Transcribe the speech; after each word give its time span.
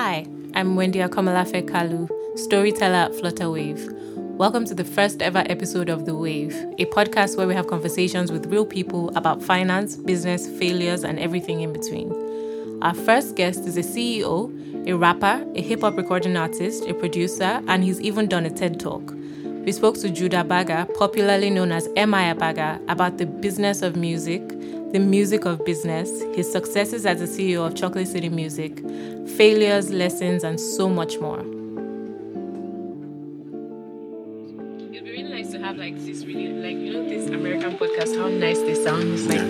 Hi, 0.00 0.24
I'm 0.54 0.76
Wendy 0.76 1.00
Akomalafe 1.00 1.68
Kalu, 1.68 2.08
storyteller 2.38 2.94
at 2.94 3.10
Flutterwave. 3.14 3.90
Welcome 4.36 4.64
to 4.66 4.74
the 4.76 4.84
first 4.84 5.20
ever 5.20 5.42
episode 5.46 5.88
of 5.88 6.06
The 6.06 6.14
Wave, 6.14 6.54
a 6.78 6.86
podcast 6.86 7.36
where 7.36 7.48
we 7.48 7.54
have 7.54 7.66
conversations 7.66 8.30
with 8.30 8.46
real 8.46 8.64
people 8.64 9.10
about 9.16 9.42
finance, 9.42 9.96
business, 9.96 10.48
failures, 10.56 11.02
and 11.02 11.18
everything 11.18 11.62
in 11.62 11.72
between. 11.72 12.12
Our 12.80 12.94
first 12.94 13.34
guest 13.34 13.66
is 13.66 13.76
a 13.76 13.80
CEO, 13.80 14.88
a 14.88 14.96
rapper, 14.96 15.44
a 15.56 15.60
hip 15.60 15.80
hop 15.80 15.96
recording 15.96 16.36
artist, 16.36 16.84
a 16.86 16.94
producer, 16.94 17.60
and 17.66 17.82
he's 17.82 18.00
even 18.00 18.28
done 18.28 18.46
a 18.46 18.50
TED 18.50 18.78
Talk. 18.78 19.12
We 19.42 19.72
spoke 19.72 19.96
to 19.96 20.10
Jude 20.10 20.30
Abaga, 20.30 20.94
popularly 20.94 21.50
known 21.50 21.72
as 21.72 21.88
MI 21.88 22.32
Abaga, 22.32 22.80
about 22.88 23.18
the 23.18 23.26
business 23.26 23.82
of 23.82 23.96
music, 23.96 24.42
the 24.92 24.98
music 24.98 25.44
of 25.44 25.62
business, 25.66 26.22
his 26.34 26.50
successes 26.50 27.04
as 27.04 27.18
the 27.18 27.26
CEO 27.26 27.66
of 27.66 27.74
Chocolate 27.74 28.08
City 28.08 28.30
Music, 28.30 28.78
failures, 29.36 29.90
lessons, 29.90 30.44
and 30.44 30.58
so 30.58 30.88
much 30.88 31.18
more. 31.18 31.40
It'd 34.78 34.90
be 34.90 35.00
really 35.00 35.24
nice 35.24 35.50
to 35.50 35.58
have 35.58 35.76
like 35.76 35.94
this 35.98 36.24
really 36.24 36.48
like 36.48 36.76
you 36.78 36.94
know 36.94 37.06
this 37.06 37.26
American 37.28 37.76
podcast, 37.76 38.16
how 38.16 38.28
nice 38.28 38.60
they 38.60 38.74
sound. 38.74 39.12
It's 39.12 39.26
like 39.26 39.44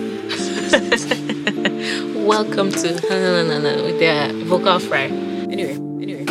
welcome 2.27 2.69
to 2.71 2.91
with 2.91 3.99
their 3.99 4.33
vocal 4.43 4.79
fry. 4.79 5.03
Anyway, 5.03 5.75
anyway. 6.03 6.25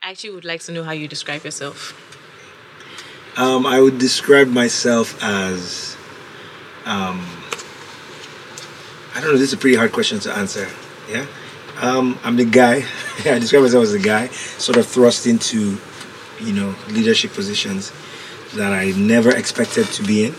I 0.00 0.10
actually 0.10 0.30
would 0.30 0.44
like 0.44 0.60
to 0.62 0.72
know 0.72 0.84
how 0.84 0.92
you 0.92 1.08
describe 1.08 1.44
yourself. 1.44 2.17
Um, 3.38 3.66
I 3.66 3.80
would 3.80 3.98
describe 3.98 4.48
myself 4.48 5.16
as, 5.22 5.96
um, 6.84 7.24
I 9.14 9.20
don't 9.20 9.30
know. 9.30 9.32
This 9.38 9.42
is 9.42 9.52
a 9.52 9.56
pretty 9.56 9.76
hard 9.76 9.92
question 9.92 10.18
to 10.18 10.32
answer. 10.32 10.68
Yeah, 11.08 11.24
um, 11.80 12.18
I'm 12.24 12.34
the 12.34 12.44
guy. 12.44 12.84
I 13.24 13.38
describe 13.38 13.62
myself 13.62 13.84
as 13.84 13.94
a 13.94 14.00
guy, 14.00 14.26
sort 14.26 14.76
of 14.76 14.88
thrust 14.88 15.28
into, 15.28 15.78
you 16.40 16.52
know, 16.52 16.74
leadership 16.88 17.32
positions 17.32 17.92
that 18.56 18.72
I 18.72 18.90
never 18.96 19.30
expected 19.30 19.86
to 19.86 20.02
be 20.02 20.26
in. 20.26 20.32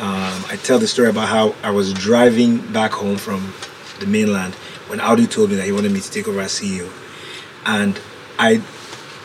Um, 0.00 0.44
I 0.48 0.58
tell 0.64 0.80
the 0.80 0.88
story 0.88 1.10
about 1.10 1.28
how 1.28 1.54
I 1.62 1.70
was 1.70 1.94
driving 1.94 2.58
back 2.72 2.90
home 2.90 3.18
from 3.18 3.54
the 4.00 4.06
mainland 4.06 4.54
when 4.88 4.98
Audu 4.98 5.30
told 5.30 5.50
me 5.50 5.56
that 5.56 5.64
he 5.64 5.70
wanted 5.70 5.92
me 5.92 6.00
to 6.00 6.10
take 6.10 6.26
over 6.26 6.40
as 6.40 6.50
CEO, 6.50 6.90
and 7.64 8.00
I, 8.36 8.60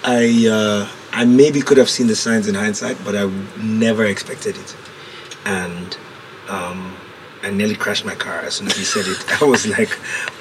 I. 0.03 0.47
Uh, 0.47 0.97
I 1.13 1.25
maybe 1.25 1.61
could 1.61 1.77
have 1.77 1.89
seen 1.89 2.07
the 2.07 2.15
signs 2.15 2.47
in 2.47 2.55
hindsight, 2.55 2.97
but 3.03 3.15
I 3.15 3.25
never 3.61 4.05
expected 4.05 4.55
it. 4.57 4.75
And 5.45 5.97
um, 6.49 6.95
I 7.43 7.49
nearly 7.49 7.75
crashed 7.75 8.05
my 8.05 8.15
car 8.15 8.39
as 8.39 8.55
soon 8.55 8.67
as 8.67 8.77
he 8.77 8.83
said 8.83 9.05
it. 9.07 9.41
I 9.41 9.45
was 9.45 9.67
like, 9.67 9.89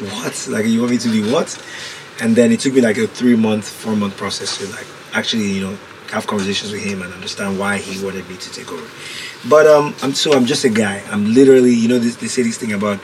what? 0.00 0.46
Like, 0.48 0.66
you 0.66 0.80
want 0.80 0.92
me 0.92 0.98
to 0.98 1.08
be 1.10 1.30
what? 1.32 1.50
And 2.20 2.36
then 2.36 2.52
it 2.52 2.60
took 2.60 2.74
me 2.74 2.80
like 2.82 2.98
a 2.98 3.06
three 3.06 3.36
month, 3.36 3.68
four 3.68 3.96
month 3.96 4.16
process 4.16 4.58
to 4.58 4.66
like 4.68 4.86
actually, 5.14 5.50
you 5.50 5.62
know, 5.62 5.78
have 6.10 6.26
conversations 6.26 6.70
with 6.72 6.82
him 6.82 7.02
and 7.02 7.12
understand 7.14 7.58
why 7.58 7.78
he 7.78 8.04
wanted 8.04 8.28
me 8.28 8.36
to 8.36 8.52
take 8.52 8.70
over. 8.70 8.86
But 9.48 9.66
um, 9.66 9.94
I'm 10.02 10.12
so 10.12 10.34
I'm 10.34 10.44
just 10.44 10.64
a 10.64 10.68
guy. 10.68 11.02
I'm 11.10 11.32
literally, 11.32 11.72
you 11.72 11.88
know, 11.88 11.98
they, 11.98 12.10
they 12.10 12.26
say 12.28 12.42
this 12.42 12.58
thing 12.58 12.72
about 12.72 13.00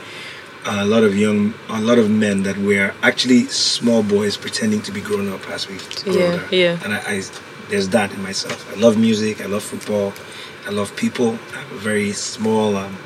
a 0.66 0.84
lot 0.84 1.04
of 1.04 1.16
young, 1.16 1.54
a 1.68 1.80
lot 1.80 1.98
of 1.98 2.10
men 2.10 2.42
that 2.42 2.58
were 2.58 2.92
actually 3.02 3.44
small 3.46 4.02
boys 4.02 4.36
pretending 4.36 4.82
to 4.82 4.92
be 4.92 5.00
grown 5.00 5.32
up 5.32 5.48
as 5.48 5.68
we 5.68 5.78
grow 6.04 6.12
Yeah, 6.14 6.24
older. 6.32 6.48
yeah. 6.50 6.80
And 6.84 6.92
I, 6.92 6.98
I, 6.98 7.22
there's 7.68 7.88
that 7.90 8.12
in 8.12 8.22
myself. 8.22 8.70
I 8.72 8.78
love 8.78 8.96
music. 8.98 9.40
I 9.40 9.46
love 9.46 9.62
football. 9.62 10.12
I 10.66 10.70
love 10.70 10.94
people. 10.96 11.38
I 11.54 11.58
have 11.58 11.72
a 11.72 11.78
very 11.78 12.12
small, 12.12 12.76
um, 12.76 12.96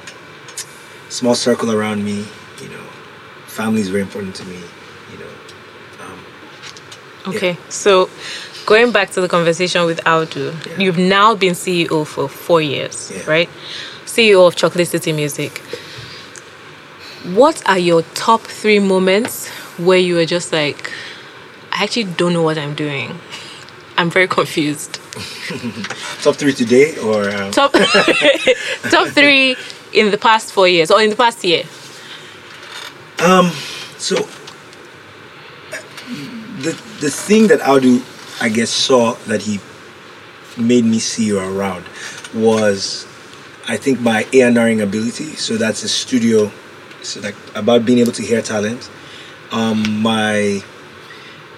small 1.09 1.35
circle 1.35 1.71
around 1.73 2.05
me. 2.05 2.25
You 2.63 2.69
know, 2.69 2.85
family 3.47 3.81
is 3.81 3.89
very 3.89 4.03
important 4.03 4.35
to 4.37 4.45
me. 4.45 4.57
You 5.13 5.19
know, 5.19 6.05
um, 6.05 7.35
Okay, 7.35 7.57
so 7.69 8.09
going 8.67 8.93
back 8.93 9.11
to 9.13 9.21
the 9.21 9.29
conversation 9.29 9.85
with 9.85 10.01
Audu, 10.05 10.55
Yeah. 10.67 10.79
you've 10.79 10.99
now 10.99 11.35
been 11.35 11.55
CEO 11.55 12.05
for 12.07 12.29
four 12.29 12.61
years, 12.63 13.11
Yeah. 13.15 13.23
right? 13.31 13.49
CEO 14.07 14.47
of 14.47 14.57
Chocolate 14.57 14.89
City 14.89 15.13
Music. 15.13 15.63
What 17.35 17.63
are 17.67 17.79
your 17.79 18.03
top 18.15 18.41
three 18.43 18.79
moments 18.79 19.49
where 19.77 19.99
you 19.99 20.15
were 20.15 20.25
just 20.25 20.53
like, 20.53 20.91
I 21.73 21.85
actually 21.85 22.05
don't 22.05 22.33
know 22.33 22.43
what 22.43 22.57
I'm 22.59 22.75
doing? 22.75 23.19
I'm 24.01 24.09
very 24.09 24.29
confused. 24.29 24.95
top 26.23 26.37
three 26.37 26.55
today, 26.55 26.97
or 27.01 27.29
um, 27.29 27.51
Top 27.51 27.73
top 28.91 29.09
three 29.09 29.57
in 29.93 30.11
the 30.11 30.17
past 30.17 30.55
four 30.55 30.67
years 30.67 30.91
or 30.91 31.03
in 31.03 31.11
the 31.11 31.17
past 31.17 31.45
year. 31.45 31.65
Um, 33.23 33.51
so 33.99 34.17
the 36.65 36.73
the 37.01 37.11
thing 37.11 37.49
that 37.49 37.61
Audu, 37.61 38.01
I 38.41 38.49
guess, 38.49 38.71
saw 38.71 39.17
that 39.27 39.43
he 39.43 39.61
made 40.57 40.87
me 40.87 40.99
see 40.99 41.27
you 41.27 41.39
around 41.39 41.85
was, 42.33 43.07
I 43.69 43.77
think, 43.77 44.01
my 44.01 44.27
A&Ring 44.33 44.81
ability. 44.81 45.37
So 45.37 45.59
that's 45.59 45.83
a 45.83 45.91
studio. 45.91 46.51
So 47.03 47.21
like 47.21 47.37
about 47.55 47.85
being 47.85 47.99
able 47.99 48.13
to 48.13 48.23
hear 48.23 48.41
talent. 48.41 48.89
Um, 49.53 50.01
my 50.01 50.63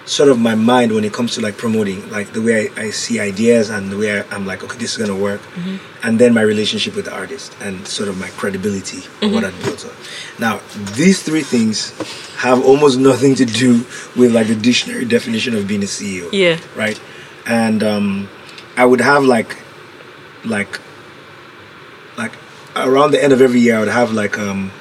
sort 0.04 0.28
of 0.28 0.38
my 0.38 0.54
mind 0.54 0.92
when 0.92 1.04
it 1.04 1.12
comes 1.12 1.34
to 1.34 1.40
like 1.40 1.56
promoting, 1.56 2.08
like 2.10 2.32
the 2.32 2.42
way 2.42 2.68
I, 2.76 2.82
I 2.82 2.90
see 2.90 3.20
ideas 3.20 3.70
and 3.70 3.90
the 3.90 3.96
way 3.96 4.20
I, 4.20 4.34
am 4.34 4.46
like, 4.46 4.64
okay, 4.64 4.76
this 4.78 4.92
is 4.92 4.98
gonna 4.98 5.18
work, 5.18 5.40
and 6.02 6.18
then 6.18 6.34
my 6.34 6.42
relationship 6.42 6.96
with 6.96 7.04
the 7.04 7.14
artist 7.14 7.56
and 7.60 7.86
sort 7.86 8.08
of 8.08 8.18
my 8.18 8.28
credibility 8.30 8.98
of 9.22 9.32
what 9.32 9.44
I 9.44 9.50
built 9.62 9.84
on. 9.84 9.92
Now, 10.38 10.60
these 10.94 11.22
three 11.22 11.42
things 11.42 11.90
have 12.38 12.64
almost 12.64 12.98
nothing 13.10 13.34
to 13.36 13.44
do 13.44 13.84
with 14.16 14.34
like 14.34 14.48
the 14.48 14.56
dictionary 14.56 15.04
definition 15.04 15.54
of 15.54 15.68
being 15.68 15.82
a 15.82 15.86
CEO. 15.86 16.28
Yeah. 16.32 16.58
Right. 16.76 17.00
And 17.46 17.82
um, 17.82 18.28
I 18.76 18.84
would 18.84 19.00
have 19.00 19.24
like, 19.24 19.56
like, 20.44 20.80
like 22.16 22.32
around 22.74 23.12
the 23.12 23.22
end 23.22 23.32
of 23.32 23.40
every 23.40 23.60
year, 23.60 23.76
I 23.76 23.80
would 23.80 23.88
have 23.88 24.12
like 24.12 24.38
um, 24.38 24.72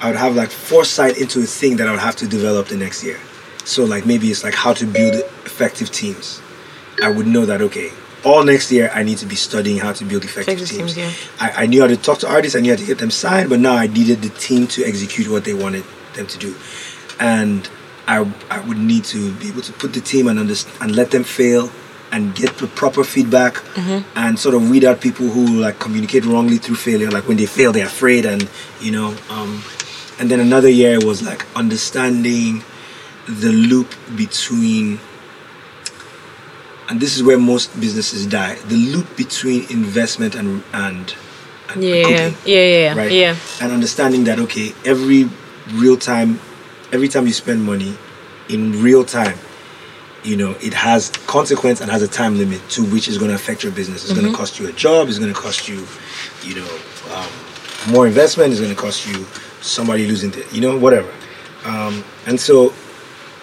I 0.00 0.08
would 0.08 0.16
have 0.16 0.34
like 0.34 0.50
foresight 0.50 1.18
into 1.18 1.40
a 1.40 1.46
thing 1.46 1.76
that 1.76 1.86
I 1.86 1.90
would 1.90 2.00
have 2.00 2.16
to 2.16 2.26
develop 2.26 2.68
the 2.68 2.76
next 2.76 3.04
year. 3.04 3.18
So 3.64 3.84
like 3.84 4.06
maybe 4.06 4.30
it's 4.30 4.42
like 4.44 4.54
how 4.54 4.72
to 4.74 4.86
build 4.86 5.14
effective 5.44 5.90
teams. 5.90 6.40
I 7.02 7.08
would 7.10 7.26
know 7.26 7.46
that 7.46 7.60
okay, 7.62 7.90
all 8.24 8.44
next 8.44 8.70
year 8.72 8.90
I 8.94 9.02
need 9.02 9.18
to 9.18 9.26
be 9.26 9.36
studying 9.36 9.78
how 9.78 9.92
to 9.92 10.04
build 10.04 10.24
effective, 10.24 10.54
Effective 10.60 10.76
teams. 10.76 10.94
teams, 10.94 11.28
I, 11.40 11.64
I 11.64 11.66
knew 11.66 11.80
how 11.80 11.86
to 11.86 11.96
talk 11.96 12.18
to 12.20 12.28
artists, 12.28 12.56
I 12.56 12.60
knew 12.60 12.72
how 12.72 12.76
to 12.76 12.86
get 12.86 12.98
them 12.98 13.10
signed, 13.10 13.48
but 13.50 13.60
now 13.60 13.74
I 13.76 13.86
needed 13.86 14.22
the 14.22 14.28
team 14.30 14.66
to 14.68 14.84
execute 14.84 15.28
what 15.28 15.44
they 15.44 15.54
wanted 15.54 15.84
them 16.14 16.26
to 16.26 16.38
do. 16.38 16.54
And 17.18 17.68
I 18.06 18.26
I 18.50 18.60
would 18.60 18.78
need 18.78 19.04
to 19.06 19.32
be 19.34 19.48
able 19.48 19.62
to 19.62 19.72
put 19.72 19.92
the 19.92 20.00
team 20.00 20.26
and 20.28 20.38
understand 20.38 20.76
and 20.82 20.96
let 20.96 21.10
them 21.10 21.24
fail 21.24 21.70
and 22.12 22.34
get 22.34 22.56
the 22.58 22.66
proper 22.66 23.04
feedback 23.04 23.62
and 24.16 24.36
sort 24.36 24.54
of 24.56 24.68
weed 24.68 24.84
out 24.84 25.00
people 25.00 25.28
who 25.28 25.60
like 25.60 25.78
communicate 25.78 26.24
wrongly 26.24 26.58
through 26.58 26.74
failure. 26.74 27.08
Like 27.08 27.28
when 27.28 27.36
they 27.36 27.46
fail, 27.46 27.70
they're 27.72 27.86
afraid, 27.86 28.26
and 28.26 28.48
you 28.80 28.90
know. 28.90 29.14
Um, 29.28 29.62
and 30.18 30.28
then 30.30 30.40
another 30.40 30.68
year 30.68 30.98
was 31.00 31.22
like 31.22 31.46
understanding 31.56 32.62
the 33.38 33.52
loop 33.52 33.94
between 34.16 34.98
and 36.88 37.00
this 37.00 37.16
is 37.16 37.22
where 37.22 37.38
most 37.38 37.78
businesses 37.80 38.26
die 38.26 38.56
the 38.66 38.74
loop 38.76 39.16
between 39.16 39.70
investment 39.70 40.34
and 40.34 40.62
and, 40.72 41.14
and 41.68 41.82
Yeah, 41.82 41.94
yeah, 41.94 42.02
cooking, 42.02 42.36
yeah, 42.44 42.64
yeah, 42.64 42.94
right? 42.94 43.12
Yeah. 43.12 43.36
and 43.60 43.72
understanding 43.72 44.24
that 44.24 44.38
okay 44.40 44.74
every 44.84 45.30
real 45.72 45.96
time 45.96 46.40
every 46.92 47.08
time 47.08 47.26
you 47.26 47.32
spend 47.32 47.64
money 47.64 47.96
in 48.48 48.82
real 48.82 49.04
time 49.04 49.38
you 50.24 50.36
know 50.36 50.56
it 50.60 50.74
has 50.74 51.10
consequence 51.26 51.80
and 51.80 51.90
has 51.90 52.02
a 52.02 52.08
time 52.08 52.36
limit 52.36 52.60
to 52.70 52.82
which 52.90 53.06
is 53.06 53.16
going 53.16 53.28
to 53.30 53.34
affect 53.34 53.62
your 53.62 53.72
business. 53.72 54.04
It's 54.04 54.12
going 54.12 54.30
to 54.30 54.36
cost 54.36 54.58
you 54.58 54.68
a 54.68 54.72
job 54.72 55.08
it's 55.08 55.18
going 55.18 55.32
to 55.32 55.40
cost 55.40 55.68
you 55.68 55.86
you 56.42 56.56
know 56.56 56.78
um, 57.14 57.30
more 57.92 58.06
investment 58.06 58.50
it's 58.50 58.60
going 58.60 58.74
to 58.74 58.80
cost 58.80 59.06
you 59.06 59.24
somebody 59.60 60.06
losing 60.06 60.30
the, 60.30 60.44
you 60.52 60.60
know 60.60 60.76
whatever. 60.76 61.12
Um, 61.64 62.04
and 62.26 62.40
so 62.40 62.72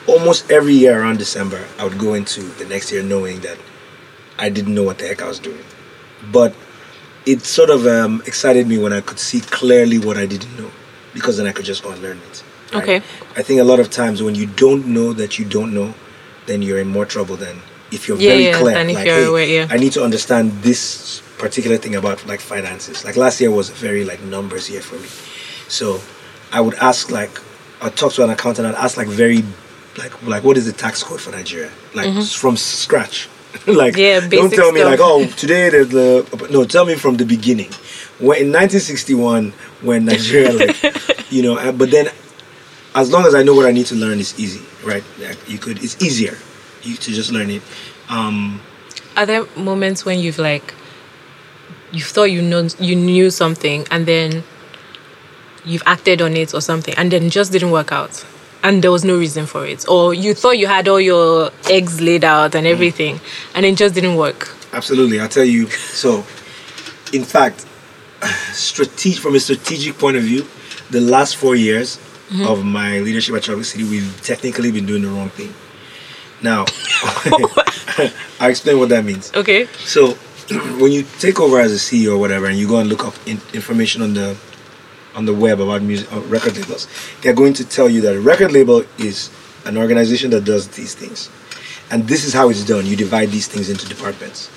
almost 0.07 0.49
every 0.51 0.73
year 0.73 0.99
around 1.01 1.17
december 1.19 1.63
i 1.77 1.83
would 1.83 1.97
go 1.97 2.13
into 2.13 2.41
the 2.41 2.65
next 2.65 2.91
year 2.91 3.03
knowing 3.03 3.39
that 3.41 3.57
i 4.39 4.49
didn't 4.49 4.73
know 4.73 4.83
what 4.83 4.97
the 4.97 5.07
heck 5.07 5.21
i 5.21 5.27
was 5.27 5.39
doing 5.39 5.63
but 6.31 6.53
it 7.25 7.41
sort 7.41 7.69
of 7.69 7.85
um, 7.85 8.21
excited 8.25 8.67
me 8.67 8.77
when 8.77 8.93
i 8.93 9.01
could 9.01 9.19
see 9.19 9.41
clearly 9.41 9.99
what 9.99 10.17
i 10.17 10.25
didn't 10.25 10.55
know 10.57 10.71
because 11.13 11.37
then 11.37 11.45
i 11.47 11.51
could 11.51 11.65
just 11.65 11.83
go 11.83 11.91
and 11.91 12.01
learn 12.01 12.17
it 12.17 12.43
right? 12.73 12.83
Okay. 12.83 12.95
i 13.35 13.41
think 13.41 13.59
a 13.59 13.63
lot 13.63 13.79
of 13.79 13.89
times 13.89 14.23
when 14.23 14.35
you 14.35 14.45
don't 14.45 14.85
know 14.87 15.13
that 15.13 15.37
you 15.37 15.45
don't 15.45 15.73
know 15.73 15.93
then 16.45 16.61
you're 16.61 16.79
in 16.79 16.87
more 16.87 17.05
trouble 17.05 17.35
than 17.35 17.61
if 17.91 18.07
you're 18.07 18.17
Yeah, 18.17 18.29
very 18.31 18.45
yeah, 18.45 18.57
clear 18.59 18.75
like 18.83 19.05
you're 19.05 19.15
hey 19.15 19.25
aware, 19.25 19.45
yeah. 19.45 19.67
i 19.69 19.77
need 19.77 19.91
to 19.93 20.03
understand 20.03 20.51
this 20.63 21.21
particular 21.37 21.77
thing 21.77 21.95
about 21.95 22.25
like 22.25 22.39
finances 22.39 23.03
like 23.05 23.15
last 23.17 23.39
year 23.41 23.51
was 23.51 23.69
a 23.69 23.73
very 23.73 24.03
like 24.05 24.21
numbers 24.23 24.69
year 24.69 24.81
for 24.81 24.95
me 24.95 25.07
so 25.67 25.99
i 26.51 26.59
would 26.61 26.75
ask 26.75 27.11
like 27.11 27.39
i'd 27.81 27.95
talk 27.95 28.11
to 28.13 28.23
an 28.23 28.29
accountant 28.29 28.65
and 28.67 28.75
ask 28.75 28.97
like 28.97 29.07
very 29.07 29.43
like 29.97 30.13
like 30.23 30.43
what 30.43 30.57
is 30.57 30.65
the 30.65 30.71
tax 30.73 31.03
code 31.03 31.19
for 31.21 31.31
nigeria 31.31 31.71
like 31.95 32.11
from 32.23 32.55
scratch 32.57 33.27
like 33.67 33.95
Mm-hmm. 33.95 33.99
Yeah, 34.33 34.39
don't 34.41 34.53
tell 34.53 34.71
me 34.71 34.81
stuff. 34.81 34.91
like 34.91 34.99
oh 35.01 35.25
today 35.37 35.69
there's 35.69 35.89
the 35.89 36.47
no 36.51 36.63
tell 36.65 36.85
me 36.85 36.95
from 36.95 37.17
the 37.17 37.25
beginning 37.25 37.71
when 38.19 38.37
in 38.41 38.51
1961 38.51 39.51
when 39.81 40.05
nigeria 40.05 40.51
like 40.53 40.75
you 41.31 41.41
know. 41.43 41.57
uh, 41.57 41.71
But 41.71 41.91
then, 41.91 42.07
as 42.95 43.11
long 43.11 43.25
as 43.25 43.35
I 43.35 43.43
know 43.43 43.53
what 43.53 43.65
I 43.65 43.71
need 43.71 43.85
to 43.87 43.95
learn, 43.95 44.19
it's 44.19 44.39
easy, 44.39 44.61
right? 44.83 45.03
Like, 45.19 45.37
you 45.49 45.57
could. 45.59 45.83
It's 45.83 46.01
easier 46.01 46.35
you 46.83 46.95
to 46.95 47.11
just 47.11 47.31
learn 47.31 47.49
it. 47.51 47.61
Um, 48.09 48.61
Are 49.17 49.25
there 49.25 49.45
moments 49.57 50.05
when 50.05 50.19
you've 50.19 50.39
like 50.39 50.73
you 51.91 52.01
thought 52.01 52.31
you 52.31 52.41
know 52.41 52.67
you 52.79 52.95
knew 52.95 53.29
something 53.29 53.85
and 53.91 54.05
then 54.05 54.43
you've 55.65 55.83
acted 55.85 56.21
on 56.21 56.35
it 56.35 56.53
or 56.53 56.61
something 56.61 56.93
and 56.97 57.11
then 57.11 57.29
just 57.29 57.51
didn't 57.51 57.71
work 57.71 57.91
out 57.91 58.25
and 58.67 58.83
there 58.83 58.91
was 58.91 59.03
no 59.05 59.17
reason 59.17 59.45
for 59.45 59.65
it 59.65 59.87
or 59.87 60.13
you 60.13 60.33
thought 60.33 60.57
you 60.57 60.67
had 60.67 60.87
all 60.87 60.99
your 60.99 61.51
eggs 61.69 62.01
laid 62.01 62.23
out 62.23 62.53
and 62.53 62.67
mm. 62.67 62.71
everything 62.71 63.19
and 63.55 63.65
it 63.65 63.75
just 63.75 63.95
didn't 63.95 64.17
work 64.17 64.57
Absolutely, 64.73 65.19
I'll 65.19 65.29
tell 65.29 65.45
you. 65.45 65.67
So, 65.67 66.25
in 67.13 67.23
fact, 67.23 67.65
strategic 68.53 69.21
from 69.21 69.35
a 69.35 69.39
strategic 69.39 69.97
point 69.97 70.17
of 70.17 70.23
view, 70.23 70.45
the 70.89 71.01
last 71.01 71.35
four 71.35 71.55
years 71.55 71.97
mm-hmm. 72.29 72.45
of 72.47 72.65
my 72.65 72.99
leadership 72.99 73.35
at 73.35 73.43
Chocolate 73.43 73.65
City, 73.65 73.83
we've 73.85 74.21
technically 74.23 74.71
been 74.71 74.85
doing 74.85 75.01
the 75.03 75.09
wrong 75.09 75.29
thing. 75.29 75.53
Now, 76.41 76.65
I'll 78.39 78.49
explain 78.49 78.77
what 78.77 78.89
that 78.89 79.03
means. 79.03 79.31
okay 79.33 79.65
So, 79.85 80.13
when 80.79 80.91
you 80.91 81.03
take 81.17 81.39
over 81.39 81.59
as 81.59 81.71
a 81.71 81.75
CEO 81.75 82.13
or 82.13 82.17
whatever, 82.17 82.45
and 82.45 82.57
you 82.57 82.67
go 82.67 82.79
and 82.79 82.89
look 82.89 83.05
up 83.05 83.15
in, 83.25 83.41
information 83.53 84.01
on 84.01 84.13
the 84.13 84.37
on 85.17 85.25
the 85.25 85.33
web 85.33 85.59
about 85.59 85.81
music 85.81 86.13
uh, 86.13 86.21
record 86.21 86.55
labels, 86.55 86.87
they're 87.21 87.33
going 87.33 87.53
to 87.53 87.65
tell 87.65 87.89
you 87.89 88.01
that 88.01 88.15
a 88.15 88.21
record 88.21 88.51
label 88.51 88.85
is 88.99 89.31
an 89.65 89.75
organization 89.75 90.29
that 90.29 90.45
does 90.45 90.67
these 90.69 90.93
things, 90.93 91.29
and 91.91 92.07
this 92.07 92.23
is 92.23 92.33
how 92.33 92.49
it's 92.49 92.63
done. 92.63 92.85
You 92.85 92.95
divide 92.95 93.29
these 93.29 93.47
things 93.47 93.69
into 93.69 93.89
departments. 93.89 94.47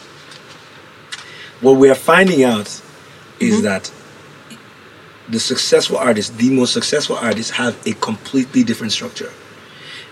What 1.63 1.73
we 1.73 1.91
are 1.91 1.95
finding 1.95 2.45
out 2.45 2.81
is 3.41 3.63
that 3.63 3.91
the 5.31 5.41
successful 5.41 5.97
artists, 5.97 6.37
the 6.37 6.51
most 6.51 6.75
successful 6.75 7.17
artists, 7.17 7.53
have 7.53 7.75
a 7.87 7.93
completely 7.95 8.63
different 8.63 8.93
structure, 8.93 9.33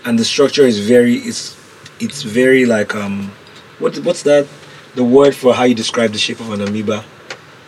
and 0.03 0.17
the 0.17 0.25
structure 0.25 0.63
is 0.63 0.79
very 0.79 1.15
it's 1.17 1.55
it's 1.99 2.23
very 2.23 2.65
like 2.65 2.95
um 2.95 3.31
what 3.77 3.97
what's 3.99 4.23
that 4.23 4.47
the 4.95 5.03
word 5.03 5.35
for 5.35 5.53
how 5.53 5.65
you 5.65 5.75
describe 5.75 6.11
the 6.11 6.17
shape 6.17 6.39
of 6.39 6.51
an 6.51 6.61
amoeba? 6.61 7.05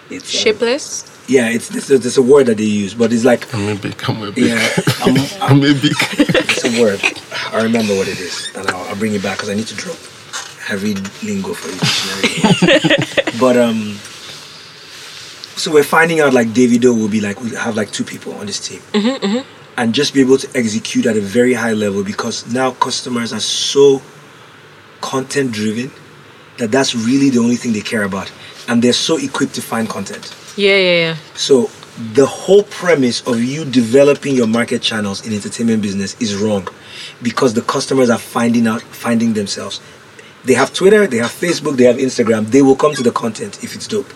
It's 0.09 0.33
um, 0.33 0.41
shapeless 0.41 1.10
yeah, 1.27 1.49
it's 1.49 1.69
this 1.69 1.87
there's 1.87 2.17
a 2.17 2.21
word 2.21 2.47
that 2.47 2.57
they 2.57 2.63
use, 2.63 2.93
but 2.93 3.11
it's 3.13 3.23
like 3.23 3.51
Maybe 3.53 3.91
come 3.91 4.21
a 4.23 4.31
bit. 4.31 4.49
yeah, 4.49 5.41
um, 5.41 5.59
Maybe. 5.59 5.89
it's 5.91 6.65
a 6.65 6.81
word. 6.81 7.01
I 7.53 7.63
remember 7.63 7.95
what 7.95 8.07
it 8.07 8.19
is, 8.19 8.49
and 8.55 8.67
I'll, 8.67 8.87
I'll 8.89 8.95
bring 8.95 9.13
it 9.13 9.23
back 9.23 9.37
because 9.37 9.49
I 9.49 9.53
need 9.55 9.67
to 9.67 9.75
drop 9.75 9.97
heavy 10.59 10.95
lingo 11.25 11.53
for 11.53 11.69
you. 11.69 11.79
but 13.39 13.57
um, 13.57 13.97
so 15.57 15.71
we're 15.71 15.83
finding 15.83 16.19
out 16.21 16.33
like 16.33 16.47
Davido 16.49 16.97
will 16.97 17.09
be 17.09 17.21
like 17.21 17.39
we 17.41 17.51
have 17.51 17.75
like 17.75 17.91
two 17.91 18.03
people 18.03 18.33
on 18.35 18.45
this 18.45 18.59
team, 18.59 18.81
and 19.77 19.93
just 19.93 20.13
be 20.13 20.21
able 20.21 20.37
to 20.37 20.47
execute 20.57 21.05
at 21.05 21.15
a 21.17 21.21
very 21.21 21.53
high 21.53 21.73
level 21.73 22.03
because 22.03 22.51
now 22.53 22.71
customers 22.71 23.31
are 23.33 23.39
so 23.39 24.01
content 25.01 25.51
driven 25.51 25.91
that 26.57 26.71
that's 26.71 26.93
really 26.95 27.29
the 27.29 27.39
only 27.39 27.55
thing 27.55 27.73
they 27.73 27.81
care 27.81 28.03
about, 28.03 28.31
and 28.67 28.81
they're 28.81 28.93
so 28.93 29.17
equipped 29.17 29.55
to 29.55 29.61
find 29.61 29.87
content. 29.89 30.35
yeah 30.57 30.77
yeah 30.77 30.97
yeah 31.05 31.15
So 31.35 31.69
the 32.13 32.25
whole 32.25 32.63
premise 32.63 33.21
of 33.27 33.43
you 33.43 33.65
developing 33.65 34.35
your 34.35 34.47
market 34.47 34.81
channels 34.81 35.25
in 35.27 35.33
entertainment 35.33 35.81
business 35.81 36.15
is 36.21 36.35
wrong 36.35 36.67
because 37.21 37.53
the 37.53 37.61
customers 37.61 38.09
are 38.09 38.17
finding 38.19 38.65
out 38.67 38.81
finding 38.81 39.33
themselves. 39.33 39.81
They 40.45 40.53
have 40.55 40.73
Twitter, 40.73 41.05
they 41.05 41.17
have 41.17 41.31
Facebook, 41.31 41.75
they 41.77 41.83
have 41.83 41.97
Instagram. 41.97 42.45
They 42.47 42.61
will 42.63 42.75
come 42.75 42.93
to 42.95 43.03
the 43.03 43.11
content 43.11 43.63
if 43.63 43.75
it's 43.75 43.87
dope. 43.87 44.11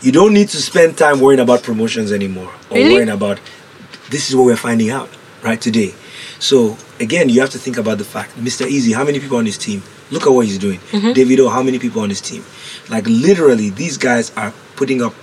You 0.00 0.10
don't 0.10 0.32
need 0.34 0.48
to 0.48 0.56
spend 0.56 0.96
time 0.98 1.20
worrying 1.20 1.40
about 1.40 1.62
promotions 1.62 2.10
anymore 2.12 2.50
or 2.70 2.76
Really? 2.78 2.94
worrying 2.94 3.10
about 3.10 3.38
this 4.10 4.28
is 4.28 4.34
what 4.36 4.44
we're 4.46 4.56
finding 4.56 4.90
out 4.90 5.08
right 5.44 5.60
today. 5.60 5.94
So 6.40 6.76
again, 6.98 7.28
you 7.28 7.40
have 7.40 7.50
to 7.50 7.58
think 7.58 7.76
about 7.76 7.98
the 7.98 8.04
fact, 8.04 8.30
Mr. 8.36 8.66
Eazi, 8.66 8.94
how 8.94 9.04
many 9.04 9.20
people 9.20 9.36
on 9.36 9.46
his 9.46 9.56
team? 9.58 9.82
Look 10.10 10.26
at 10.26 10.32
what 10.32 10.46
he's 10.46 10.58
doing. 10.58 10.80
David 10.90 11.14
Davido, 11.16 11.50
how 11.50 11.62
many 11.62 11.78
people 11.78 12.02
on 12.02 12.08
his 12.08 12.20
team? 12.20 12.42
Like 12.88 13.06
literally, 13.06 13.70
these 13.70 13.96
guys 13.96 14.32
are 14.36 14.52
putting 14.76 15.02
up 15.02 15.14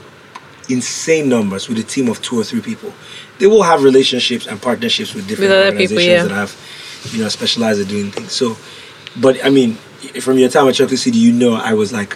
insane 0.70 1.28
numbers 1.30 1.68
with 1.68 1.80
a 1.80 1.84
team 1.84 2.10
of 2.10 2.22
two 2.22 2.40
or 2.40 2.44
three 2.44 2.62
people. 2.62 2.94
They 3.40 3.48
will 3.48 3.64
have 3.64 3.84
relationships 3.84 4.46
and 4.48 4.62
partnerships 4.62 5.14
with 5.14 5.28
different 5.28 5.50
With 5.52 5.60
other 5.60 5.72
people, 5.72 5.98
organizations 5.98 6.08
yeah. 6.08 6.24
that 6.24 6.36
have, 6.36 7.12
you 7.14 7.24
know, 7.24 7.30
specialized 7.30 7.82
in 7.82 7.88
doing 7.88 8.12
things. 8.12 8.32
So, 8.32 8.58
but 9.20 9.44
I 9.44 9.50
mean, 9.50 9.76
from 10.22 10.38
your 10.38 10.50
time 10.50 10.68
at 10.68 10.76
Chocolate 10.76 11.00
City, 11.00 11.18
you 11.18 11.32
know, 11.34 11.56
I 11.56 11.74
was 11.74 11.92
like 11.92 12.16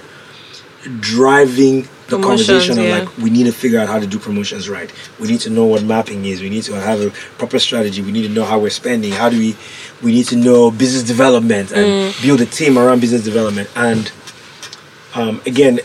driving 0.99 1.87
the 2.07 2.19
conversation 2.21 2.77
of 2.77 2.83
yeah. 2.85 2.99
like 2.99 3.17
we 3.17 3.29
need 3.29 3.45
to 3.45 3.51
figure 3.51 3.79
out 3.79 3.87
how 3.87 3.99
to 3.99 4.05
do 4.05 4.19
promotions 4.19 4.69
right. 4.69 4.91
We 5.19 5.27
need 5.27 5.39
to 5.41 5.49
know 5.49 5.65
what 5.65 5.83
mapping 5.83 6.25
is. 6.25 6.41
We 6.41 6.49
need 6.49 6.63
to 6.63 6.73
have 6.73 7.01
a 7.01 7.09
proper 7.37 7.57
strategy. 7.59 8.01
We 8.01 8.11
need 8.11 8.27
to 8.27 8.33
know 8.33 8.43
how 8.43 8.59
we're 8.59 8.69
spending. 8.69 9.13
How 9.13 9.29
do 9.29 9.37
we? 9.37 9.55
We 10.01 10.11
need 10.11 10.27
to 10.27 10.35
know 10.35 10.69
business 10.71 11.03
development 11.03 11.71
and 11.71 12.13
Mm. 12.13 12.21
build 12.21 12.41
a 12.41 12.45
team 12.45 12.77
around 12.77 12.99
business 12.99 13.23
development. 13.23 13.69
And 13.75 14.11
um, 15.15 15.41
again, 15.45 15.79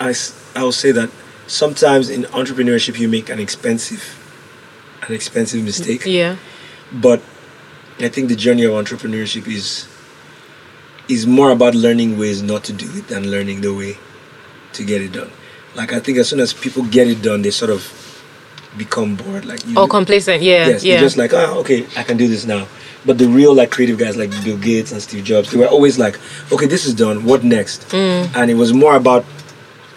I 0.00 0.14
will 0.56 0.72
say 0.72 0.92
that 0.92 1.10
sometimes 1.46 2.10
in 2.10 2.22
entrepreneurship 2.24 2.98
you 2.98 3.08
make 3.08 3.28
an 3.30 3.38
expensive 3.40 4.14
an 5.02 5.14
expensive 5.14 5.64
mistake 5.64 6.04
yeah 6.04 6.36
but 6.92 7.22
I 7.98 8.08
think 8.08 8.28
the 8.28 8.36
journey 8.36 8.64
of 8.64 8.72
entrepreneurship 8.72 9.48
is 9.48 9.88
is 11.08 11.26
more 11.26 11.50
about 11.50 11.74
learning 11.74 12.18
ways 12.18 12.42
not 12.42 12.64
to 12.64 12.72
do 12.72 12.86
it 12.96 13.08
than 13.08 13.30
learning 13.30 13.62
the 13.62 13.74
way 13.74 13.96
to 14.74 14.84
get 14.84 15.00
it 15.00 15.12
done. 15.12 15.30
Like 15.74 15.92
I 15.92 16.00
think 16.00 16.18
as 16.18 16.28
soon 16.28 16.40
as 16.40 16.52
people 16.52 16.84
get 16.84 17.08
it 17.08 17.22
done, 17.22 17.42
they 17.42 17.50
sort 17.50 17.70
of 17.70 17.82
become 18.76 19.16
bored. 19.16 19.44
Like 19.46 19.66
you, 19.66 19.78
or 19.78 19.88
complacent 19.88 20.42
yeah 20.42 20.68
yes, 20.68 20.84
yeah 20.84 21.00
just 21.00 21.16
like, 21.16 21.32
oh, 21.32 21.60
okay, 21.60 21.86
I 21.96 22.04
can 22.04 22.16
do 22.16 22.28
this 22.28 22.44
now. 22.44 22.68
But 23.08 23.16
the 23.16 23.26
real 23.26 23.54
like 23.54 23.70
creative 23.70 23.96
guys 23.96 24.18
like 24.18 24.30
Bill 24.44 24.58
Gates 24.58 24.92
and 24.92 25.00
Steve 25.00 25.24
Jobs, 25.24 25.50
they 25.50 25.58
were 25.58 25.66
always 25.66 25.98
like, 25.98 26.20
okay, 26.52 26.66
this 26.66 26.84
is 26.84 26.92
done. 26.92 27.24
What 27.24 27.42
next? 27.42 27.88
Mm. 27.88 28.36
And 28.36 28.50
it 28.50 28.54
was 28.54 28.74
more 28.74 28.96
about 28.96 29.24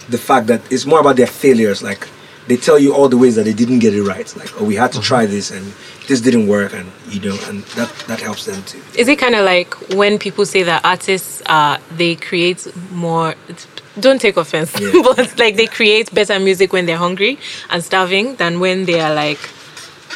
the 0.07 0.17
fact 0.17 0.47
that 0.47 0.61
it's 0.71 0.85
more 0.85 1.01
about 1.01 1.17
their 1.17 1.27
failures. 1.27 1.83
Like 1.83 2.07
they 2.47 2.55
tell 2.55 2.79
you 2.79 2.93
all 2.95 3.09
the 3.09 3.17
ways 3.17 3.35
that 3.35 3.43
they 3.43 3.51
didn't 3.51 3.79
get 3.79 3.93
it 3.93 4.03
right. 4.03 4.33
Like, 4.37 4.49
oh, 4.61 4.63
we 4.63 4.75
had 4.75 4.93
to 4.93 5.01
try 5.01 5.25
this 5.25 5.51
and 5.51 5.73
this 6.07 6.21
didn't 6.21 6.47
work, 6.47 6.73
and 6.73 6.89
you 7.09 7.19
know, 7.19 7.37
and 7.49 7.63
that 7.75 7.89
that 8.07 8.21
helps 8.21 8.45
them 8.45 8.63
too. 8.63 8.81
Is 8.97 9.09
it 9.09 9.19
kind 9.19 9.35
of 9.35 9.43
like 9.43 9.73
when 9.99 10.17
people 10.17 10.45
say 10.45 10.63
that 10.63 10.85
artists 10.85 11.41
uh 11.47 11.79
they 11.97 12.15
create 12.15 12.65
more 12.93 13.35
don't 13.99 14.21
take 14.21 14.37
offense 14.37 14.71
Yeah. 14.79 15.01
but 15.03 15.37
like 15.37 15.57
they 15.57 15.67
create 15.67 16.13
better 16.13 16.39
music 16.39 16.71
when 16.71 16.85
they're 16.85 17.03
hungry 17.07 17.37
and 17.69 17.83
starving 17.83 18.35
than 18.37 18.61
when 18.61 18.85
they 18.85 19.01
are 19.01 19.13
like 19.13 19.39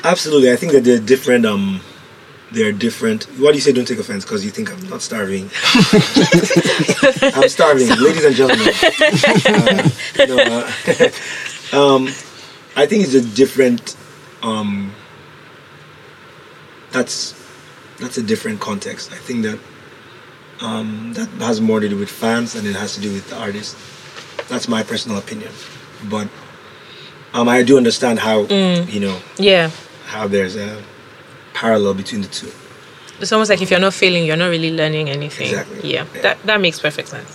Absolutely, 0.03 0.51
I 0.51 0.55
think 0.55 0.71
that 0.73 0.83
they're 0.83 0.99
different. 0.99 1.45
Um, 1.45 1.81
they're 2.55 2.71
different. 2.71 3.25
Why 3.37 3.51
do 3.51 3.55
you 3.55 3.61
say 3.61 3.73
don't 3.73 3.85
take 3.85 3.99
offense? 3.99 4.23
Because 4.23 4.45
you 4.45 4.49
think 4.49 4.71
I'm 4.71 4.89
not 4.89 5.01
starving. 5.01 5.49
I'm 7.35 7.49
starving, 7.49 7.87
ladies 7.89 8.25
and 8.25 8.35
gentlemen. 8.35 8.73
Uh, 10.17 10.25
no, 10.27 10.37
uh, 10.37 11.11
um, 11.77 12.07
I 12.75 12.85
think 12.85 13.03
it's 13.03 13.13
a 13.13 13.21
different. 13.21 13.97
Um, 14.41 14.93
that's 16.91 17.35
that's 17.99 18.17
a 18.17 18.23
different 18.23 18.61
context. 18.61 19.11
I 19.11 19.17
think 19.17 19.43
that 19.43 19.59
um, 20.61 21.11
that 21.13 21.27
has 21.43 21.59
more 21.59 21.81
to 21.81 21.89
do 21.89 21.97
with 21.97 22.09
fans 22.09 22.53
than 22.53 22.65
it 22.65 22.75
has 22.75 22.95
to 22.95 23.01
do 23.01 23.11
with 23.11 23.29
the 23.29 23.37
artist. 23.37 23.75
That's 24.47 24.69
my 24.69 24.83
personal 24.83 25.17
opinion, 25.17 25.51
but 26.09 26.29
um, 27.33 27.49
I 27.49 27.63
do 27.63 27.75
understand 27.75 28.19
how 28.19 28.43
you 28.43 28.99
know 29.01 29.19
yeah 29.37 29.69
how 30.05 30.27
there's 30.27 30.55
a 30.55 30.81
parallel 31.59 31.93
between 32.01 32.21
the 32.21 32.27
two. 32.39 32.51
it's 33.21 33.31
almost 33.31 33.49
like 33.49 33.61
if 33.65 33.69
you're 33.71 33.79
not 33.87 33.93
failing 33.93 34.23
you're 34.27 34.41
not 34.45 34.51
really 34.55 34.71
learning 34.81 35.09
anything 35.09 35.47
Exactly. 35.47 35.93
yeah, 35.93 36.05
Yeah. 36.13 36.21
that 36.25 36.35
that 36.49 36.59
makes 36.65 36.77
perfect 36.87 37.07
sense 37.15 37.31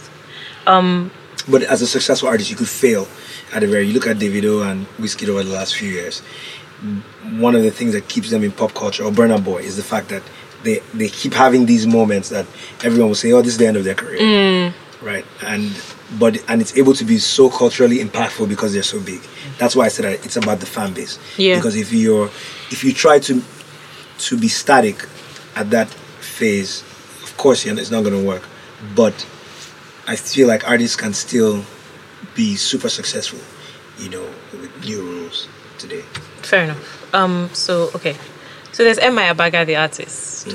um 0.72 1.10
But 1.48 1.62
as 1.74 1.80
a 1.82 1.86
successful 1.96 2.28
artist, 2.28 2.48
you 2.52 2.56
could 2.60 2.68
fail 2.68 3.04
at 3.56 3.60
a 3.64 3.66
very. 3.66 3.84
You 3.88 3.94
look 3.96 4.06
at 4.12 4.18
Davido 4.24 4.54
and 4.70 4.78
Wizkid 5.02 5.28
over 5.32 5.42
the 5.42 5.54
last 5.58 5.72
few 5.80 5.88
years. 5.88 6.20
One 7.46 7.54
of 7.58 7.62
the 7.62 7.70
things 7.78 7.92
that 7.96 8.04
keeps 8.12 8.28
them 8.30 8.42
in 8.44 8.52
pop 8.52 8.72
culture, 8.74 9.02
or 9.06 9.10
Burna 9.10 9.38
Boy, 9.42 9.60
is 9.70 9.74
the 9.76 9.82
fact 9.92 10.06
that 10.12 10.22
they 10.64 10.76
they 11.00 11.08
keep 11.08 11.32
having 11.44 11.66
these 11.72 11.86
moments 11.86 12.28
that 12.28 12.46
everyone 12.84 13.08
will 13.10 13.20
say, 13.24 13.32
"Oh, 13.32 13.40
this 13.42 13.52
is 13.56 13.58
the 13.58 13.66
end 13.66 13.76
of 13.80 13.84
their 13.88 13.96
career," 14.02 14.74
right? 15.10 15.24
And 15.52 15.64
but 16.22 16.32
and 16.50 16.60
it's 16.60 16.76
able 16.76 16.94
to 17.00 17.04
be 17.12 17.18
so 17.18 17.48
culturally 17.50 17.98
impactful 18.06 18.46
because 18.54 18.70
they're 18.74 18.90
so 18.94 19.00
big. 19.00 19.20
That's 19.58 19.74
why 19.74 19.84
I 19.86 19.90
said 19.94 20.04
that 20.04 20.24
it's 20.26 20.36
about 20.36 20.60
the 20.60 20.66
fan 20.76 20.92
base. 20.92 21.18
Yeah. 21.36 21.56
Because 21.56 21.74
if 21.84 21.88
you're 21.92 22.28
if 22.70 22.84
you 22.84 22.92
try 22.92 23.18
to 23.28 23.32
to 24.20 24.36
be 24.38 24.48
static 24.48 25.06
at 25.56 25.70
that 25.70 25.88
phase, 25.88 26.82
of 27.22 27.34
course, 27.36 27.66
it's 27.66 27.90
not 27.90 28.02
going 28.04 28.20
to 28.20 28.26
work. 28.26 28.42
But 28.94 29.14
I 30.06 30.16
feel 30.16 30.48
like 30.48 30.68
artists 30.68 30.96
can 30.96 31.12
still 31.12 31.64
be 32.34 32.56
super 32.56 32.88
successful, 32.88 33.38
you 33.98 34.10
know, 34.10 34.26
with 34.52 34.84
new 34.84 35.02
rules 35.02 35.48
today. 35.78 36.02
fair 36.42 36.64
enough. 36.64 37.14
Um 37.14 37.50
so 37.52 37.90
okay. 37.94 38.16
So 38.72 38.84
there's 38.84 38.98
MI 38.98 39.28
Abaga 39.32 39.66
the 39.66 39.76
artist. 39.76 40.48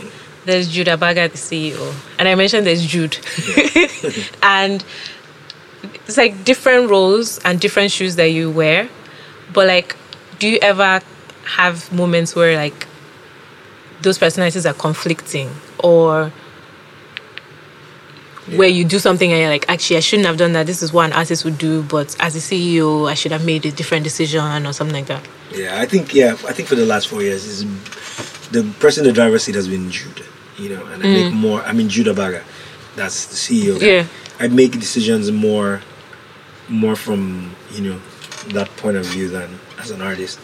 There's 0.46 0.68
Jude 0.68 0.88
Abaga 0.88 1.32
the 1.32 1.38
CEO 1.38 1.94
and 2.20 2.28
I 2.28 2.36
mentioned 2.36 2.66
there's 2.66 2.86
Jude. 2.86 3.18
And 4.44 4.84
it's 6.08 6.18
like 6.18 6.44
different 6.44 6.90
roles 6.90 7.40
and 7.40 7.60
different 7.60 7.92
shoes 7.92 8.16
that 8.16 8.30
you 8.32 8.50
wear. 8.52 8.90
But 9.54 9.68
like 9.68 9.96
do 10.40 10.48
you 10.48 10.60
ever 10.62 11.02
have 11.46 11.92
moments 11.92 12.36
where 12.36 12.56
like 12.56 12.88
those 14.06 14.18
personalities 14.18 14.66
are 14.66 14.74
conflicting 14.74 15.50
or 15.84 16.32
where 18.54 18.70
you 18.70 18.86
do 18.86 19.00
something 19.00 19.32
and 19.32 19.42
you're 19.42 19.50
like, 19.50 19.68
actually, 19.68 19.98
I 19.98 20.02
shouldn't 20.02 20.28
have 20.28 20.38
done 20.38 20.54
that. 20.54 20.68
This 20.68 20.84
is 20.84 20.94
what 20.94 21.08
an 21.08 21.14
artist 21.14 21.44
would 21.46 21.58
do, 21.58 21.82
but 21.84 22.16
as 22.20 22.36
a 22.36 22.40
CEO, 22.40 23.10
I 23.10 23.16
should 23.16 23.32
have 23.32 23.44
made 23.44 23.66
a 23.66 23.72
different 23.72 24.04
decision 24.04 24.66
or 24.66 24.72
something 24.72 24.96
like 24.96 25.08
that. 25.08 25.28
Yeah, 25.52 25.80
I 25.82 25.86
think 25.86 26.14
yeah, 26.14 26.34
I 26.48 26.54
think 26.54 26.70
for 26.70 26.76
the 26.76 26.86
last 26.86 27.08
four 27.08 27.22
years, 27.22 27.46
is 27.46 27.66
the 28.52 28.64
person 28.80 29.04
in 29.04 29.08
the 29.08 29.14
driver's 29.14 29.44
seat 29.44 29.56
has 29.56 29.68
been 29.68 29.90
Jude. 29.90 30.24
You 30.58 30.70
know, 30.70 30.86
and 30.86 31.04
I 31.04 31.08
make 31.08 31.34
more. 31.34 31.62
I 31.64 31.74
mean, 31.74 31.90
Jude 31.90 32.08
Abaga, 32.08 32.44
that's 32.96 33.26
the 33.26 33.36
CEO. 33.36 33.80
guy. 33.80 33.86
Yeah. 33.86 34.08
I 34.40 34.48
make 34.48 34.72
decisions 34.80 35.32
more, 35.32 35.82
more 36.70 36.96
from 36.96 37.56
you 37.72 37.90
know 37.90 38.00
that 38.50 38.70
point 38.78 38.96
of 38.98 39.06
view 39.06 39.28
than 39.28 39.60
as 39.80 39.92
an 39.92 40.02
artist. 40.02 40.40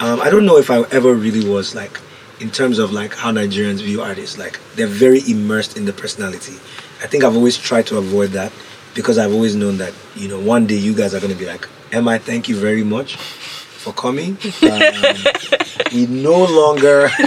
Um, 0.00 0.20
I 0.20 0.28
don't 0.28 0.44
know 0.44 0.58
if 0.58 0.70
I 0.70 0.82
ever 0.90 1.14
really 1.14 1.48
was 1.48 1.74
like, 1.74 1.98
in 2.40 2.50
terms 2.50 2.78
of 2.78 2.92
like 2.92 3.14
how 3.14 3.32
Nigerians 3.32 3.82
view 3.82 4.02
artists. 4.02 4.38
Like 4.38 4.60
they're 4.74 4.86
very 4.86 5.20
immersed 5.28 5.76
in 5.76 5.84
the 5.84 5.92
personality. 5.92 6.54
I 7.02 7.06
think 7.06 7.24
I've 7.24 7.36
always 7.36 7.56
tried 7.56 7.86
to 7.88 7.98
avoid 7.98 8.30
that 8.30 8.52
because 8.94 9.18
I've 9.18 9.32
always 9.32 9.54
known 9.54 9.78
that 9.78 9.92
you 10.14 10.28
know 10.28 10.40
one 10.40 10.66
day 10.66 10.76
you 10.76 10.94
guys 10.94 11.14
are 11.14 11.20
going 11.20 11.32
to 11.32 11.38
be 11.38 11.46
like, 11.46 11.68
MI, 11.92 12.18
thank 12.18 12.48
you 12.48 12.56
very 12.56 12.84
much 12.84 13.16
for 13.16 13.92
coming. 13.92 14.36
Um, 14.62 15.92
we 15.92 16.06
no 16.06 16.44
longer 16.44 17.08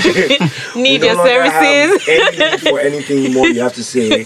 Need 0.76 1.02
we 1.02 1.08
your 1.08 1.16
no 1.16 1.24
services. 1.24 2.08
any 2.10 2.58
for 2.58 2.80
anything 2.80 3.34
more 3.34 3.48
you 3.48 3.62
have 3.62 3.74
to 3.76 3.84
say. 3.84 4.26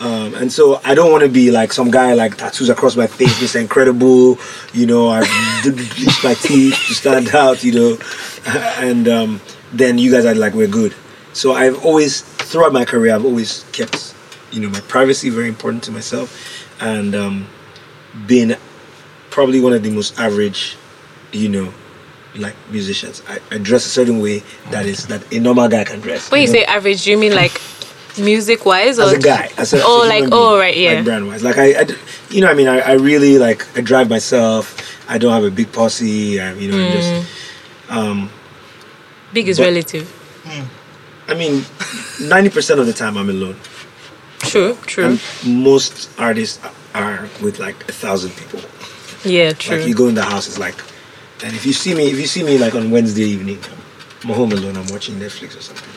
Um, 0.00 0.34
and 0.34 0.52
so 0.52 0.80
I 0.84 0.94
don't 0.94 1.10
want 1.10 1.24
to 1.24 1.28
be 1.28 1.50
like 1.50 1.72
some 1.72 1.90
guy 1.90 2.14
like 2.14 2.36
tattoos 2.36 2.70
across 2.70 2.96
my 2.96 3.06
face, 3.06 3.38
this 3.40 3.54
incredible, 3.56 4.38
you 4.72 4.86
know, 4.86 5.08
I 5.08 5.20
bleached 5.62 6.24
my 6.24 6.34
teeth 6.34 6.74
to 6.86 6.94
stand 6.94 7.34
out, 7.34 7.62
you 7.64 7.72
know, 7.72 7.98
and 8.78 9.08
um, 9.08 9.40
then 9.72 9.98
you 9.98 10.10
guys 10.10 10.24
are 10.24 10.34
like, 10.34 10.54
we're 10.54 10.68
good. 10.68 10.94
So 11.32 11.52
I've 11.52 11.84
always, 11.84 12.22
throughout 12.22 12.72
my 12.72 12.84
career, 12.84 13.14
I've 13.14 13.24
always 13.24 13.64
kept, 13.72 14.14
you 14.50 14.60
know, 14.60 14.68
my 14.70 14.80
privacy 14.80 15.30
very 15.30 15.48
important 15.48 15.84
to 15.84 15.92
myself, 15.92 16.66
and 16.80 17.14
um, 17.14 17.46
been 18.26 18.56
probably 19.30 19.60
one 19.60 19.72
of 19.72 19.82
the 19.82 19.90
most 19.90 20.18
average, 20.18 20.76
you 21.32 21.48
know, 21.48 21.72
like 22.36 22.54
musicians. 22.70 23.22
I, 23.28 23.38
I 23.50 23.58
dress 23.58 23.84
a 23.86 23.88
certain 23.88 24.20
way 24.20 24.42
that 24.70 24.86
is 24.86 25.06
that 25.08 25.32
a 25.32 25.38
normal 25.40 25.68
guy 25.68 25.84
can 25.84 26.00
dress. 26.00 26.30
When 26.30 26.40
you 26.40 26.46
know? 26.46 26.52
say 26.54 26.64
average, 26.64 27.04
do 27.04 27.10
you 27.10 27.18
mean 27.18 27.34
like 27.34 27.60
music 28.18 28.64
wise 28.66 28.98
or 28.98 29.04
as 29.04 29.12
a 29.12 29.18
guy, 29.18 29.50
as 29.58 29.72
a, 29.72 29.80
oh, 29.82 30.04
like 30.08 30.24
oh, 30.32 30.58
right, 30.58 30.76
yeah. 30.76 30.94
like 30.94 31.04
brand 31.04 31.26
wise. 31.28 31.42
Like 31.44 31.56
I, 31.58 31.86
you 32.30 32.40
know, 32.40 32.48
I 32.48 32.54
mean, 32.54 32.68
I, 32.68 32.80
I 32.80 32.92
really 32.92 33.38
like 33.38 33.66
I 33.76 33.80
drive 33.80 34.08
myself. 34.08 34.76
I 35.08 35.18
don't 35.18 35.32
have 35.32 35.44
a 35.44 35.50
big 35.50 35.72
posse. 35.72 36.40
I, 36.40 36.52
you 36.54 36.70
know, 36.70 36.78
I'm 36.78 36.90
Mm. 36.90 36.92
just. 36.92 37.32
Um, 37.90 38.30
Big 39.32 39.48
is 39.48 39.58
but- 39.58 39.64
relative. 39.66 40.14
I 41.28 41.34
mean, 41.34 41.64
ninety 42.22 42.48
percent 42.48 42.80
of 42.80 42.86
the 42.86 42.92
time 42.94 43.18
I'm 43.18 43.28
alone. 43.28 43.56
True, 44.38 44.76
true. 44.86 45.04
And 45.04 45.20
most 45.44 46.08
artists 46.18 46.58
are 46.94 47.28
with 47.42 47.58
like 47.58 47.76
a 47.88 47.92
thousand 47.92 48.30
people. 48.36 48.60
yeah, 49.24 49.52
true. 49.52 49.76
Like 49.78 49.86
you 49.86 49.94
go 49.94 50.08
in 50.08 50.14
the 50.14 50.22
house, 50.22 50.46
it's 50.46 50.58
like, 50.58 50.76
and 51.44 51.54
if 51.54 51.66
you 51.66 51.74
see 51.74 51.94
me, 51.94 52.06
if 52.10 52.18
you 52.18 52.26
see 52.26 52.42
me 52.42 52.56
like 52.56 52.74
on 52.74 52.90
Wednesday 52.90 53.24
evening, 53.24 53.58
I'm 54.24 54.30
home 54.30 54.52
alone. 54.52 54.76
I'm 54.78 54.86
watching 54.86 55.16
Netflix 55.16 55.58
or 55.58 55.60
something. 55.60 55.92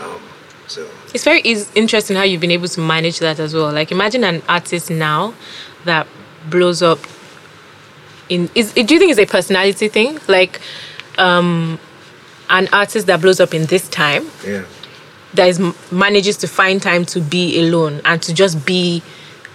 Um, 0.00 0.20
so 0.68 0.88
It's 1.12 1.24
very 1.24 1.40
is 1.44 1.68
interesting 1.74 2.16
how 2.16 2.22
you've 2.22 2.40
been 2.40 2.52
able 2.52 2.68
to 2.68 2.80
manage 2.80 3.18
that 3.18 3.40
as 3.40 3.52
well. 3.52 3.72
Like 3.72 3.90
imagine 3.90 4.22
an 4.22 4.42
artist 4.48 4.90
now 4.90 5.34
that 5.86 6.06
blows 6.48 6.82
up 6.82 7.00
in 8.28 8.48
is 8.54 8.72
do 8.74 8.80
you 8.94 8.98
think 9.00 9.10
it's 9.10 9.18
a 9.18 9.26
personality 9.26 9.88
thing? 9.88 10.20
Like 10.28 10.60
um 11.18 11.80
an 12.50 12.68
artist 12.72 13.06
that 13.06 13.20
blows 13.20 13.40
up 13.40 13.54
in 13.54 13.64
this 13.66 13.88
time 13.88 14.28
yeah. 14.44 14.64
that 15.34 15.48
is 15.48 15.58
manages 15.90 16.36
to 16.36 16.48
find 16.48 16.82
time 16.82 17.04
to 17.06 17.20
be 17.20 17.58
alone 17.60 18.00
and 18.04 18.20
to 18.22 18.34
just 18.34 18.66
be 18.66 19.02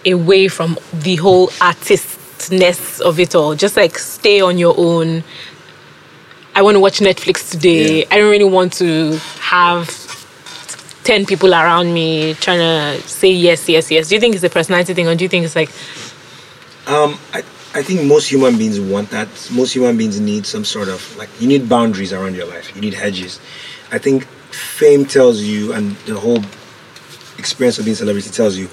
away 0.06 0.48
from 0.48 0.78
the 0.94 1.16
whole 1.18 1.50
artistness 1.62 3.00
of 3.02 3.20
it 3.20 3.36
all. 3.36 3.56
Just 3.56 3.76
like 3.76 3.98
stay 3.98 4.42
on 4.42 4.58
your 4.58 4.76
own. 4.78 5.24
I 6.54 6.62
want 6.62 6.76
to 6.76 6.80
watch 6.80 7.00
Netflix 7.00 7.52
today. 7.52 8.00
Yeah. 8.00 8.06
I 8.12 8.18
don't 8.18 8.32
really 8.32 8.50
want 8.50 8.74
to 8.74 9.18
have 9.40 9.90
10 11.04 11.26
people 11.26 11.54
around 11.54 11.94
me 11.94 12.34
trying 12.36 12.60
to 12.60 13.02
say 13.08 13.30
yes, 13.30 13.68
yes, 13.68 13.92
yes. 13.92 14.10
Do 14.10 14.16
you 14.16 14.22
think 14.22 14.36
it's 14.36 14.44
a 14.44 14.50
personality 14.50 14.94
thing 14.94 15.08
or 15.08 15.16
do 15.16 15.24
you 15.24 15.30
think 15.30 15.46
it's 15.46 15.56
like, 15.56 15.70
Um, 16.88 17.20
I, 17.34 17.44
I 17.76 17.84
think 17.84 18.04
most 18.04 18.30
human 18.32 18.58
beings 18.58 18.80
want 18.80 19.10
that. 19.10 19.28
Most 19.52 19.74
human 19.74 19.98
beings 19.98 20.18
need 20.18 20.46
some 20.46 20.64
sort 20.64 20.88
of 20.88 21.18
like 21.18 21.30
you 21.42 21.48
need 21.48 21.68
boundaries 21.68 22.14
around 22.14 22.34
your 22.34 22.46
life. 22.48 22.74
You 22.74 22.80
need 22.80 22.94
hedges. 22.94 23.42
I 23.92 23.98
think 23.98 24.24
fame 24.24 25.06
tells 25.06 25.42
you, 25.42 25.74
and 25.74 25.92
the 26.08 26.18
whole 26.18 26.40
experience 27.38 27.78
of 27.78 27.84
being 27.84 27.94
a 27.94 27.98
celebrity 27.98 28.30
tells 28.30 28.58
you, 28.58 28.70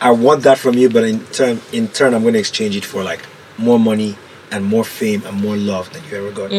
I 0.00 0.10
want 0.10 0.42
that 0.44 0.56
from 0.56 0.72
you, 0.74 0.88
but 0.88 1.04
in 1.04 1.20
turn, 1.26 1.60
in 1.70 1.88
turn, 1.88 2.14
I'm 2.14 2.22
going 2.22 2.32
to 2.32 2.40
exchange 2.40 2.76
it 2.76 2.84
for 2.86 3.02
like 3.02 3.20
more 3.58 3.78
money 3.78 4.16
and 4.50 4.64
more 4.64 4.84
fame 4.84 5.22
and 5.26 5.38
more 5.38 5.56
love 5.56 5.92
than 5.92 6.02
you 6.04 6.16
ever 6.16 6.30
got. 6.30 6.50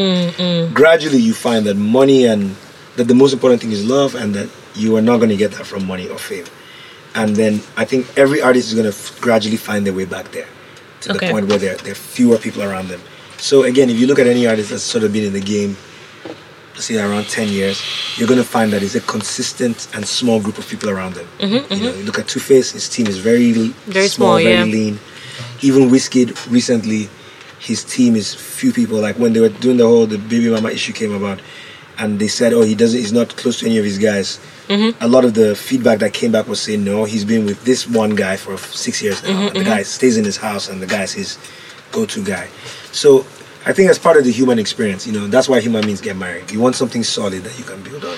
Gradually, 0.76 1.18
you 1.18 1.34
find 1.34 1.66
that 1.66 1.78
money 1.78 2.26
and 2.28 2.56
that 2.98 3.06
the 3.06 3.16
most 3.16 3.34
important 3.34 3.60
thing 3.62 3.72
is 3.72 3.84
love, 3.84 4.14
and 4.14 4.36
that 4.36 4.50
you 4.76 4.96
are 4.98 5.02
not 5.02 5.18
going 5.18 5.30
to 5.30 5.36
get 5.36 5.52
that 5.54 5.66
from 5.66 5.88
money 5.88 6.08
or 6.08 6.20
fame. 6.20 6.46
And 7.16 7.36
then 7.36 7.62
I 7.76 7.86
think 7.86 8.06
every 8.16 8.40
artist 8.40 8.68
is 8.68 8.76
going 8.76 8.84
to 8.92 8.96
f- 8.96 9.20
gradually 9.20 9.58
find 9.58 9.84
their 9.84 9.94
way 9.94 10.06
back 10.06 10.32
there 10.32 10.48
to 11.02 11.12
Okay. 11.16 11.28
the 11.28 11.32
point 11.34 11.48
where 11.48 11.58
there, 11.58 11.76
there 11.78 11.92
are 11.92 11.96
fewer 11.96 12.38
people 12.38 12.64
around 12.64 12.88
them. 12.90 13.02
So 13.38 13.64
again, 13.64 13.90
if 13.90 14.00
you 14.00 14.08
look 14.08 14.20
at 14.20 14.28
any 14.28 14.48
artist 14.48 14.70
that's 14.72 14.84
sort 14.84 15.04
of 15.04 15.14
been 15.14 15.24
in 15.26 15.34
the 15.34 15.40
game, 15.42 15.78
say 16.76 16.98
around 16.98 17.26
10 17.28 17.50
years, 17.50 17.82
you're 18.18 18.28
going 18.28 18.40
to 18.40 18.46
find 18.48 18.72
that 18.74 18.84
it's 18.84 18.96
a 18.96 19.02
consistent 19.02 19.88
and 19.96 20.06
small 20.08 20.40
group 20.40 20.58
of 20.58 20.68
people 20.68 20.90
around 20.90 21.16
them. 21.16 21.28
You 21.40 21.60
know, 21.60 21.94
you 21.94 22.04
look 22.04 22.20
at 22.20 22.28
Two 22.28 22.40
Face, 22.40 22.72
his 22.72 22.88
team 22.90 23.08
is 23.08 23.18
very, 23.18 23.52
Mm-hmm, 23.54 23.92
Very 23.92 24.08
small, 24.08 24.36
very 24.38 24.54
yeah. 24.54 24.64
lean. 24.64 25.00
Even 25.62 25.90
Wizkid 25.90 26.36
recently, 26.52 27.10
his 27.60 27.84
team 27.84 28.16
is 28.16 28.34
few 28.36 28.72
people. 28.72 29.00
Like 29.00 29.18
when 29.18 29.34
they 29.34 29.40
were 29.40 29.50
doing 29.50 29.78
the 29.78 29.86
whole 29.88 30.06
the 30.06 30.18
baby 30.20 30.50
mama 30.50 30.70
issue 30.70 30.94
came 30.94 31.14
about, 31.14 31.42
and 31.98 32.20
they 32.20 32.28
said, 32.28 32.54
"Oh, 32.54 32.62
he 32.62 32.76
doesn't. 32.76 33.00
He's 33.00 33.14
not 33.14 33.36
close 33.36 33.60
to 33.60 33.66
any 33.66 33.78
of 33.78 33.86
his 33.86 33.98
guys." 33.98 34.40
Mm-hmm. 34.68 35.02
A 35.04 35.08
lot 35.08 35.26
of 35.26 35.34
the 35.34 35.56
feedback 35.56 36.00
that 36.00 36.14
came 36.14 36.32
back 36.32 36.48
was 36.48 36.62
saying, 36.62 36.84
"No, 36.84 37.06
he's 37.06 37.26
been 37.26 37.46
with 37.46 37.64
this 37.66 37.88
one 37.88 38.16
guy 38.16 38.38
for 38.38 38.58
six 38.58 39.02
years 39.02 39.24
now, 39.24 39.30
Mm-hmm, 39.30 39.48
and 39.48 39.56
the 39.58 39.64
guy 39.64 39.84
stays 39.84 40.18
in 40.18 40.26
his 40.26 40.38
house, 40.38 40.70
and 40.70 40.82
the 40.82 40.88
guy's 40.88 41.14
his 41.14 41.38
go-to 41.92 42.24
guy." 42.24 42.48
So 42.92 43.26
I 43.66 43.74
think 43.74 43.88
that's 43.88 44.00
part 44.00 44.18
of 44.18 44.24
the 44.24 44.32
human 44.32 44.60
experience. 44.60 45.06
You 45.08 45.14
know, 45.14 45.28
that's 45.28 45.50
why 45.50 45.60
human 45.60 45.84
beings 45.84 46.02
get 46.02 46.16
married. 46.16 46.52
You 46.52 46.60
want 46.60 46.76
something 46.76 47.04
solid 47.04 47.44
that 47.44 47.58
you 47.58 47.66
can 47.66 47.82
build 47.84 48.06
on. 48.06 48.18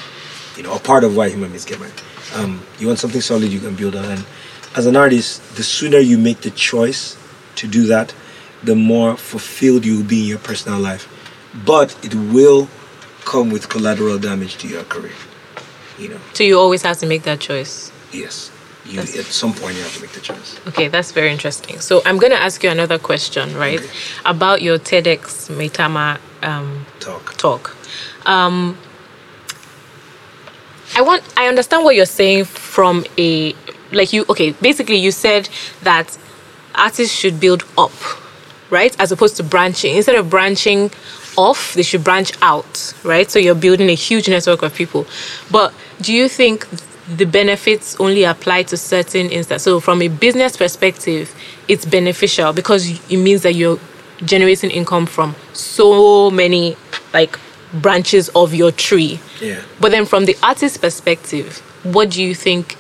You 0.58 0.64
know, 0.64 0.74
a 0.76 0.80
part 0.80 1.04
of 1.04 1.16
why 1.16 1.30
human 1.30 1.50
beings 1.50 1.66
get 1.66 1.80
married. 1.80 1.94
Um, 2.36 2.62
you 2.80 2.88
want 2.88 3.00
something 3.00 3.22
solid 3.22 3.50
you 3.52 3.60
can 3.60 3.76
build 3.76 3.96
on, 3.96 4.06
and 4.06 4.26
as 4.76 4.86
an 4.86 4.96
artist, 4.96 5.56
the 5.56 5.64
sooner 5.64 5.98
you 5.98 6.18
make 6.18 6.42
the 6.42 6.52
choice 6.52 7.18
to 7.56 7.68
do 7.68 7.88
that, 7.88 8.14
the 8.64 8.76
more 8.76 9.18
fulfilled 9.18 9.86
you 9.86 9.98
will 9.98 10.04
be 10.04 10.22
in 10.22 10.28
your 10.28 10.40
personal 10.40 10.80
life. 10.80 11.08
But 11.66 11.98
it 12.06 12.14
will 12.14 12.70
come 13.26 13.50
with 13.50 13.70
collateral 13.70 14.18
damage 14.18 14.58
to 14.58 14.68
your 14.68 14.84
career. 14.84 15.14
You 15.98 16.10
know, 16.10 16.20
so 16.34 16.44
you 16.44 16.58
always 16.58 16.82
have 16.84 16.98
to 17.00 17.06
make 17.06 17.24
that 17.24 17.40
choice? 17.40 17.92
yes. 18.12 18.52
You, 18.86 19.00
at 19.02 19.08
some 19.08 19.54
point, 19.54 19.76
you 19.76 19.84
have 19.84 19.94
to 19.98 20.02
make 20.02 20.14
the 20.14 20.20
choice. 20.20 20.60
Okay, 20.68 20.88
that's 20.88 21.12
very 21.12 21.32
interesting. 21.32 21.80
So 21.80 22.02
I'm 22.06 22.18
going 22.18 22.32
to 22.32 22.42
ask 22.42 22.64
you 22.64 22.72
another 22.72 22.98
question, 22.98 23.56
right? 23.56 23.80
Okay. 23.80 23.90
About 24.26 24.64
your 24.64 24.80
TEDx 24.80 25.48
Maitama 25.56 26.18
um, 26.42 26.86
Talk. 27.00 27.36
talk. 27.38 27.78
Um, 28.26 28.78
I 30.96 31.02
want. 31.02 31.24
I 31.38 31.48
understand 31.48 31.84
what 31.84 31.96
you're 31.96 32.06
saying 32.06 32.46
from 32.46 33.06
a 33.18 33.54
like 33.92 34.12
you. 34.12 34.26
Okay, 34.30 34.52
basically 34.54 34.96
you 34.96 35.12
said 35.12 35.50
that 35.84 36.18
artists 36.74 37.14
should 37.14 37.40
build 37.40 37.64
up, 37.78 37.92
right, 38.72 38.96
as 39.00 39.12
opposed 39.12 39.38
to 39.38 39.44
branching. 39.44 39.96
Instead 39.96 40.16
of 40.16 40.30
branching 40.30 40.90
off, 41.38 41.74
they 41.74 41.84
should 41.84 42.04
branch 42.04 42.32
out, 42.42 42.94
right? 43.04 43.30
So 43.30 43.40
you're 43.40 43.56
building 43.56 43.90
a 43.90 43.96
huge 43.96 44.30
network 44.30 44.62
of 44.62 44.74
people. 44.74 45.06
But 45.52 45.74
do 46.02 46.14
you 46.14 46.30
think 46.30 46.68
the 47.08 47.26
benefits 47.26 47.96
only 48.00 48.24
apply 48.24 48.64
to 48.64 48.78
certain 48.78 49.30
instances? 49.30 49.64
So 49.64 49.80
from 49.80 50.02
a 50.02 50.08
business 50.08 50.58
perspective, 50.58 51.34
it's 51.68 51.86
beneficial 51.86 52.54
because 52.54 52.90
it 53.12 53.18
means 53.18 53.44
that 53.44 53.54
you're 53.54 53.80
generating 54.26 54.70
income 54.72 55.06
from 55.06 55.36
so 55.54 56.30
many 56.30 56.76
like 57.14 57.40
branches 57.74 58.30
of 58.30 58.54
your 58.54 58.72
tree. 58.72 59.20
Yeah. 59.42 59.62
But 59.80 59.92
then 59.92 60.06
from 60.06 60.26
the 60.26 60.36
artist 60.44 60.82
perspective, 60.82 61.60
what 61.84 62.10
do 62.10 62.24
you 62.24 62.36
think 62.36 62.76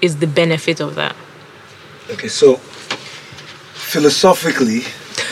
is 0.00 0.18
the 0.18 0.26
benefit 0.26 0.80
of 0.80 0.94
that? 0.94 1.16
Okay, 2.10 2.28
so 2.28 2.56
philosophically, 3.74 4.82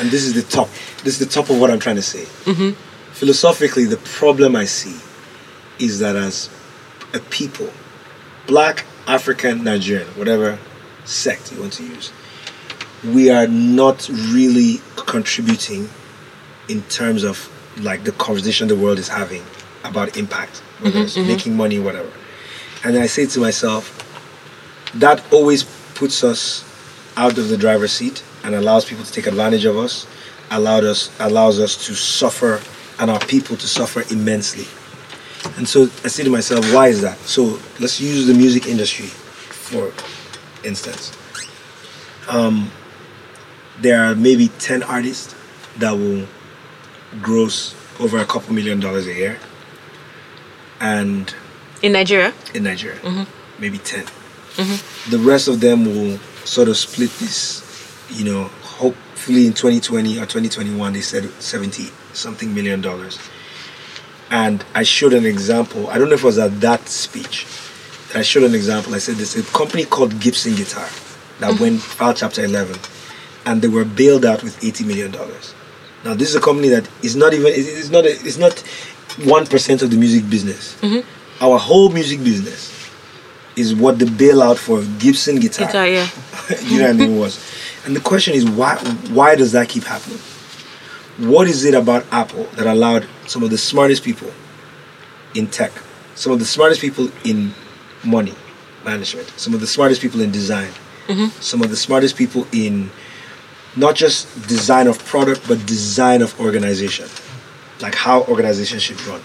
and 0.00 0.10
this 0.10 0.24
is 0.24 0.34
the 0.34 0.42
top. 0.42 0.68
This 1.04 1.20
is 1.20 1.26
the 1.26 1.32
top 1.32 1.50
of 1.50 1.60
what 1.60 1.70
I'm 1.70 1.78
trying 1.78 1.96
to 1.96 2.02
say. 2.02 2.24
Mm-hmm. 2.50 2.72
Philosophically, 3.12 3.84
the 3.84 3.98
problem 3.98 4.56
I 4.56 4.64
see 4.64 4.98
is 5.78 5.98
that 6.00 6.16
as 6.16 6.50
a 7.12 7.20
people, 7.20 7.70
black, 8.46 8.84
African, 9.06 9.62
Nigerian, 9.62 10.08
whatever 10.18 10.58
sect 11.04 11.52
you 11.52 11.60
want 11.60 11.74
to 11.74 11.84
use, 11.84 12.12
we 13.04 13.30
are 13.30 13.46
not 13.46 14.08
really 14.08 14.80
contributing 14.96 15.88
in 16.68 16.82
terms 16.84 17.22
of 17.22 17.50
like 17.80 18.04
the 18.04 18.12
conversation 18.12 18.68
the 18.68 18.76
world 18.76 18.98
is 18.98 19.08
having 19.08 19.42
about 19.84 20.16
impact, 20.16 20.58
whether 20.80 20.96
mm-hmm, 20.96 21.04
it's 21.04 21.16
mm-hmm. 21.16 21.28
making 21.28 21.56
money, 21.56 21.78
whatever. 21.78 22.10
And 22.82 22.96
I 22.96 23.06
say 23.06 23.26
to 23.26 23.40
myself, 23.40 24.00
that 24.94 25.22
always 25.32 25.64
puts 25.94 26.24
us 26.24 26.64
out 27.16 27.36
of 27.38 27.48
the 27.48 27.56
driver's 27.56 27.92
seat 27.92 28.22
and 28.42 28.54
allows 28.54 28.84
people 28.84 29.04
to 29.04 29.12
take 29.12 29.26
advantage 29.26 29.64
of 29.64 29.76
us, 29.76 30.06
allowed 30.50 30.84
us 30.84 31.10
allows 31.20 31.58
us 31.60 31.86
to 31.86 31.94
suffer 31.94 32.60
and 32.98 33.10
our 33.10 33.18
people 33.20 33.56
to 33.56 33.66
suffer 33.66 34.02
immensely. 34.12 34.66
And 35.56 35.68
so 35.68 35.82
I 36.04 36.08
say 36.08 36.24
to 36.24 36.30
myself, 36.30 36.72
why 36.72 36.88
is 36.88 37.00
that? 37.02 37.18
So 37.18 37.58
let's 37.80 38.00
use 38.00 38.26
the 38.26 38.34
music 38.34 38.66
industry 38.66 39.06
for 39.06 39.92
instance. 40.64 41.12
Um, 42.28 42.70
there 43.80 44.02
are 44.04 44.14
maybe 44.14 44.48
10 44.58 44.82
artists 44.82 45.34
that 45.78 45.92
will 45.92 46.26
gross 47.20 47.74
over 48.00 48.18
a 48.18 48.24
couple 48.24 48.54
million 48.54 48.80
dollars 48.80 49.06
a 49.06 49.12
year. 49.12 49.38
And 50.80 51.34
In 51.82 51.92
Nigeria? 51.92 52.32
in 52.54 52.62
Nigeria, 52.64 53.26
maybe 53.58 53.78
10. 53.78 54.04
The 55.10 55.18
rest 55.18 55.48
of 55.48 55.60
them 55.60 55.84
will 55.84 56.18
sort 56.44 56.68
of 56.68 56.76
split 56.76 57.10
this, 57.18 57.62
you 58.10 58.24
know, 58.24 58.50
hopefully 58.78 59.46
in 59.46 59.52
2020 59.52 60.18
or 60.18 60.22
2021, 60.26 60.92
they 60.92 61.00
said 61.00 61.30
70 61.40 61.84
something 62.12 62.54
million 62.54 62.80
dollars. 62.80 63.18
And 64.30 64.64
I 64.74 64.82
showed 64.82 65.12
an 65.12 65.26
example, 65.26 65.88
I 65.88 65.98
don't 65.98 66.08
know 66.08 66.14
if 66.14 66.24
it 66.24 66.26
was 66.26 66.38
at 66.38 66.60
that 66.60 66.88
speech, 66.88 67.46
I 68.14 68.22
showed 68.22 68.44
an 68.44 68.54
example. 68.54 68.94
I 68.94 68.98
said 68.98 69.16
there's 69.16 69.36
a 69.36 69.42
company 69.42 69.84
called 69.84 70.20
Gibson 70.20 70.54
Guitar 70.54 70.88
that 71.40 71.52
mm-hmm. 71.52 71.62
went 71.62 71.82
filed 71.82 72.16
Chapter 72.16 72.44
11 72.44 72.78
and 73.46 73.60
they 73.60 73.68
were 73.68 73.84
bailed 73.84 74.24
out 74.24 74.42
with 74.42 74.62
80 74.62 74.84
million 74.84 75.10
dollars. 75.10 75.54
Now 76.04 76.14
this 76.14 76.28
is 76.28 76.34
a 76.34 76.40
company 76.40 76.68
that 76.68 76.88
is 77.02 77.16
not 77.16 77.32
even 77.34 77.52
it's 77.54 77.90
not 77.90 78.04
a, 78.04 78.10
it's 78.10 78.38
not 78.38 78.58
one 79.24 79.46
percent 79.46 79.82
of 79.82 79.90
the 79.90 79.96
music 79.96 80.28
business. 80.28 80.76
Mm-hmm. 80.80 81.44
Our 81.44 81.58
whole 81.58 81.90
music 81.90 82.22
business 82.22 82.73
is 83.56 83.74
what 83.74 83.98
the 83.98 84.04
bailout 84.04 84.56
for 84.56 84.82
Gibson 84.98 85.36
Guitar, 85.36 85.66
Guitar, 85.66 85.86
yeah. 85.86 86.08
you 86.62 86.78
know 86.78 86.86
what 86.86 86.90
I 86.90 86.92
mean 86.92 87.18
was. 87.18 87.54
And 87.84 87.94
the 87.94 88.00
question 88.00 88.34
is 88.34 88.48
why 88.48 88.76
why 89.10 89.34
does 89.34 89.52
that 89.52 89.68
keep 89.68 89.84
happening? 89.84 90.18
What 91.18 91.46
is 91.46 91.64
it 91.64 91.74
about 91.74 92.04
Apple 92.10 92.44
that 92.54 92.66
allowed 92.66 93.06
some 93.26 93.42
of 93.42 93.50
the 93.50 93.58
smartest 93.58 94.02
people 94.02 94.32
in 95.34 95.46
tech, 95.46 95.72
some 96.14 96.32
of 96.32 96.38
the 96.38 96.44
smartest 96.44 96.80
people 96.80 97.10
in 97.24 97.52
money 98.04 98.34
management, 98.84 99.28
some 99.36 99.54
of 99.54 99.60
the 99.60 99.66
smartest 99.66 100.00
people 100.00 100.20
in 100.20 100.30
design, 100.30 100.70
mm-hmm. 101.06 101.26
some 101.40 101.62
of 101.62 101.70
the 101.70 101.76
smartest 101.76 102.16
people 102.16 102.46
in 102.52 102.90
not 103.76 103.94
just 103.94 104.48
design 104.48 104.86
of 104.86 104.98
product 105.04 105.46
but 105.46 105.64
design 105.66 106.22
of 106.22 106.38
organization, 106.40 107.08
like 107.80 107.94
how 107.94 108.22
organizations 108.24 108.82
should 108.82 109.00
run, 109.02 109.20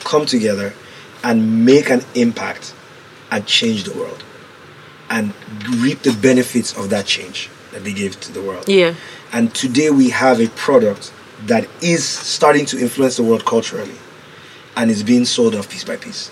come 0.00 0.26
together 0.26 0.72
and 1.22 1.64
make 1.64 1.90
an 1.90 2.02
impact 2.14 2.74
and 3.30 3.46
change 3.46 3.84
the 3.84 3.92
world 3.98 4.24
and 5.10 5.32
reap 5.76 6.00
the 6.02 6.12
benefits 6.12 6.76
of 6.76 6.90
that 6.90 7.06
change 7.06 7.50
that 7.72 7.84
they 7.84 7.92
gave 7.92 8.18
to 8.20 8.32
the 8.32 8.42
world. 8.42 8.68
Yeah. 8.68 8.94
And 9.32 9.54
today 9.54 9.90
we 9.90 10.10
have 10.10 10.40
a 10.40 10.48
product 10.48 11.12
that 11.46 11.68
is 11.82 12.06
starting 12.06 12.64
to 12.66 12.78
influence 12.78 13.16
the 13.16 13.22
world 13.22 13.44
culturally 13.44 13.96
and 14.76 14.90
is 14.90 15.02
being 15.02 15.24
sold 15.24 15.54
off 15.54 15.68
piece 15.68 15.84
by 15.84 15.96
piece. 15.96 16.30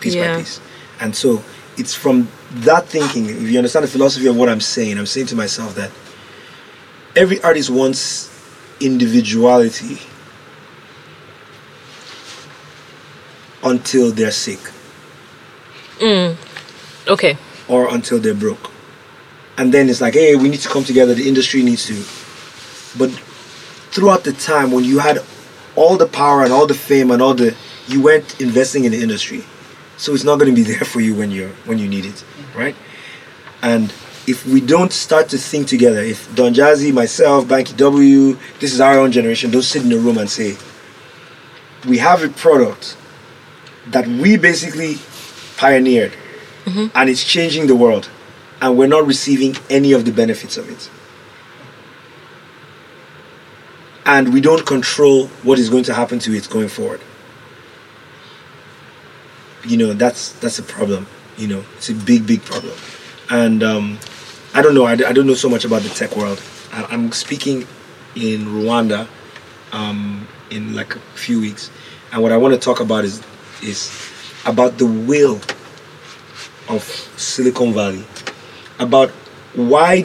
Piece 0.00 0.14
Yeah. 0.14 0.34
by 0.34 0.40
piece. 0.40 0.60
And 1.00 1.14
so 1.14 1.42
it's 1.76 1.94
from 1.94 2.28
that 2.52 2.86
thinking, 2.88 3.26
if 3.28 3.42
you 3.50 3.58
understand 3.58 3.84
the 3.84 3.88
philosophy 3.88 4.26
of 4.26 4.36
what 4.36 4.48
I'm 4.48 4.60
saying, 4.60 4.98
I'm 4.98 5.06
saying 5.06 5.26
to 5.26 5.36
myself 5.36 5.74
that 5.76 5.90
every 7.14 7.42
artist 7.42 7.70
wants 7.70 8.28
individuality 8.80 9.98
until 13.62 14.10
they're 14.10 14.30
sick 14.32 14.58
Mm. 16.02 16.36
Okay. 17.08 17.36
or 17.68 17.88
until 17.94 18.18
they're 18.18 18.34
broke. 18.34 18.70
And 19.56 19.72
then 19.72 19.88
it's 19.88 20.00
like, 20.00 20.14
hey, 20.14 20.34
we 20.34 20.48
need 20.48 20.60
to 20.60 20.68
come 20.68 20.84
together, 20.84 21.14
the 21.14 21.28
industry 21.28 21.62
needs 21.62 21.86
to. 21.86 21.94
But 22.98 23.10
throughout 23.92 24.24
the 24.24 24.32
time 24.32 24.72
when 24.72 24.84
you 24.84 24.98
had 24.98 25.18
all 25.76 25.96
the 25.96 26.06
power 26.06 26.42
and 26.42 26.52
all 26.52 26.66
the 26.66 26.74
fame 26.74 27.10
and 27.10 27.22
all 27.22 27.34
the 27.34 27.54
you 27.88 28.02
weren't 28.02 28.40
investing 28.40 28.84
in 28.84 28.92
the 28.92 29.00
industry. 29.02 29.44
So 29.96 30.14
it's 30.14 30.24
not 30.24 30.38
going 30.38 30.54
to 30.54 30.56
be 30.56 30.62
there 30.72 30.84
for 30.84 31.00
you 31.00 31.14
when 31.14 31.30
you're 31.30 31.54
when 31.66 31.78
you 31.78 31.88
need 31.88 32.04
it, 32.06 32.24
right? 32.56 32.74
And 33.62 33.92
if 34.26 34.44
we 34.46 34.60
don't 34.60 34.92
start 34.92 35.28
to 35.30 35.38
think 35.38 35.68
together, 35.68 36.00
if 36.00 36.32
Don 36.34 36.54
Jazzy, 36.54 36.92
myself, 36.92 37.46
Banky 37.46 37.76
W, 37.76 38.36
this 38.60 38.72
is 38.72 38.80
our 38.80 38.98
own 38.98 39.12
generation, 39.12 39.50
don't 39.50 39.62
sit 39.62 39.84
in 39.84 39.92
a 39.92 39.96
room 39.96 40.18
and 40.18 40.30
say, 40.30 40.56
we 41.88 41.98
have 41.98 42.22
a 42.22 42.28
product 42.28 42.96
that 43.88 44.06
we 44.06 44.36
basically 44.36 44.94
pioneered 45.62 46.12
and 46.94 47.06
it's 47.08 47.22
changing 47.22 47.68
the 47.68 47.76
world 47.84 48.08
and 48.60 48.76
we're 48.76 48.92
not 48.96 49.06
receiving 49.06 49.54
any 49.70 49.92
of 49.92 50.04
the 50.04 50.12
benefits 50.12 50.56
of 50.56 50.68
it. 50.68 50.90
And 54.04 54.34
we 54.34 54.40
don't 54.40 54.66
control 54.66 55.28
what 55.46 55.58
is 55.60 55.68
going 55.70 55.84
to 55.84 55.94
happen 55.94 56.18
to 56.20 56.32
it 56.34 56.48
going 56.50 56.68
forward. 56.68 57.00
You 59.64 59.76
know 59.76 59.92
that's 59.92 60.32
that's 60.42 60.58
a 60.58 60.64
problem 60.76 61.06
you 61.38 61.46
know 61.46 61.64
it's 61.76 61.88
a 61.88 61.94
big 61.94 62.26
big 62.26 62.42
problem. 62.44 62.76
And 63.30 63.62
um, 63.62 63.98
i 64.54 64.60
don't 64.62 64.74
know 64.74 64.84
I, 64.84 64.94
I 65.10 65.12
don't 65.16 65.28
know 65.30 65.38
so 65.46 65.48
much 65.48 65.64
about 65.64 65.82
the 65.82 65.92
tech 66.00 66.16
world. 66.16 66.42
I, 66.72 66.78
i'm 66.92 67.12
speaking 67.12 67.58
in 68.16 68.40
rwanda 68.58 69.06
um, 69.72 70.26
in 70.50 70.74
like 70.74 70.96
a 70.96 71.00
few 71.26 71.40
weeks. 71.40 71.70
And 72.10 72.20
what 72.22 72.32
i 72.32 72.36
want 72.36 72.52
to 72.54 72.60
talk 72.60 72.80
about 72.80 73.04
is 73.04 73.22
is 73.62 74.11
about 74.44 74.78
the 74.78 74.86
will 74.86 75.40
of 76.68 76.82
Silicon 77.16 77.72
Valley 77.72 78.04
about 78.78 79.10
why 79.54 80.04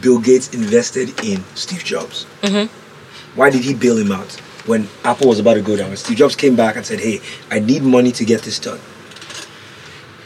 Bill 0.00 0.20
Gates 0.20 0.52
invested 0.54 1.08
in 1.24 1.42
Steve 1.54 1.84
Jobs. 1.84 2.26
Mm-hmm. 2.42 2.66
Why 3.38 3.50
did 3.50 3.62
he 3.62 3.74
bail 3.74 3.96
him 3.96 4.12
out 4.12 4.32
when 4.66 4.88
Apple 5.04 5.28
was 5.28 5.38
about 5.38 5.54
to 5.54 5.62
go 5.62 5.76
down? 5.76 5.88
When 5.88 5.96
Steve 5.96 6.16
Jobs 6.18 6.36
came 6.36 6.56
back 6.56 6.76
and 6.76 6.84
said, 6.84 7.00
"Hey, 7.00 7.20
I 7.50 7.58
need 7.60 7.82
money 7.82 8.12
to 8.12 8.24
get 8.24 8.42
this 8.42 8.58
done." 8.58 8.80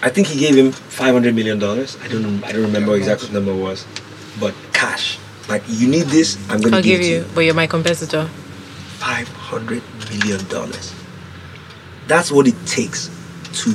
I 0.02 0.10
think 0.10 0.26
he 0.26 0.38
gave 0.38 0.56
him 0.56 0.72
five 0.72 1.14
hundred 1.14 1.34
million 1.34 1.58
dollars. 1.58 1.96
I 2.02 2.08
don't. 2.08 2.42
I 2.44 2.52
don't 2.52 2.62
remember 2.62 2.96
exactly 2.96 3.28
what 3.28 3.34
the 3.34 3.40
number 3.40 3.62
was, 3.62 3.86
but 4.40 4.54
cash. 4.72 5.18
Like 5.48 5.62
you 5.68 5.88
need 5.88 6.06
this, 6.06 6.36
I'm 6.50 6.60
gonna 6.60 6.76
I'll 6.76 6.82
give, 6.82 7.00
give 7.00 7.08
you, 7.08 7.16
you. 7.18 7.24
but 7.34 7.42
you're 7.42 7.54
my 7.54 7.68
competitor. 7.68 8.26
Five 8.98 9.28
hundred 9.28 9.82
million 10.10 10.44
dollars. 10.48 10.92
That's 12.08 12.32
what 12.32 12.48
it 12.48 12.54
takes 12.66 13.15
to 13.56 13.70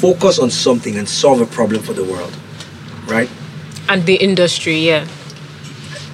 focus 0.00 0.38
on 0.38 0.50
something 0.50 0.96
and 0.96 1.08
solve 1.08 1.40
a 1.40 1.46
problem 1.46 1.82
for 1.82 1.92
the 1.92 2.04
world, 2.04 2.36
right? 3.06 3.30
And 3.88 4.04
the 4.04 4.16
industry, 4.16 4.76
yeah. 4.78 5.06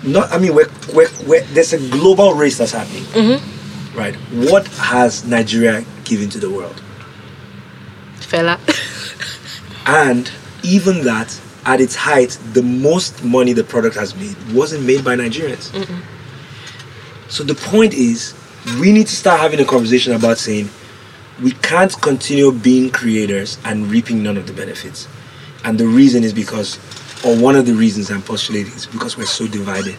Not, 0.04 0.30
I 0.32 0.38
mean, 0.38 0.54
we're, 0.54 0.70
we're, 0.94 1.08
we're, 1.26 1.42
there's 1.54 1.72
a 1.72 1.78
global 1.90 2.34
race 2.34 2.58
that's 2.58 2.72
happening, 2.72 3.04
mm-hmm. 3.04 3.98
right? 3.98 4.14
What 4.50 4.66
has 4.68 5.24
Nigeria 5.24 5.84
given 6.04 6.28
to 6.30 6.38
the 6.38 6.50
world? 6.50 6.82
Fela. 8.20 8.58
And 9.88 10.30
even 10.62 11.02
that, 11.04 11.40
at 11.64 11.80
its 11.80 11.94
height, 11.94 12.38
the 12.52 12.62
most 12.62 13.24
money 13.24 13.54
the 13.54 13.64
product 13.64 13.96
has 13.96 14.14
made 14.14 14.36
wasn't 14.52 14.84
made 14.84 15.02
by 15.02 15.16
Nigerians. 15.16 15.72
So 17.30 17.42
the 17.42 17.54
point 17.54 17.94
is, 17.94 18.34
we 18.80 18.92
need 18.92 19.06
to 19.06 19.16
start 19.16 19.40
having 19.40 19.60
a 19.60 19.64
conversation 19.64 20.12
about 20.12 20.36
saying 20.36 20.68
we 21.42 21.52
can't 21.52 21.92
continue 22.00 22.52
being 22.52 22.90
creators 22.90 23.58
and 23.64 23.86
reaping 23.90 24.22
none 24.22 24.36
of 24.36 24.46
the 24.46 24.52
benefits. 24.52 25.08
And 25.64 25.78
the 25.78 25.86
reason 25.86 26.24
is 26.24 26.32
because, 26.32 26.78
or 27.24 27.36
one 27.36 27.56
of 27.56 27.66
the 27.66 27.74
reasons 27.74 28.10
I'm 28.10 28.22
postulating 28.22 28.72
is 28.72 28.86
because 28.86 29.16
we're 29.16 29.26
so 29.26 29.46
divided. 29.46 29.96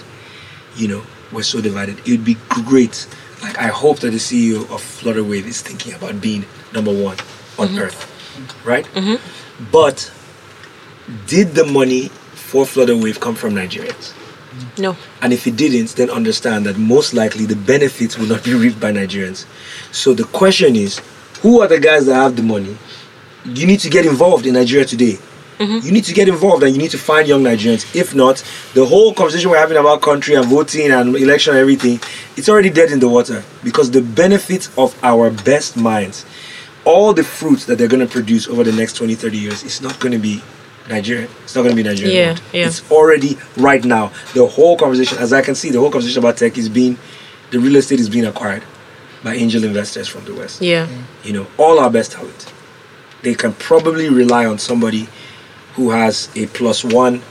You 0.76 0.88
know, 0.88 1.04
we're 1.32 1.44
so 1.44 1.62
divided. 1.62 2.00
It 2.00 2.12
would 2.12 2.26
be 2.26 2.38
great. 2.50 3.08
Like 3.42 3.58
I 3.58 3.68
hope 3.68 4.00
that 4.00 4.12
the 4.12 4.18
CEO 4.18 4.62
of 4.64 4.82
Flutterwave 4.82 5.46
is 5.46 5.62
thinking 5.62 5.94
about 5.94 6.20
being 6.20 6.46
number 6.74 6.92
one 6.92 7.18
on 7.58 7.70
mm-hmm. 7.70 7.80
earth, 7.80 8.66
right? 8.66 8.86
Mm-hmm. 8.86 9.66
But 9.72 10.12
did 11.26 11.54
the 11.56 11.66
money 11.66 12.10
for 12.34 12.66
Flutterwave 12.66 13.20
come 13.20 13.36
from 13.36 13.54
Nigerians? 13.54 14.14
no. 14.78 14.96
And 15.22 15.32
if 15.32 15.48
it 15.48 15.56
didn't, 15.56 15.96
then 15.96 16.10
understand 16.10 16.66
that 16.66 16.78
most 16.78 17.14
likely 17.14 17.46
the 17.46 17.56
benefits 17.56 18.18
will 18.18 18.28
not 18.28 18.44
be 18.44 18.54
reaped 18.54 18.80
by 18.80 18.92
Nigerians. 18.92 19.46
So 19.92 20.14
the 20.14 20.24
question 20.26 20.76
is, 20.76 21.02
who 21.42 21.62
are 21.62 21.68
the 21.68 21.80
guys 21.80 22.06
that 22.06 22.16
have 22.16 22.36
the 22.36 22.44
money? 22.44 22.78
You 23.46 23.66
need 23.66 23.80
to 23.82 23.90
get 23.90 24.06
involved 24.06 24.46
in 24.46 24.54
Nigeria 24.54 24.86
today. 24.86 25.18
Mm-hmm. 25.60 25.86
You 25.86 25.92
need 25.92 26.06
to 26.06 26.14
get 26.14 26.30
involved 26.30 26.64
and 26.64 26.74
you 26.74 26.82
need 26.82 26.92
to 26.92 26.98
find 26.98 27.28
young 27.28 27.44
Nigerians. 27.44 27.94
If 27.94 28.16
not, 28.16 28.38
the 28.74 28.86
whole 28.86 29.14
conversation 29.14 29.50
we're 29.50 29.58
having 29.58 29.78
about 29.78 30.02
country 30.02 30.36
and 30.36 30.46
voting 30.46 30.90
and 30.92 31.16
election 31.18 31.52
and 31.52 31.60
everything, 31.60 32.00
it's 32.38 32.48
already 32.48 32.70
dead 32.70 32.92
in 32.92 33.00
the 33.00 33.10
water 33.10 33.44
because 33.62 33.92
the 33.92 34.02
benefits 34.02 34.70
of 34.78 34.98
our 35.04 35.30
best 35.30 35.76
minds, 35.76 36.26
all 36.86 37.14
the 37.14 37.26
fruits 37.26 37.66
that 37.66 37.78
they're 37.78 37.90
going 37.90 38.06
to 38.06 38.12
produce 38.12 38.48
over 38.48 38.64
the 38.64 38.72
next 38.72 38.94
20, 38.94 39.16
30 39.16 39.38
years, 39.38 39.64
it's 39.64 39.82
not 39.82 40.00
going 40.00 40.14
to 40.14 40.18
be 40.18 40.42
Nigeria. 40.88 41.28
It's 41.44 41.56
not 41.56 41.64
going 41.64 41.76
to 41.76 41.84
be 41.84 41.88
Nigeria. 41.88 42.14
Yeah, 42.14 42.40
yeah. 42.54 42.68
It's 42.68 42.90
already 42.90 43.38
right 43.58 43.84
now. 43.84 44.14
The 44.34 44.48
whole 44.48 44.78
conversation, 44.78 45.18
as 45.18 45.34
I 45.34 45.42
can 45.42 45.56
see, 45.56 45.72
the 45.72 45.80
whole 45.80 45.92
conversation 45.92 46.20
about 46.20 46.38
tech 46.38 46.58
is 46.58 46.70
being 46.70 46.98
the 47.52 47.60
real 47.60 47.76
estate 47.76 48.00
is 48.00 48.10
being 48.10 48.26
acquired 48.26 48.64
by 49.24 49.36
angel 49.36 49.64
investors 49.64 50.08
from 50.08 50.24
the 50.26 50.34
West. 50.34 50.62
Yeah. 50.62 50.88
You 51.24 51.34
know, 51.34 51.48
all 51.58 51.80
our 51.80 51.90
best 51.90 52.12
talent. 52.14 52.54
They 53.22 53.34
can 53.36 53.54
probably 53.54 54.10
rely 54.10 54.46
on 54.46 54.58
somebody 54.60 55.08
who 55.74 55.90
has 55.92 56.30
a 56.36 56.46
plus 56.48 56.84
one 56.84 57.22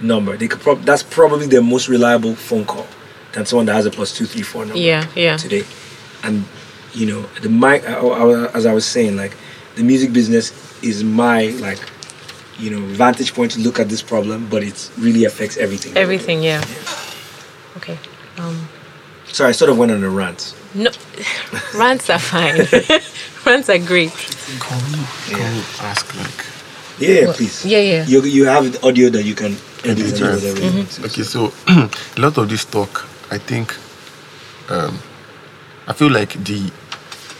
number. 0.00 0.36
They 0.36 0.48
could 0.48 0.60
prob- 0.60 0.82
that's 0.82 1.02
probably 1.02 1.46
their 1.46 1.62
most 1.62 1.88
reliable 1.88 2.34
phone 2.34 2.64
call 2.64 2.86
than 3.32 3.44
someone 3.46 3.66
that 3.66 3.74
has 3.74 3.86
a 3.86 3.90
plus 3.90 4.16
two, 4.16 4.24
three, 4.26 4.42
four 4.42 4.64
number 4.64 4.78
Yeah. 4.80 5.06
Yeah. 5.14 5.36
today. 5.36 5.64
And 6.22 6.44
you 6.94 7.06
know, 7.06 7.22
the 7.42 7.50
my 7.50 7.78
as 8.54 8.64
I 8.64 8.72
was 8.72 8.86
saying, 8.86 9.16
like 9.16 9.36
the 9.74 9.82
music 9.82 10.12
business 10.14 10.52
is 10.82 11.04
my 11.04 11.48
like 11.60 11.78
you 12.58 12.70
know 12.70 12.80
vantage 12.94 13.34
point 13.34 13.52
to 13.52 13.60
look 13.60 13.78
at 13.78 13.90
this 13.90 14.00
problem, 14.02 14.48
but 14.48 14.62
it 14.62 14.90
really 14.98 15.24
affects 15.26 15.58
everything. 15.58 15.94
Everything. 15.96 16.42
Yeah. 16.42 16.64
Okay. 17.76 17.98
Um. 18.38 18.68
Sorry, 19.26 19.50
I 19.50 19.52
sort 19.52 19.70
of 19.70 19.76
went 19.76 19.92
on 19.92 20.02
a 20.02 20.08
rant. 20.08 20.54
No, 20.76 20.90
rants 21.74 22.10
are 22.10 22.18
fine. 22.18 22.56
rants 23.46 23.68
are 23.70 23.78
great. 23.78 24.12
Can 24.60 24.78
we, 24.92 24.98
can 25.28 25.40
Yeah. 25.40 25.54
we 25.54 25.62
ask 25.80 26.06
like 26.16 26.44
Yeah, 26.98 27.24
Well, 27.26 27.34
please. 27.34 27.64
yeah, 27.64 27.78
yeah. 27.92 28.04
You 28.06 28.22
you 28.24 28.44
have 28.46 28.72
the 28.72 28.80
audio 28.86 29.10
that 29.10 29.24
you 29.24 29.34
can 29.34 29.52
edit 29.84 29.98
Edit, 29.98 30.06
into 30.12 30.24
right. 30.24 30.34
whatever 30.34 30.60
you 30.60 30.72
want. 30.78 31.00
Okay, 31.06 31.22
so 31.24 31.52
a 31.68 31.90
lot 32.24 32.38
of 32.38 32.48
this 32.48 32.64
talk, 32.64 33.06
I 33.30 33.38
think, 33.38 33.74
um, 34.70 34.98
I 35.86 35.92
feel 35.92 36.10
like 36.10 36.32
the 36.44 36.70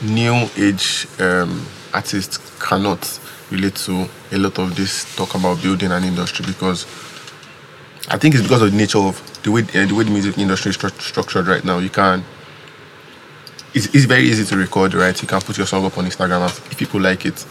new 0.03 0.49
age 0.57 1.07
um, 1.21 1.65
artists 1.95 2.39
cannot 2.61 3.03
relate 3.51 3.77
to 3.87 4.09
a 4.33 4.39
lot 4.39 4.59
of 4.59 4.75
this 4.77 5.05
talk 5.17 5.35
about 5.35 5.63
building 5.63 5.91
an 5.93 6.05
industry 6.05 6.45
because 6.47 6.85
I 8.09 8.19
think 8.19 8.35
it's 8.35 8.43
because 8.43 8.63
of 8.63 8.71
the 8.73 8.77
nature 8.77 8.99
of 8.99 9.21
the 9.43 9.51
way 9.51 9.63
uh, 9.63 9.87
the 9.87 9.95
way 9.95 10.05
the 10.05 10.11
music 10.11 10.39
industry 10.39 10.71
is 10.71 10.77
stru- 10.77 11.01
structured 11.01 11.47
right 11.47 11.65
now. 11.65 11.79
You 11.79 11.91
can. 11.91 12.25
It's, 13.77 13.95
it's 13.95 14.07
very 14.07 14.25
easy 14.25 14.45
to 14.47 14.57
record, 14.57 14.95
right? 14.95 15.21
You 15.21 15.29
can 15.29 15.41
put 15.41 15.59
your 15.59 15.67
song 15.67 15.85
up 15.85 15.97
on 15.99 16.07
Instagram, 16.07 16.41
and 16.41 16.51
if 16.73 16.77
people 16.77 17.01
like 17.01 17.27
it, 17.27 17.47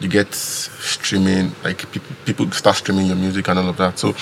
you 0.00 0.08
get 0.08 0.34
streaming 0.34 1.52
like 1.62 1.90
people 1.92 2.16
people 2.24 2.50
start 2.50 2.76
streaming 2.76 3.06
your 3.06 3.16
music 3.16 3.46
and 3.48 3.58
all 3.58 3.68
of 3.68 3.76
that. 3.76 3.98
So 3.98 4.14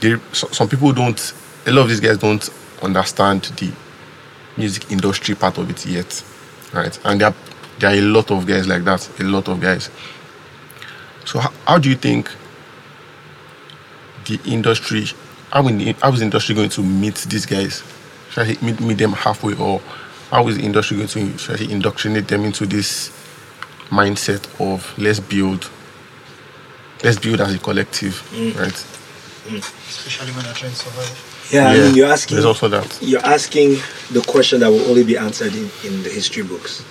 there 0.00 0.20
so, 0.32 0.46
some 0.48 0.68
people 0.68 0.92
don't 0.92 1.34
a 1.66 1.72
lot 1.72 1.82
of 1.82 1.88
these 1.88 2.00
guys 2.00 2.18
don't 2.18 2.48
understand 2.82 3.42
the 3.56 3.72
music 4.56 4.92
industry 4.92 5.34
part 5.34 5.58
of 5.58 5.68
it 5.70 5.84
yet 5.86 6.22
right? 6.74 6.98
And 7.04 7.20
there 7.20 7.28
are, 7.28 7.34
there 7.78 7.90
are 7.90 7.94
a 7.94 8.00
lot 8.00 8.30
of 8.30 8.46
guys 8.46 8.68
like 8.68 8.84
that 8.84 9.08
a 9.20 9.24
lot 9.24 9.48
of 9.48 9.60
guys. 9.60 9.90
So 11.24 11.38
how, 11.38 11.52
how 11.66 11.78
do 11.78 11.88
you 11.88 11.96
think 11.96 12.30
the 14.26 14.38
industry 14.44 15.06
how, 15.52 15.66
in 15.68 15.94
how 15.94 16.12
is 16.12 16.18
the 16.18 16.24
industry 16.24 16.54
going 16.54 16.70
to 16.70 16.82
meet 16.82 17.16
these 17.28 17.46
guys? 17.46 17.82
Should 18.30 18.48
I 18.48 18.64
meet, 18.64 18.80
meet 18.80 18.98
them 18.98 19.12
halfway 19.12 19.54
or 19.54 19.80
how 20.30 20.46
is 20.48 20.56
the 20.56 20.62
industry 20.62 20.96
going 20.96 21.08
to 21.08 21.38
should 21.38 21.60
I 21.60 21.64
indoctrinate 21.64 22.28
them 22.28 22.44
into 22.44 22.66
this 22.66 23.10
mindset 23.90 24.44
of 24.60 24.96
let's 24.98 25.20
build 25.20 25.70
let's 27.02 27.18
build 27.18 27.40
as 27.40 27.54
a 27.54 27.58
collective 27.58 28.14
mm. 28.32 28.56
right 28.58 28.72
mm. 28.72 29.58
especially 29.88 30.32
when 30.32 30.44
they're 30.44 30.54
trying 30.54 30.72
to 30.72 30.76
survive. 30.76 31.34
Yeah, 31.50 31.68
I 31.68 31.76
mean, 31.76 31.94
you're 31.94 32.10
asking. 32.10 32.36
there's 32.36 32.46
also 32.46 32.68
that 32.68 32.98
You're 33.02 33.24
asking 33.24 33.76
the 34.10 34.24
question 34.26 34.60
that 34.60 34.70
will 34.70 34.88
only 34.88 35.04
be 35.04 35.16
answered 35.16 35.54
in, 35.54 35.70
in 35.84 36.02
the 36.02 36.08
history 36.08 36.42
books. 36.42 36.82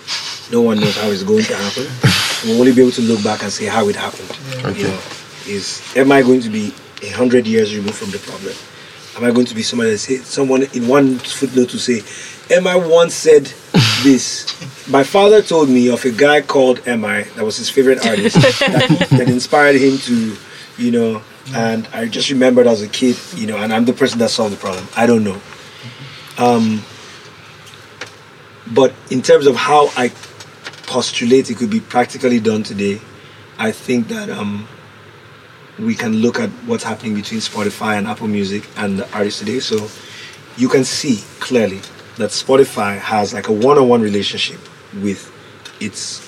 No 0.52 0.62
one 0.62 0.80
knows 0.80 0.96
how 0.96 1.10
it's 1.10 1.24
going 1.24 1.44
to 1.46 1.56
happen. 1.56 1.88
We'll 2.44 2.60
only 2.60 2.74
be 2.74 2.82
able 2.82 2.92
to 2.92 3.02
look 3.02 3.24
back 3.24 3.42
and 3.42 3.50
say 3.50 3.68
how 3.68 3.88
it 3.88 3.96
happened. 3.96 4.30
Okay. 4.66 4.82
You 4.82 4.88
know, 4.90 5.00
is 5.48 5.82
am 5.96 6.12
I 6.12 6.22
going 6.22 6.42
to 6.42 6.50
be 6.50 6.74
a 7.02 7.10
hundred 7.12 7.48
years 7.48 7.74
removed 7.74 7.96
from 7.96 8.12
the 8.12 8.18
problem? 8.20 8.54
Am 9.16 9.24
I 9.24 9.32
going 9.32 9.46
to 9.46 9.56
be 9.56 9.64
somebody 9.64 9.92
that 9.92 10.00
say 10.00 10.18
someone 10.18 10.64
in 10.74 10.90
one 10.90 11.20
footnote 11.20 11.70
to 11.70 11.80
say, 11.80 12.02
MI 12.50 12.76
once 12.76 13.14
said 13.14 13.46
this. 14.04 14.50
My 14.90 15.04
father 15.04 15.42
told 15.42 15.70
me 15.70 15.90
of 15.90 16.04
a 16.04 16.12
guy 16.12 16.42
called 16.42 16.86
MI 16.86 17.24
that 17.36 17.44
was 17.44 17.58
his 17.58 17.70
favorite 17.70 18.06
artist 18.06 18.36
that, 18.60 19.08
that 19.12 19.30
inspired 19.30 19.76
him 19.76 19.98
to, 20.00 20.36
you 20.78 20.92
know, 20.92 21.22
and 21.54 21.88
I 21.94 22.08
just 22.08 22.30
remembered 22.30 22.68
as 22.68 22.82
a 22.82 22.88
kid, 22.88 23.18
you 23.36 23.48
know, 23.48 23.58
and 23.58 23.74
I'm 23.74 23.86
the 23.86 23.94
person 23.94 24.20
that 24.20 24.30
solved 24.30 24.54
the 24.54 24.60
problem. 24.60 24.88
I 24.96 25.06
don't 25.06 25.24
know. 25.24 25.40
Um, 26.38 26.84
but 28.74 28.94
in 29.10 29.22
terms 29.22 29.48
of 29.48 29.56
how 29.56 29.88
I 29.96 30.10
postulate 30.88 31.50
it 31.50 31.58
could 31.58 31.70
be 31.70 31.80
practically 31.80 32.40
done 32.40 32.64
today, 32.64 33.00
I 33.58 33.72
think 33.72 34.08
that 34.10 34.30
um, 34.30 34.68
we 35.80 35.96
can 35.96 36.18
look 36.18 36.40
at 36.40 36.50
what's 36.66 36.84
happening 36.84 37.16
between 37.16 37.40
Spotify 37.40 37.98
and 37.98 38.08
Apple 38.08 38.28
Music 38.28 38.68
and 38.78 39.00
the 39.00 39.14
artists 39.14 39.40
today. 39.40 39.60
So 39.60 39.88
you 40.58 40.70
can 40.70 40.84
see 40.84 41.24
clearly 41.40 41.82
that 42.18 42.30
Spotify 42.30 42.98
has 42.98 43.34
like 43.34 43.48
a 43.48 43.54
one-on-one 43.54 44.02
relationship 44.02 44.60
with 45.02 45.32
its 45.80 46.22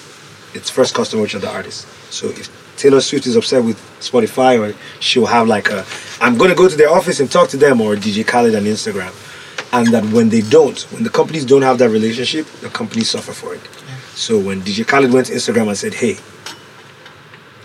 its 0.56 0.69
first 0.69 0.95
customer, 0.95 1.21
which 1.21 1.36
are 1.36 1.39
the 1.39 1.52
artists. 1.52 1.86
So 2.13 2.30
if 2.30 2.50
Taylor 2.78 3.02
Swift 3.02 3.28
is 3.28 3.36
upset 3.36 3.63
with 3.63 3.78
Spotify, 4.00 4.60
or 4.60 4.76
she'll 5.00 5.26
have 5.26 5.48
like 5.48 5.69
a, 5.69 5.86
I'm 6.21 6.38
gonna 6.38 6.56
go 6.56 6.67
to 6.67 6.76
their 6.76 6.89
office 6.89 7.19
and 7.19 7.30
talk 7.32 7.50
to 7.50 7.58
them, 7.58 7.82
or 7.82 7.95
DJ 7.95 8.26
Khaled 8.26 8.56
on 8.56 8.63
Instagram, 8.63 9.13
and 9.74 9.88
that 9.93 10.06
when 10.06 10.30
they 10.30 10.41
don't, 10.41 10.80
when 10.91 11.04
the 11.04 11.10
companies 11.10 11.45
don't 11.45 11.62
have 11.62 11.78
that 11.80 11.89
relationship, 11.89 12.45
the 12.62 12.69
companies 12.69 13.10
suffer 13.10 13.34
for 13.34 13.54
it. 13.54 13.62
So 14.15 14.39
when 14.39 14.62
DJ 14.62 14.88
Khaled 14.88 15.12
went 15.12 15.28
to 15.28 15.34
Instagram 15.34 15.67
and 15.67 15.78
said, 15.78 15.93
"Hey, 15.93 16.17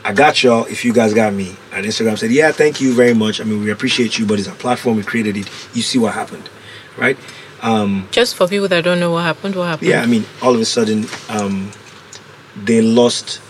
I 0.03 0.13
got 0.13 0.43
y'all 0.43 0.65
if 0.65 0.85
you 0.85 0.93
guys 0.93 1.13
got 1.13 1.33
me. 1.35 1.57
And 1.73 1.85
Instagram 1.85 2.19
said, 2.19 2.31
Yeah, 2.31 2.53
thank 2.53 2.81
you 2.81 2.95
very 2.95 3.15
much. 3.15 3.41
I 3.41 3.45
mean, 3.45 3.63
we 3.63 3.71
appreciate 3.71 4.19
you, 4.19 4.27
but 4.27 4.39
it's 4.39 4.49
a 4.49 4.53
platform, 4.53 4.97
we 4.97 5.03
created 5.03 5.37
it. 5.37 5.49
You 5.75 5.83
see 5.83 5.99
what 5.99 6.15
happened, 6.15 6.49
right? 6.97 7.19
Um, 7.63 8.09
Just 8.11 8.37
for 8.37 8.49
people 8.49 8.69
that 8.69 8.85
don't 8.85 9.01
know 9.01 9.11
what 9.11 9.23
happened, 9.25 9.55
what 9.55 9.67
happened? 9.67 9.89
yeah, 9.89 10.03
I 10.03 10.07
mean, 10.07 10.25
all 10.43 10.55
of 10.55 10.61
a 10.61 10.65
sudden, 10.65 11.07
um, 11.29 11.71
they 12.65 12.81
lost 12.81 13.41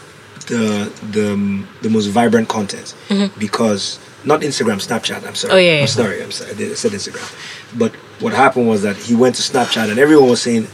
the 0.46 0.92
the 1.12 1.64
the 1.82 1.88
most 1.90 2.06
vibrant 2.06 2.48
content 2.48 2.94
because 3.38 3.98
not 4.24 4.40
Instagram, 4.40 4.76
Snapchat. 4.84 5.26
I'm 5.26 5.34
sorry. 5.34 5.54
Oh, 5.54 5.56
yeah, 5.56 5.74
yeah. 5.76 5.80
I'm 5.82 5.86
sorry. 5.86 6.22
I'm 6.22 6.32
sorry. 6.32 6.50
I 6.50 6.74
said 6.74 6.92
Instagram, 6.92 7.78
but 7.78 7.94
what 8.20 8.32
happened 8.34 8.66
was 8.68 8.82
that 8.82 8.96
he 8.96 9.14
went 9.14 9.36
to 9.36 9.42
Snapchat 9.42 9.90
and 9.90 9.98
everyone 9.98 10.28
was 10.28 10.42
saying 10.42 10.66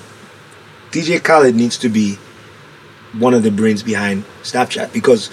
DJ 0.90 1.22
Khaled 1.22 1.54
needs 1.54 1.76
to 1.78 1.88
be 1.88 2.18
one 3.12 3.34
of 3.34 3.42
the 3.42 3.50
brains 3.50 3.82
behind 3.82 4.24
Snapchat 4.42 4.92
because 4.92 5.30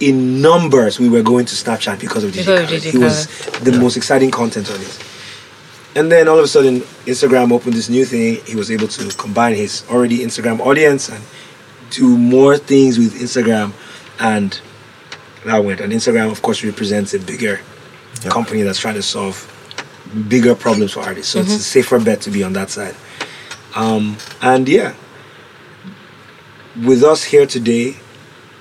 in 0.00 0.40
numbers 0.40 0.98
we 0.98 1.08
were 1.08 1.22
going 1.22 1.44
to 1.46 1.54
Snapchat 1.54 2.00
because 2.00 2.24
of 2.24 2.30
DJ 2.32 2.38
Because 2.38 2.60
of 2.62 2.68
Khaled. 2.68 2.82
DJ 2.82 2.90
he 2.92 2.98
was 2.98 3.26
the 3.60 3.72
most 3.78 3.96
exciting 3.96 4.30
content 4.30 4.70
on 4.70 4.80
it. 4.80 5.04
And 5.94 6.10
then 6.10 6.26
all 6.28 6.38
of 6.38 6.44
a 6.44 6.48
sudden, 6.48 6.80
Instagram 7.06 7.52
opened 7.52 7.74
this 7.74 7.88
new 7.90 8.04
thing. 8.04 8.42
He 8.46 8.56
was 8.56 8.70
able 8.70 8.88
to 8.88 9.08
combine 9.16 9.54
his 9.54 9.84
already 9.90 10.18
Instagram 10.20 10.60
audience 10.60 11.08
and 11.10 11.22
do 11.90 12.16
more 12.16 12.56
things 12.56 12.98
with 12.98 13.14
Instagram, 13.20 13.72
and 14.18 14.58
that 15.44 15.62
went. 15.64 15.80
And 15.80 15.92
Instagram, 15.92 16.30
of 16.30 16.40
course, 16.40 16.64
represents 16.64 17.12
a 17.12 17.18
bigger 17.18 17.60
Yeah. 18.24 18.30
company 18.30 18.62
that's 18.62 18.78
trying 18.78 18.94
to 18.94 19.02
solve 19.02 19.48
bigger 20.28 20.54
problems 20.54 20.92
for 20.92 21.00
artists. 21.00 21.32
So 21.32 21.40
it's 21.40 21.50
a 21.54 21.58
safer 21.58 21.98
bet 21.98 22.20
to 22.22 22.30
be 22.30 22.42
on 22.42 22.52
that 22.54 22.70
side. 22.70 22.94
Um, 23.74 24.16
and 24.40 24.68
yeah, 24.68 24.94
with 26.84 27.02
us 27.02 27.24
here 27.24 27.46
today, 27.46 27.96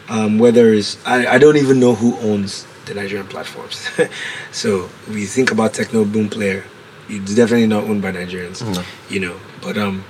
um, 0.09 0.39
whether 0.39 0.73
it's 0.73 0.97
I, 1.05 1.27
I 1.35 1.37
don't 1.37 1.57
even 1.57 1.79
know 1.79 1.95
who 1.95 2.17
owns 2.19 2.65
the 2.85 2.93
Nigerian 2.93 3.27
platforms. 3.27 3.89
so 4.51 4.89
we 5.09 5.25
think 5.25 5.51
about 5.51 5.73
Tecno 5.73 6.03
Boomplay, 6.05 6.63
it's 7.11 7.35
definitely 7.35 7.67
not 7.67 7.83
owned 7.83 8.01
by 8.01 8.11
Nigerians, 8.11 8.61
No. 8.75 8.83
you 9.09 9.19
know. 9.19 9.37
But 9.61 9.77
um, 9.77 10.03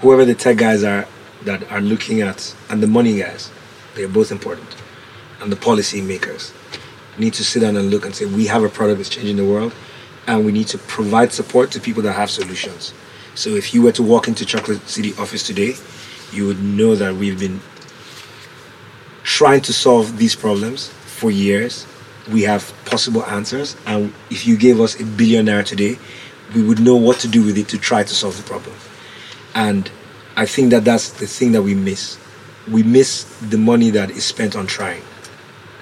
whoever 0.00 0.24
the 0.24 0.34
tech 0.34 0.56
guys 0.56 0.84
are 0.84 1.06
that 1.44 1.70
are 1.70 1.80
looking 1.80 2.20
at 2.22 2.54
and 2.70 2.82
the 2.82 2.86
money 2.86 3.18
guys, 3.18 3.50
they're 3.94 4.08
both 4.08 4.30
important, 4.32 4.68
and 5.40 5.50
the 5.52 5.56
policy 5.56 6.00
makers 6.00 6.52
need 7.18 7.34
to 7.34 7.44
sit 7.44 7.60
down 7.60 7.76
and 7.76 7.90
look 7.90 8.04
and 8.04 8.14
say 8.14 8.24
we 8.26 8.46
have 8.46 8.62
a 8.62 8.68
product 8.68 8.98
that's 8.98 9.08
changing 9.08 9.36
the 9.36 9.44
world, 9.44 9.72
and 10.26 10.44
we 10.44 10.52
need 10.52 10.66
to 10.68 10.78
provide 10.78 11.32
support 11.32 11.70
to 11.72 11.80
people 11.80 12.02
that 12.02 12.12
have 12.12 12.30
solutions. 12.30 12.92
So 13.34 13.50
if 13.50 13.74
you 13.74 13.82
were 13.82 13.92
to 13.92 14.02
walk 14.02 14.28
into 14.28 14.44
Chocolate 14.46 14.86
City 14.88 15.12
office 15.18 15.46
today, 15.46 15.74
you 16.32 16.46
would 16.46 16.62
know 16.62 16.94
that 16.96 17.14
we've 17.14 17.38
been 17.38 17.60
trying 19.22 19.60
to 19.62 19.72
solve 19.72 20.18
these 20.18 20.34
problems 20.36 20.88
for 20.88 21.30
years. 21.30 21.86
We 22.32 22.42
have 22.42 22.72
possible 22.84 23.24
answers, 23.24 23.76
and 23.86 24.12
if 24.30 24.46
you 24.46 24.56
gave 24.56 24.80
us 24.80 25.00
a 25.00 25.04
billionaire 25.04 25.62
today, 25.62 25.98
we 26.54 26.62
would 26.62 26.80
know 26.80 26.96
what 26.96 27.18
to 27.20 27.28
do 27.28 27.44
with 27.44 27.56
it 27.56 27.68
to 27.68 27.78
try 27.78 28.02
to 28.02 28.14
solve 28.14 28.36
the 28.36 28.42
problem. 28.42 28.74
And 29.54 29.90
I 30.36 30.46
think 30.46 30.70
that 30.70 30.84
that's 30.84 31.10
the 31.10 31.26
thing 31.26 31.52
that 31.52 31.62
we 31.62 31.74
miss. 31.74 32.18
We 32.68 32.82
miss 32.82 33.24
the 33.40 33.58
money 33.58 33.90
that 33.90 34.10
is 34.10 34.24
spent 34.24 34.56
on 34.56 34.66
trying. 34.66 35.02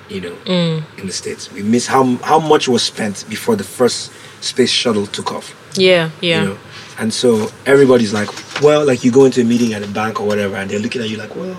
You 0.09 0.21
know, 0.21 0.35
mm. 0.45 0.99
in 0.99 1.07
the 1.07 1.13
states, 1.13 1.51
we 1.51 1.63
miss 1.63 1.87
how 1.87 2.17
how 2.17 2.39
much 2.39 2.69
was 2.69 2.83
spent 2.83 3.25
before 3.31 3.57
the 3.57 3.65
first 3.65 4.13
space 4.43 4.71
shuttle 4.71 5.07
took 5.07 5.33
off 5.33 5.57
Yeah, 5.79 6.11
yeah. 6.21 6.43
you 6.43 6.49
know 6.49 6.59
and 6.99 7.13
so 7.13 7.51
everybody's 7.67 8.13
like 8.13 8.29
well 8.63 8.87
like 8.87 9.05
you 9.05 9.11
go 9.11 9.25
into 9.25 9.41
a 9.41 9.45
meeting 9.45 9.73
at 9.73 9.83
a 9.83 9.89
bank 9.89 10.21
or 10.21 10.27
whatever 10.27 10.57
and 10.57 10.71
they're 10.71 10.79
looking 10.79 11.03
at 11.03 11.09
you 11.09 11.17
like 11.17 11.35
well 11.35 11.57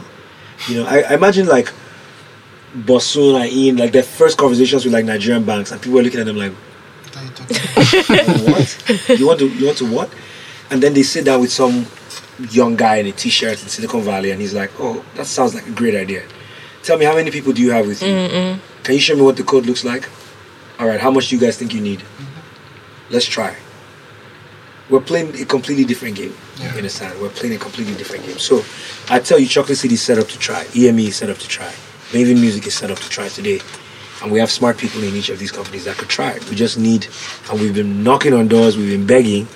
you 0.69 0.75
know 0.77 0.85
i, 0.87 1.01
I 1.01 1.13
imagine 1.15 1.47
like 1.47 1.73
Bosun 2.75 3.35
and 3.35 3.51
Ian 3.51 3.77
like 3.77 3.91
their 3.91 4.03
first 4.03 4.37
conversations 4.37 4.83
with 4.83 4.93
like 4.93 5.05
nigerian 5.05 5.45
banks 5.45 5.71
and 5.71 5.81
people 5.81 5.95
were 5.95 6.03
looking 6.03 6.19
at 6.19 6.25
them 6.25 6.35
like 6.37 6.51
What 6.51 7.17
are 7.17 7.23
you 7.23 7.31
talking 7.31 8.51
what 8.51 9.19
you 9.19 9.27
want 9.27 9.39
to 9.39 9.47
you 9.47 9.65
want 9.65 9.77
to 9.77 9.91
what 9.91 10.09
and 10.69 10.81
then 10.83 10.93
they 10.93 11.03
sit 11.03 11.25
down 11.25 11.41
with 11.41 11.51
some 11.51 11.85
young 12.51 12.75
guy 12.75 12.97
in 12.97 13.05
a 13.07 13.11
t-shirt 13.11 13.61
in 13.63 13.69
Silicon 13.69 14.01
Valley, 14.01 14.31
and 14.31 14.41
he's 14.41 14.53
like, 14.53 14.71
"Oh, 14.79 15.03
that 15.15 15.25
sounds 15.25 15.55
like 15.55 15.67
a 15.67 15.71
great 15.71 15.95
idea. 15.95 16.23
Tell 16.83 16.97
me 16.97 17.05
how 17.05 17.15
many 17.15 17.31
people 17.31 17.53
do 17.53 17.61
you 17.61 17.71
have 17.71 17.87
with 17.87 18.01
you? 18.01 18.59
Can 18.83 18.93
you 18.93 18.99
show 18.99 19.15
me 19.15 19.21
what 19.21 19.37
the 19.37 19.43
code 19.43 19.65
looks 19.65 19.83
like? 19.83 20.09
All 20.79 20.87
right, 20.87 20.99
how 20.99 21.11
much 21.11 21.29
do 21.29 21.35
you 21.35 21.41
guys 21.41 21.57
think 21.57 21.73
you 21.73 21.81
need? 21.81 21.99
Mm-hmm. 21.99 23.13
Let's 23.13 23.25
try." 23.25 23.55
We're 24.87 25.01
playing 25.01 25.41
a 25.41 25.45
completely 25.45 25.83
different 25.83 26.15
game. 26.15 26.35
You 26.61 26.67
understand? 26.69 27.19
We're 27.19 27.29
playing 27.29 27.55
a 27.55 27.57
completely 27.57 27.95
different 27.95 28.23
game. 28.23 28.37
So, 28.37 28.63
I 29.09 29.17
tell 29.19 29.39
you, 29.39 29.47
Chocolate 29.47 29.79
City 29.79 29.95
is 29.95 30.01
set 30.03 30.19
up 30.19 30.27
to 30.27 30.37
try. 30.37 30.63
EME 30.75 30.99
is 30.99 31.15
set 31.15 31.31
up 31.31 31.39
to 31.39 31.47
try. 31.47 31.73
Mavin 32.11 32.39
Music 32.39 32.67
is 32.67 32.73
set 32.75 32.91
up 32.91 32.99
to 32.99 33.09
try 33.09 33.27
today. 33.27 33.59
And 34.21 34.31
we 34.31 34.39
have 34.39 34.49
smart 34.49 34.77
people 34.77 35.03
in 35.03 35.13
each 35.13 35.29
of 35.29 35.39
these 35.39 35.51
companies 35.51 35.85
that 35.85 35.97
could 35.97 36.09
try 36.09 36.31
it. 36.31 36.49
We 36.49 36.55
just 36.55 36.77
need, 36.77 37.07
and 37.49 37.59
we've 37.59 37.73
been 37.73 38.03
knocking 38.03 38.33
on 38.33 38.47
doors, 38.47 38.77
we've 38.77 38.89
been 38.89 39.05
begging. 39.05 39.47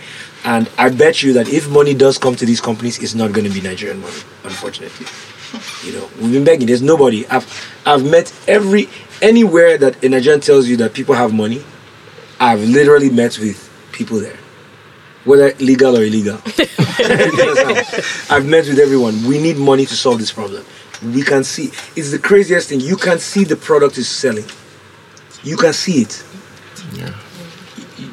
And 0.43 0.69
I 0.77 0.89
bet 0.89 1.23
you 1.23 1.33
that 1.33 1.49
if 1.49 1.69
money 1.69 1.93
does 1.93 2.17
come 2.17 2.35
to 2.35 2.45
these 2.45 2.61
companies, 2.61 2.99
it's 2.99 3.15
not 3.15 3.31
going 3.31 3.47
to 3.47 3.53
be 3.53 3.61
Nigerian 3.61 4.01
money, 4.01 4.21
unfortunately. 4.43 5.07
You 5.83 5.93
know, 5.93 6.09
we've 6.21 6.31
been 6.31 6.43
begging. 6.43 6.67
There's 6.67 6.83
nobody. 6.83 7.25
I've, 7.25 7.47
I've 7.83 8.05
met 8.05 8.31
every, 8.47 8.87
anywhere 9.19 9.79
that 9.79 10.03
a 10.03 10.09
Nigerian 10.09 10.41
tells 10.41 10.67
you 10.67 10.77
that 10.77 10.93
people 10.93 11.15
have 11.15 11.33
money, 11.33 11.63
I've 12.39 12.61
literally 12.61 13.09
met 13.09 13.39
with 13.39 13.67
people 13.91 14.19
there 14.19 14.37
whether 15.25 15.53
legal 15.59 15.97
or 15.97 16.03
illegal. 16.03 16.35
I've 18.29 18.45
met 18.47 18.67
with 18.67 18.79
everyone. 18.79 19.23
We 19.27 19.41
need 19.41 19.57
money 19.57 19.85
to 19.85 19.95
solve 19.95 20.19
this 20.19 20.31
problem. 20.31 20.65
We 21.03 21.21
can 21.23 21.43
see. 21.43 21.71
It's 21.95 22.11
the 22.11 22.19
craziest 22.19 22.69
thing. 22.69 22.81
You 22.81 22.97
can 22.97 23.19
see 23.19 23.43
the 23.43 23.55
product 23.55 23.97
is 23.97 24.07
selling. 24.07 24.45
You 25.43 25.55
can 25.55 25.73
see 25.73 26.01
it. 26.01 26.23
Yeah. 26.93 27.13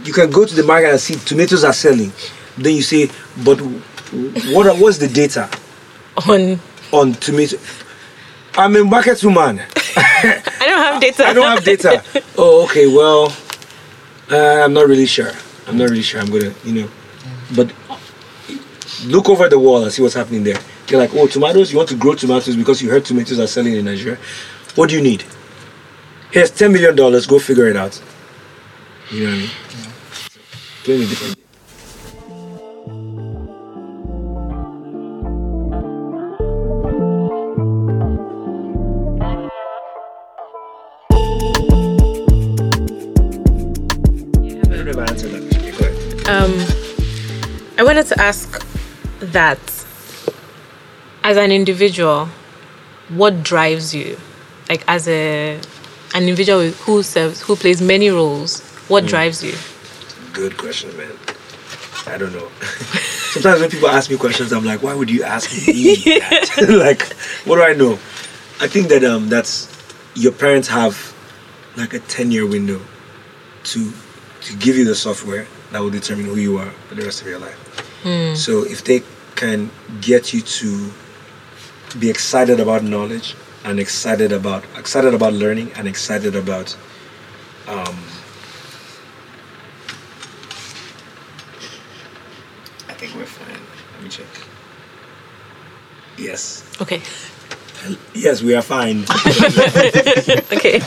You 0.04 0.12
can 0.12 0.30
go 0.30 0.44
to 0.44 0.54
the 0.54 0.62
market 0.62 0.90
and 0.90 1.00
see 1.00 1.14
tomatoes 1.16 1.64
are 1.64 1.72
selling. 1.72 2.12
Then 2.56 2.74
you 2.74 2.82
say, 2.82 3.10
but 3.44 3.58
what 4.52 4.66
are, 4.66 4.74
what's 4.76 4.98
the 4.98 5.08
data 5.08 5.50
On 6.28 6.60
on 6.92 7.14
tomato? 7.14 7.58
I'm 8.56 8.76
a 8.76 8.84
market 8.84 9.22
woman. 9.24 9.60
I 9.96 10.42
don't 10.60 10.78
have 10.78 11.00
data. 11.00 11.26
I 11.26 11.32
don't 11.32 11.44
have 11.44 11.64
data. 11.64 12.02
Oh, 12.38 12.64
okay. 12.64 12.86
Well, 12.86 13.32
uh, 14.30 14.64
I'm 14.64 14.72
not 14.72 14.86
really 14.86 15.06
sure. 15.06 15.30
I'm 15.66 15.76
not 15.76 15.90
really 15.90 16.02
sure. 16.02 16.20
I'm 16.20 16.30
gonna, 16.30 16.54
you 16.64 16.82
know, 16.82 16.90
but 17.54 17.72
look 19.04 19.28
over 19.28 19.48
the 19.48 19.58
wall 19.58 19.82
and 19.82 19.92
see 19.92 20.02
what's 20.02 20.14
happening 20.14 20.44
there. 20.44 20.58
You're 20.88 21.00
like, 21.00 21.14
oh, 21.14 21.26
tomatoes. 21.26 21.72
You 21.72 21.78
want 21.78 21.88
to 21.88 21.96
grow 21.96 22.14
tomatoes 22.14 22.54
because 22.56 22.80
you 22.80 22.90
heard 22.90 23.04
tomatoes 23.04 23.40
are 23.40 23.46
selling 23.48 23.74
in 23.74 23.84
Nigeria. 23.84 24.18
What 24.76 24.88
do 24.88 24.94
you 24.96 25.02
need? 25.02 25.24
Here's 26.30 26.50
ten 26.50 26.72
million 26.72 26.94
dollars. 26.94 27.26
Go 27.26 27.38
figure 27.38 27.66
it 27.66 27.76
out. 27.76 28.00
You 29.10 29.24
know 29.24 29.30
what 29.30 29.34
I 29.34 29.38
mean? 29.38 29.50
Playing 30.84 31.02
a 31.02 31.06
different. 31.06 31.36
I 44.68 44.76
don't 44.76 44.84
know 44.84 44.90
if 44.90 44.98
I 44.98 45.02
answered 45.10 45.30
that 45.32 45.42
question. 45.50 45.70
Go 45.78 45.86
ahead. 45.86 46.28
Um, 46.28 46.52
I 47.78 47.82
wanted 47.82 48.06
to 48.06 48.20
ask 48.20 48.64
that 49.20 49.75
as 51.26 51.36
an 51.36 51.50
individual, 51.50 52.28
what 53.08 53.42
drives 53.42 53.92
you? 53.92 54.16
Like 54.68 54.84
as 54.86 55.08
a 55.08 55.56
an 56.14 56.22
individual 56.22 56.70
who 56.70 57.02
serves, 57.02 57.40
who 57.42 57.56
plays 57.56 57.82
many 57.82 58.10
roles, 58.10 58.60
what 58.86 59.06
drives 59.06 59.42
you? 59.42 59.54
Good 60.32 60.56
question, 60.56 60.96
man. 60.96 61.10
I 62.06 62.16
don't 62.16 62.32
know. 62.32 62.48
Sometimes 63.34 63.60
when 63.60 63.70
people 63.70 63.88
ask 63.88 64.08
me 64.08 64.16
questions, 64.16 64.52
I'm 64.52 64.64
like, 64.64 64.84
why 64.84 64.94
would 64.94 65.10
you 65.10 65.24
ask 65.24 65.50
me 65.66 65.96
that? 66.20 66.66
like, 66.86 67.02
what 67.44 67.56
do 67.56 67.62
I 67.62 67.72
know? 67.72 67.94
I 68.60 68.68
think 68.68 68.86
that 68.90 69.02
um, 69.02 69.28
that's 69.28 69.68
your 70.14 70.30
parents 70.30 70.68
have 70.68 71.12
like 71.76 71.92
a 71.92 71.98
10 71.98 72.30
year 72.30 72.46
window 72.46 72.80
to 73.64 73.92
to 74.42 74.56
give 74.58 74.76
you 74.76 74.84
the 74.84 74.94
software 74.94 75.48
that 75.72 75.80
will 75.80 75.90
determine 75.90 76.26
who 76.26 76.36
you 76.36 76.58
are 76.58 76.70
for 76.86 76.94
the 76.94 77.02
rest 77.02 77.20
of 77.20 77.26
your 77.26 77.40
life. 77.40 77.58
So 78.36 78.62
if 78.62 78.84
they 78.84 79.02
can 79.34 79.70
get 80.00 80.32
you 80.32 80.40
to 80.40 80.92
be 81.98 82.10
excited 82.10 82.60
about 82.60 82.82
knowledge 82.82 83.34
and 83.64 83.80
excited 83.80 84.32
about 84.32 84.64
excited 84.76 85.14
about 85.14 85.32
learning 85.32 85.70
and 85.76 85.88
excited 85.88 86.36
about 86.36 86.76
um, 87.68 87.96
I 92.88 92.92
think 92.94 93.14
we're 93.16 93.26
fine. 93.26 93.60
Let 93.94 94.02
me 94.02 94.08
check. 94.08 94.26
Yes. 96.16 96.64
Okay. 96.80 97.02
Yes, 98.14 98.42
we 98.42 98.54
are 98.54 98.62
fine. 98.62 99.04
Okay. 100.56 100.80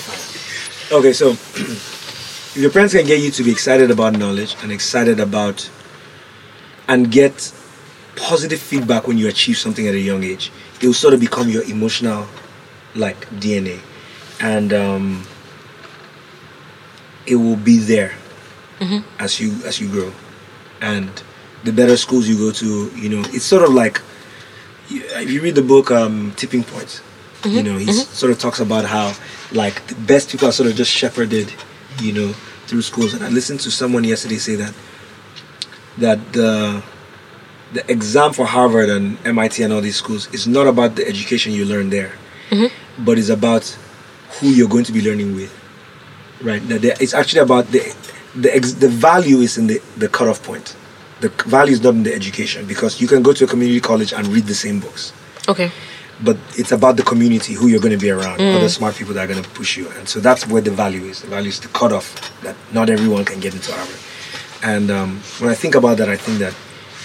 okay, 0.92 1.14
so 1.14 1.30
if 2.56 2.58
your 2.58 2.72
parents 2.72 2.94
can 2.94 3.06
get 3.06 3.20
you 3.22 3.30
to 3.32 3.44
be 3.44 3.52
excited 3.52 3.92
about 3.92 4.18
knowledge 4.18 4.56
and 4.64 4.72
excited 4.72 5.20
about 5.20 5.70
and 6.88 7.12
get 7.12 7.54
positive 8.20 8.60
feedback 8.60 9.08
when 9.08 9.18
you 9.18 9.28
achieve 9.28 9.58
something 9.58 9.88
at 9.88 9.94
a 9.94 10.00
young 10.00 10.24
age, 10.24 10.52
it 10.82 10.86
will 10.86 10.94
sort 10.94 11.14
of 11.14 11.20
become 11.20 11.50
your 11.50 11.64
emotional 11.64 12.28
like 12.96 13.28
DNA. 13.30 13.80
And 14.42 14.72
um, 14.74 15.24
it 17.26 17.36
will 17.36 17.56
be 17.56 17.78
there 17.78 18.14
as 19.20 19.40
you 19.40 19.52
as 19.66 19.80
you 19.80 19.90
grow. 19.90 20.12
And 20.82 21.10
the 21.64 21.74
better 21.74 21.98
schools 21.98 22.28
you 22.28 22.38
go 22.38 22.52
to, 22.52 22.92
you 22.96 23.10
know, 23.10 23.22
it's 23.30 23.44
sort 23.46 23.64
of 23.64 23.74
like 23.74 24.02
if 24.90 25.30
you 25.30 25.42
read 25.42 25.56
the 25.56 25.62
book 25.62 25.92
um, 25.92 26.34
Tipping 26.36 26.64
Point, 26.64 27.02
you 27.46 27.64
know, 27.64 27.78
he 27.78 27.92
sort 27.92 28.32
of 28.32 28.40
talks 28.40 28.60
about 28.60 28.86
how 28.86 29.14
like 29.52 29.86
the 29.88 29.96
best 29.96 30.30
people 30.30 30.48
are 30.48 30.52
sort 30.52 30.70
of 30.70 30.76
just 30.76 30.92
shepherded, 30.92 31.54
you 32.02 32.14
know, 32.14 32.34
through 32.68 32.82
schools. 32.82 33.14
And 33.14 33.24
I 33.24 33.30
listened 33.30 33.60
to 33.62 33.72
someone 33.72 34.04
yesterday 34.04 34.38
say 34.38 34.56
that 34.56 34.74
that 35.98 36.34
the 36.34 36.84
the 37.74 37.84
exam 37.92 38.34
for 38.34 38.46
Harvard 38.46 38.90
and 38.90 39.18
MIT 39.26 39.62
and 39.64 39.72
all 39.74 39.82
these 39.82 39.96
schools 39.98 40.28
is 40.34 40.48
not 40.48 40.66
about 40.68 40.96
the 40.96 41.08
education 41.08 41.52
you 41.54 41.66
learn 41.66 41.90
there, 41.90 42.12
but 42.98 43.18
it's 43.20 43.30
about 43.30 43.66
who 44.40 44.48
you're 44.48 44.68
going 44.70 44.86
to 44.86 44.92
be 44.92 45.02
learning 45.02 45.36
with. 45.36 45.54
Right? 46.42 46.62
That 46.70 46.84
it's 47.02 47.14
actually 47.14 47.42
about 47.42 47.68
the 47.72 47.82
the 48.36 48.56
ex, 48.56 48.74
the 48.74 48.88
value 48.90 49.40
is 49.40 49.58
in 49.58 49.68
the 49.68 49.80
the 49.98 50.08
cutoff 50.08 50.42
point. 50.44 50.76
The 51.22 51.30
value 51.46 51.74
is 51.74 51.82
not 51.84 51.96
in 51.96 52.04
the 52.04 52.14
education 52.14 52.66
because 52.66 53.02
you 53.02 53.08
can 53.08 53.22
go 53.22 53.34
to 53.34 53.44
a 53.44 53.48
community 53.48 53.82
college 53.82 54.14
and 54.14 54.26
read 54.28 54.46
the 54.46 54.56
same 54.56 54.80
books 54.80 55.12
Okay. 55.50 55.70
but 56.24 56.38
it's 56.58 56.72
about 56.72 56.96
the 56.96 57.04
community 57.04 57.54
who 57.56 57.68
you're 57.68 57.82
going 57.82 57.92
to 57.92 57.98
be 58.00 58.10
around 58.10 58.40
other 58.40 58.70
smart 58.70 58.96
people 58.96 59.14
that 59.16 59.26
are 59.26 59.28
going 59.34 59.44
to 59.44 59.50
push 59.50 59.76
you 59.76 59.90
and 59.98 60.08
so 60.08 60.22
that's 60.22 60.48
where 60.48 60.62
the 60.62 60.72
value 60.72 61.04
is 61.12 61.20
the 61.22 61.28
value 61.28 61.50
is 61.50 61.60
the 61.60 61.68
cutoff 61.80 62.06
that 62.42 62.56
not 62.72 62.90
everyone 62.90 63.26
can 63.26 63.38
get 63.42 63.54
into 63.54 63.70
harvard 63.74 64.00
and 64.64 64.90
um, 64.90 65.20
when 65.42 65.50
i 65.52 65.54
think 65.56 65.76
about 65.76 65.98
that 65.98 66.08
i 66.08 66.16
think 66.16 66.40
that 66.40 66.54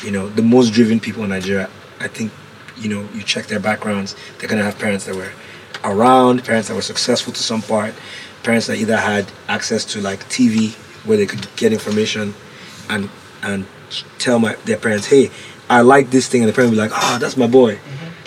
you 0.05 0.11
know 0.11 0.29
the 0.29 0.43
most 0.43 0.73
driven 0.73 1.01
people 1.01 1.25
in 1.25 1.31
nigeria 1.31 1.69
i 2.01 2.09
think 2.09 2.31
you 2.77 2.89
know 2.89 3.09
you 3.15 3.23
check 3.23 3.47
their 3.47 3.61
backgrounds 3.61 4.15
they're 4.39 4.49
going 4.49 4.59
to 4.59 4.65
have 4.65 4.79
parents 4.79 5.07
that 5.07 5.15
were 5.15 5.33
around 5.85 6.45
parents 6.45 6.69
that 6.69 6.75
were 6.75 6.83
successful 6.83 7.33
to 7.33 7.43
some 7.43 7.63
part 7.63 7.95
parents 8.43 8.67
that 8.67 8.77
either 8.77 8.97
had 8.97 9.31
access 9.49 9.85
to 9.85 10.01
like 10.01 10.21
tv 10.29 10.75
where 11.05 11.17
they 11.17 11.27
could 11.27 11.47
get 11.57 11.73
information 11.73 12.35
and 12.89 13.09
and 13.43 13.67
tell 14.19 14.39
my 14.39 14.55
their 14.65 14.77
parents 14.77 15.07
hey 15.07 15.31
i 15.69 15.81
like 15.81 16.11
this 16.11 16.29
thing 16.29 16.43
and 16.43 16.49
the 16.49 16.53
parent 16.53 16.71
will 16.71 16.77
be 16.77 16.81
like 16.81 16.93
ah 16.93 17.19
that's 17.21 17.37
my 17.37 17.47
boy. 17.47 17.79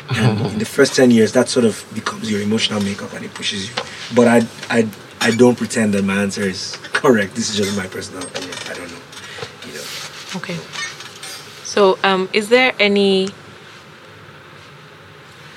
And 0.09 0.39
in 0.53 0.59
the 0.59 0.65
first 0.65 0.95
10 0.95 1.11
years 1.11 1.33
that 1.33 1.49
sort 1.49 1.65
of 1.65 1.83
becomes 1.93 2.31
your 2.31 2.41
emotional 2.41 2.81
makeup 2.81 3.11
and 3.11 3.25
it 3.25 3.33
pushes 3.33 3.69
you. 3.69 3.75
But 4.15 4.27
i 4.27 4.47
i 4.69 4.87
i 5.19 5.31
don't 5.31 5.57
pretend 5.57 5.93
that 5.95 6.03
my 6.05 6.15
answer 6.15 6.43
is 6.43 6.77
correct. 6.93 7.35
This 7.35 7.49
is 7.49 7.57
just 7.57 7.75
my 7.75 7.87
personal 7.87 8.23
opinion. 8.23 8.53
I 8.69 8.73
don't 8.73 8.89
know 8.89 9.01
you 9.65 9.73
know. 9.73 9.83
Okay. 10.37 10.57
So, 11.77 11.99
um, 12.03 12.27
is 12.33 12.49
there 12.49 12.73
any? 12.79 13.29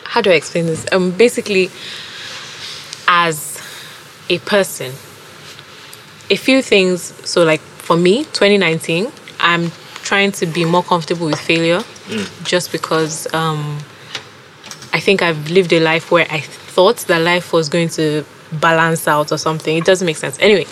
How 0.05 0.21
do 0.21 0.31
I 0.31 0.35
explain 0.35 0.67
this? 0.67 0.85
Um, 0.93 1.13
basically, 1.13 1.71
as 3.09 3.59
a 4.29 4.39
person, 4.41 4.93
a 6.29 6.37
few 6.37 6.61
things. 6.61 7.15
So, 7.27 7.43
like 7.43 7.61
for 7.61 7.97
me, 7.97 8.25
2019, 8.25 9.11
I'm 9.41 9.71
trying 10.03 10.33
to 10.33 10.45
be 10.45 10.67
more 10.67 10.83
comfortable 10.83 11.25
with 11.25 11.41
failure, 11.41 11.83
just 12.45 12.71
because 12.71 13.27
um, 13.33 13.79
I 14.93 15.01
think 15.01 15.23
I've 15.23 15.51
lived 15.51 15.73
a 15.73 15.81
life 15.81 16.11
where 16.11 16.27
I 16.29 16.41
thought 16.41 16.99
that 17.07 17.23
life 17.23 17.51
was 17.55 17.71
going 17.71 17.89
to 17.97 18.27
balance 18.61 19.09
out 19.09 19.33
or 19.33 19.39
something. 19.39 19.75
It 19.75 19.87
doesn't 19.87 20.05
make 20.05 20.19
sense. 20.19 20.39
Anyway, 20.39 20.67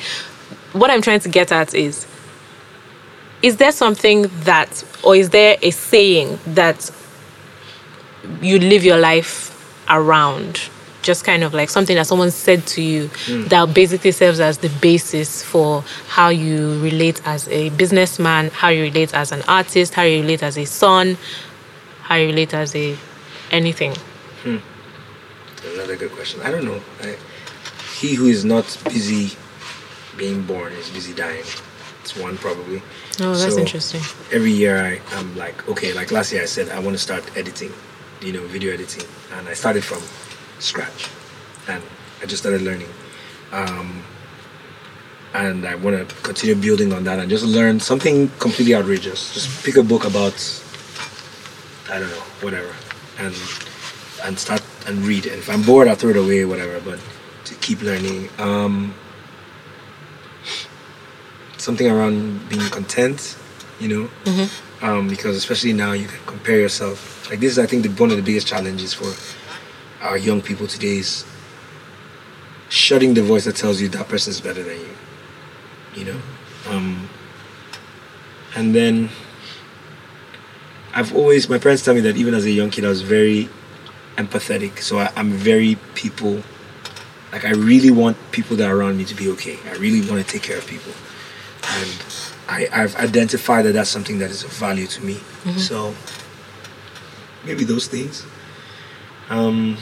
what 0.75 0.91
I'm 0.91 1.01
trying 1.01 1.21
to 1.21 1.31
get 1.31 1.53
at 1.53 1.73
is 1.73 2.07
is 3.42 3.57
there 3.57 3.72
something 3.72 4.22
that 4.40 4.85
or 5.03 5.14
is 5.16 5.31
there 5.31 5.57
a 5.62 5.70
saying 5.70 6.38
that 6.46 6.90
you 8.42 8.59
live 8.59 8.85
your 8.85 8.98
life 8.98 9.55
around 9.88 10.68
just 11.03 11.24
kind 11.24 11.42
of 11.44 11.55
like 11.55 11.70
something 11.70 11.94
that 11.96 12.07
someone 12.07 12.31
said 12.31 12.66
to 12.66 12.83
you 12.83 13.09
Hmm. 13.27 13.44
that 13.44 13.72
basically 13.72 14.11
serves 14.11 14.40
as 14.40 14.59
the 14.59 14.68
basis 14.81 15.42
for 15.42 15.83
how 16.09 16.29
you 16.29 16.81
relate 16.83 17.22
as 17.24 17.48
a 17.48 17.70
businessman, 17.70 18.51
how 18.51 18.68
you 18.68 18.83
relate 18.83 19.14
as 19.14 19.33
an 19.33 19.42
artist, 19.48 19.94
how 19.94 20.03
you 20.03 20.20
relate 20.20 20.42
as 20.42 20.59
a 20.59 20.66
son, 20.66 21.16
how 22.03 22.16
you 22.16 22.27
relate 22.27 22.53
as 22.53 22.74
a 22.74 22.96
anything. 23.53 23.94
Another 25.74 25.96
good 25.96 26.12
question. 26.12 26.40
I 26.42 26.51
don't 26.51 26.64
know. 26.64 26.81
I, 27.03 27.16
he 27.98 28.14
who 28.14 28.27
is 28.27 28.44
not 28.44 28.64
busy 28.85 29.37
being 30.16 30.42
born 30.42 30.72
is 30.72 30.90
busy 30.90 31.14
dying. 31.14 31.44
It's 32.03 32.16
one 32.16 32.37
probably. 32.38 32.83
Oh, 33.21 33.35
that's 33.35 33.55
So, 33.55 33.61
interesting. 33.61 34.01
Every 34.33 34.53
year 34.53 34.79
I, 34.85 35.01
I'm 35.17 35.37
like, 35.37 35.69
okay, 35.69 35.93
like 35.93 36.13
last 36.13 36.33
year 36.33 36.43
I 36.43 36.47
said 36.47 36.69
I 36.71 36.79
want 36.79 36.95
to 36.95 37.03
start 37.03 37.25
editing, 37.37 37.73
you 38.21 38.33
know, 38.33 38.47
video 38.47 38.73
editing. 38.73 39.07
And 39.33 39.49
I 39.49 39.55
started 39.55 39.85
from 39.85 40.03
scratch. 40.61 41.09
And 41.69 41.83
I 42.23 42.27
just 42.27 42.43
started 42.43 42.63
learning. 42.63 42.89
Um, 43.53 44.03
and 45.35 45.67
I 45.67 45.75
want 45.75 46.09
to 46.09 46.15
continue 46.23 46.55
building 46.55 46.93
on 46.93 47.05
that 47.05 47.19
and 47.19 47.29
just 47.29 47.45
learn 47.45 47.81
something 47.81 48.29
completely 48.39 48.75
outrageous. 48.75 49.35
Just 49.35 49.65
pick 49.65 49.77
a 49.77 49.83
book 49.83 50.05
about, 50.05 50.35
I 51.91 51.99
don't 51.99 52.09
know, 52.11 52.23
whatever, 52.41 52.75
and 53.19 53.35
and 54.25 54.39
start 54.39 54.63
and 54.87 55.05
read. 55.05 55.27
And 55.27 55.37
if 55.37 55.51
I'm 55.51 55.63
bored, 55.63 55.89
I'll 55.89 55.97
throw 55.97 56.11
it 56.11 56.17
away, 56.17 56.45
whatever. 56.45 56.81
But 56.81 56.99
to 57.45 57.55
keep 57.57 57.83
learning, 57.83 58.31
um, 58.39 58.95
something 61.59 61.88
around 61.90 62.49
being 62.49 62.62
content, 62.71 63.37
you 63.81 63.88
know, 63.88 64.11
um, 64.83 65.09
because 65.09 65.37
especially 65.37 65.73
now 65.73 65.92
you 65.92 66.07
can 66.07 66.21
compare 66.27 66.59
yourself. 66.59 67.29
Like 67.31 67.40
this 67.40 67.53
is, 67.53 67.59
I 67.59 67.66
think, 67.66 67.83
the, 67.83 67.90
one 67.90 68.11
of 68.11 68.16
the 68.16 68.23
biggest 68.23 68.47
challenges 68.47 68.94
for 68.94 69.12
our 70.05 70.16
young 70.16 70.40
people 70.40 70.66
today 70.66 70.99
is 70.99 71.25
shutting 72.68 73.14
the 73.14 73.23
voice 73.23 73.44
that 73.44 73.57
tells 73.57 73.81
you 73.81 73.88
that 73.88 74.09
person 74.09 74.31
is 74.31 74.40
better 74.40 74.62
than 74.62 74.79
you. 74.81 74.97
You 75.94 76.05
know, 76.05 76.21
um, 76.68 77.09
and 78.55 78.75
then 78.75 79.11
I've 80.94 81.14
always 81.14 81.49
my 81.49 81.59
parents 81.59 81.85
tell 81.85 81.94
me 81.94 82.01
that 82.03 82.16
even 82.16 82.35
as 82.35 82.44
a 82.44 82.51
young 82.51 82.71
kid 82.71 82.85
I 82.85 82.88
was 82.88 83.03
very 83.03 83.49
empathetic. 84.16 84.81
So 84.81 84.99
I, 84.99 85.11
I'm 85.16 85.31
very 85.33 85.77
people. 85.94 86.42
Like 87.33 87.44
I 87.44 87.51
really 87.51 87.90
want 87.90 88.16
people 88.33 88.57
that 88.57 88.68
are 88.71 88.77
around 88.77 88.97
me 88.97 89.05
to 89.07 89.14
be 89.14 89.29
okay. 89.31 89.59
I 89.66 89.75
really 89.77 90.01
want 90.09 90.25
to 90.25 90.33
take 90.33 90.42
care 90.42 90.57
of 90.59 90.66
people, 90.66 90.92
and 91.69 92.05
I, 92.49 92.69
I've 92.73 92.97
identified 92.97 93.65
that 93.67 93.73
that's 93.73 93.91
something 93.91 94.19
that 94.21 94.31
is 94.31 94.43
of 94.45 94.53
value 94.53 94.87
to 94.87 95.05
me. 95.05 95.21
So 95.59 95.95
maybe 97.45 97.65
those 97.65 97.87
things. 97.87 98.25
Um, 99.31 99.77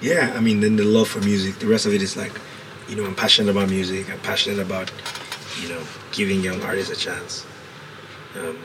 yeah, 0.00 0.32
I 0.34 0.40
mean, 0.40 0.60
then 0.60 0.76
the 0.76 0.84
love 0.84 1.08
for 1.08 1.20
music. 1.20 1.58
The 1.58 1.66
rest 1.66 1.86
of 1.86 1.92
it 1.92 2.02
is 2.02 2.16
like, 2.16 2.32
you 2.88 2.96
know, 2.96 3.04
I'm 3.04 3.14
passionate 3.14 3.50
about 3.50 3.68
music. 3.68 4.10
I'm 4.10 4.20
passionate 4.20 4.58
about, 4.58 4.90
you 5.60 5.68
know, 5.68 5.82
giving 6.12 6.40
young 6.40 6.62
artists 6.62 6.90
a 6.90 6.96
chance. 6.96 7.44
Um, 8.36 8.58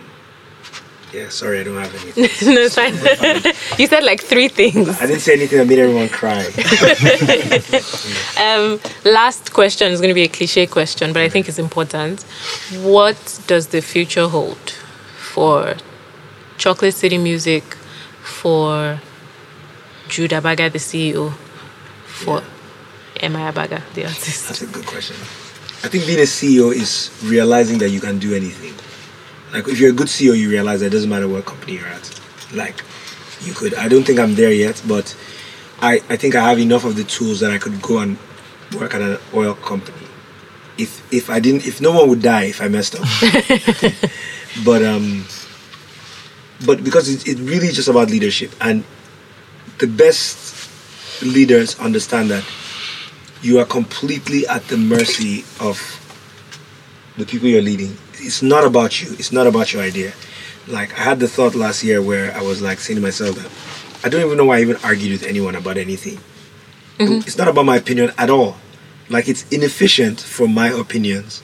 yeah, 1.13 1.29
sorry, 1.29 1.59
I 1.59 1.63
don't 1.63 1.77
have 1.77 1.93
anything. 1.93 2.23
no, 2.55 2.61
it's 2.61 2.75
fine. 2.75 2.93
you 3.79 3.87
said 3.87 4.03
like 4.03 4.21
three 4.21 4.47
things. 4.47 4.89
I 4.99 5.05
didn't 5.05 5.21
say 5.21 5.33
anything 5.33 5.59
that 5.59 5.67
made 5.67 5.79
everyone 5.79 6.09
cry. 6.09 6.43
Um, 8.43 8.79
last 9.05 9.53
question 9.53 9.91
is 9.91 10.01
going 10.01 10.09
to 10.09 10.13
be 10.13 10.23
a 10.23 10.27
cliche 10.27 10.67
question, 10.67 11.13
but 11.13 11.21
I 11.21 11.29
think 11.29 11.47
it's 11.47 11.59
important. 11.59 12.23
What 12.81 13.41
does 13.47 13.67
the 13.67 13.81
future 13.81 14.27
hold 14.27 14.71
for 15.17 15.75
Chocolate 16.57 16.93
City 16.93 17.17
Music, 17.17 17.63
for 18.21 18.99
Jude 20.09 20.31
Abaga, 20.31 20.71
the 20.71 20.79
CEO, 20.79 21.31
for 22.05 22.41
MI 23.21 23.49
Abaga, 23.51 23.81
the 23.93 24.05
artist? 24.05 24.47
That's 24.47 24.61
a 24.61 24.67
good 24.67 24.85
question. 24.85 25.15
I 25.83 25.89
think 25.89 26.05
being 26.05 26.19
a 26.19 26.23
CEO 26.23 26.73
is 26.73 27.11
realizing 27.23 27.77
that 27.79 27.89
you 27.89 28.01
can 28.01 28.19
do 28.19 28.33
anything. 28.33 28.73
Like 29.53 29.67
if 29.67 29.79
you're 29.79 29.91
a 29.91 29.93
good 29.93 30.07
CEO, 30.07 30.35
you 30.35 30.49
realize 30.49 30.79
that 30.79 30.87
it 30.87 30.89
doesn't 30.89 31.09
matter 31.09 31.27
what 31.27 31.45
company 31.45 31.73
you're 31.73 31.87
at. 31.87 32.21
Like 32.53 32.83
you 33.41 33.53
could. 33.53 33.75
I 33.75 33.87
don't 33.87 34.03
think 34.03 34.19
I'm 34.19 34.33
there 34.33 34.51
yet, 34.51 34.81
but 34.87 35.15
I 35.79 36.01
I 36.09 36.17
think 36.17 36.33
I 36.35 36.49
have 36.49 36.59
enough 36.59 36.85
of 36.85 36.95
the 36.95 37.03
tools 37.03 37.39
that 37.41 37.51
I 37.51 37.59
could 37.59 37.81
go 37.81 37.99
and 37.99 38.17
work 38.75 38.95
at 38.95 39.01
an 39.01 39.19
oil 39.33 39.53
company. 39.53 40.07
If 40.77 41.05
if 41.13 41.29
I 41.29 41.39
didn't, 41.39 41.67
if 41.67 41.79
no 41.81 41.91
one 41.91 42.09
would 42.09 42.21
die 42.23 42.45
if 42.45 42.61
I 42.61 42.67
messed 42.67 42.95
up. 42.95 43.05
but 44.65 44.83
um. 44.83 45.25
But 46.65 46.83
because 46.83 47.09
it, 47.09 47.27
it 47.27 47.41
really 47.43 47.67
is 47.67 47.75
just 47.75 47.89
about 47.89 48.09
leadership, 48.09 48.55
and 48.61 48.83
the 49.79 49.87
best 49.87 51.21
leaders 51.21 51.77
understand 51.79 52.31
that 52.31 52.45
you 53.41 53.59
are 53.59 53.65
completely 53.65 54.47
at 54.47 54.63
the 54.69 54.77
mercy 54.77 55.43
of 55.59 55.77
the 57.17 57.25
people 57.25 57.49
you're 57.49 57.61
leading. 57.61 57.97
It's 58.23 58.41
not 58.41 58.65
about 58.65 59.01
you. 59.01 59.13
It's 59.19 59.31
not 59.31 59.47
about 59.47 59.73
your 59.73 59.81
idea. 59.81 60.13
Like 60.67 60.97
I 60.97 61.03
had 61.03 61.19
the 61.19 61.27
thought 61.27 61.55
last 61.55 61.83
year 61.83 62.01
where 62.01 62.33
I 62.35 62.41
was 62.41 62.61
like 62.61 62.79
saying 62.79 62.97
to 62.97 63.01
myself 63.01 63.35
that 63.35 64.05
I 64.05 64.09
don't 64.09 64.25
even 64.25 64.37
know 64.37 64.45
why 64.45 64.57
I 64.57 64.61
even 64.61 64.77
argued 64.77 65.11
with 65.11 65.23
anyone 65.23 65.55
about 65.55 65.77
anything. 65.77 66.19
Mm-hmm. 66.97 67.27
It's 67.27 67.37
not 67.37 67.47
about 67.47 67.65
my 67.65 67.77
opinion 67.77 68.11
at 68.17 68.29
all. 68.29 68.57
Like 69.09 69.27
it's 69.27 69.47
inefficient 69.49 70.19
for 70.19 70.47
my 70.47 70.69
opinions 70.69 71.43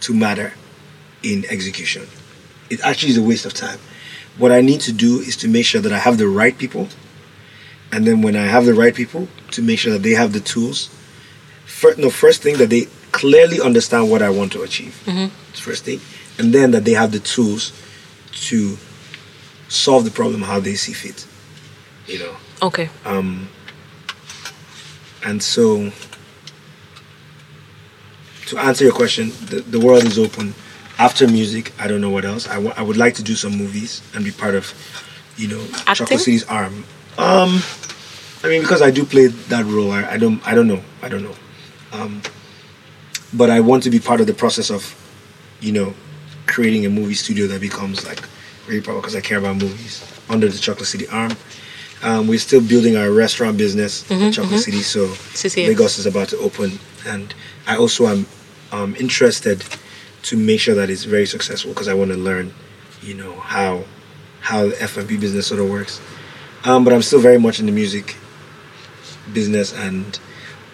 to 0.00 0.14
matter 0.14 0.52
in 1.22 1.44
execution. 1.48 2.06
It 2.70 2.80
actually 2.84 3.10
is 3.10 3.18
a 3.18 3.22
waste 3.22 3.46
of 3.46 3.54
time. 3.54 3.78
What 4.36 4.52
I 4.52 4.60
need 4.60 4.80
to 4.82 4.92
do 4.92 5.18
is 5.20 5.36
to 5.38 5.48
make 5.48 5.64
sure 5.64 5.80
that 5.80 5.92
I 5.92 5.98
have 5.98 6.18
the 6.18 6.28
right 6.28 6.56
people, 6.56 6.88
and 7.90 8.06
then 8.06 8.22
when 8.22 8.36
I 8.36 8.44
have 8.44 8.66
the 8.66 8.74
right 8.74 8.94
people, 8.94 9.28
to 9.52 9.62
make 9.62 9.78
sure 9.78 9.92
that 9.94 10.02
they 10.02 10.12
have 10.12 10.32
the 10.32 10.40
tools 10.40 10.90
first, 11.78 11.98
no, 11.98 12.10
first 12.10 12.42
thing 12.42 12.56
that 12.58 12.70
they 12.70 12.86
clearly 13.12 13.60
understand 13.60 14.10
what 14.10 14.22
I 14.22 14.30
want 14.30 14.52
to 14.52 14.62
achieve. 14.62 15.00
Mm-hmm. 15.06 15.28
First 15.54 15.84
thing, 15.84 16.00
and 16.38 16.52
then 16.54 16.70
that 16.70 16.84
they 16.84 16.92
have 16.92 17.12
the 17.12 17.18
tools 17.20 17.72
to 18.32 18.76
solve 19.68 20.04
the 20.04 20.10
problem 20.10 20.42
how 20.42 20.60
they 20.60 20.74
see 20.74 20.92
fit. 20.92 21.26
You 22.06 22.20
know, 22.20 22.36
Okay. 22.62 22.88
um, 23.04 23.48
and 25.24 25.42
so 25.42 25.92
to 28.46 28.58
answer 28.58 28.84
your 28.84 28.94
question, 28.94 29.30
the, 29.46 29.60
the 29.60 29.78
world 29.80 30.04
is 30.04 30.18
open. 30.18 30.54
After 30.98 31.28
music, 31.28 31.72
I 31.78 31.86
don't 31.86 32.00
know 32.00 32.10
what 32.10 32.24
else. 32.24 32.48
I 32.48 32.56
I 32.60 32.82
would 32.82 32.96
like 32.96 33.14
to 33.16 33.22
do 33.22 33.34
some 33.36 33.52
movies 33.56 34.02
and 34.14 34.24
be 34.24 34.32
part 34.32 34.54
of, 34.54 34.72
you 35.36 35.48
know, 35.48 35.60
Acting? 35.86 35.94
Chocolate 35.94 36.20
City's 36.20 36.44
arm. 36.44 36.84
Um, 37.18 37.60
I 38.42 38.48
mean, 38.48 38.62
because 38.62 38.82
I 38.82 38.90
do 38.90 39.04
play 39.04 39.26
that 39.26 39.64
role, 39.66 39.92
I, 39.92 40.12
I 40.12 40.16
don't, 40.16 40.40
I 40.46 40.54
don't 40.54 40.66
know, 40.66 40.80
I 41.02 41.08
don't 41.08 41.22
know. 41.22 41.34
Um, 41.92 42.22
but 43.32 43.50
I 43.50 43.60
want 43.60 43.82
to 43.84 43.90
be 43.90 43.98
part 44.00 44.20
of 44.20 44.26
the 44.26 44.34
process 44.34 44.70
of, 44.70 44.94
you 45.60 45.72
know, 45.72 45.94
creating 46.48 46.84
a 46.86 46.90
movie 46.90 47.14
studio 47.14 47.46
that 47.46 47.60
becomes 47.60 48.04
like 48.06 48.22
really 48.66 48.80
proper 48.80 49.00
because 49.00 49.14
I 49.14 49.20
care 49.20 49.38
about 49.38 49.56
movies 49.56 50.02
under 50.28 50.48
the 50.48 50.58
Chocolate 50.58 50.88
City 50.88 51.06
arm. 51.08 51.32
Um, 52.02 52.28
we're 52.28 52.38
still 52.38 52.60
building 52.60 52.96
our 52.96 53.10
restaurant 53.10 53.56
business 53.58 54.08
in 54.10 54.32
Chocolate 54.32 54.60
City, 54.60 54.82
so 54.82 55.06
CCX. 55.08 55.68
Lagos 55.68 55.98
is 55.98 56.06
about 56.06 56.28
to 56.28 56.38
open, 56.38 56.78
and 57.06 57.34
I 57.66 57.76
also 57.76 58.06
am 58.06 58.26
um, 58.72 58.94
interested 58.96 59.64
to 60.22 60.36
make 60.36 60.60
sure 60.60 60.74
that 60.74 60.90
it's 60.90 61.04
very 61.04 61.26
successful 61.26 61.72
because 61.72 61.88
I 61.88 61.94
want 61.94 62.10
to 62.12 62.16
learn, 62.16 62.52
you 63.02 63.14
know, 63.14 63.34
how 63.40 63.84
how 64.40 64.68
the 64.68 64.80
F&B 64.82 65.16
business 65.16 65.48
sort 65.48 65.60
of 65.60 65.68
works. 65.68 66.00
Um, 66.64 66.84
but 66.84 66.92
I'm 66.92 67.02
still 67.02 67.20
very 67.20 67.38
much 67.38 67.60
in 67.60 67.66
the 67.66 67.72
music 67.72 68.16
business, 69.32 69.74
and 69.74 70.18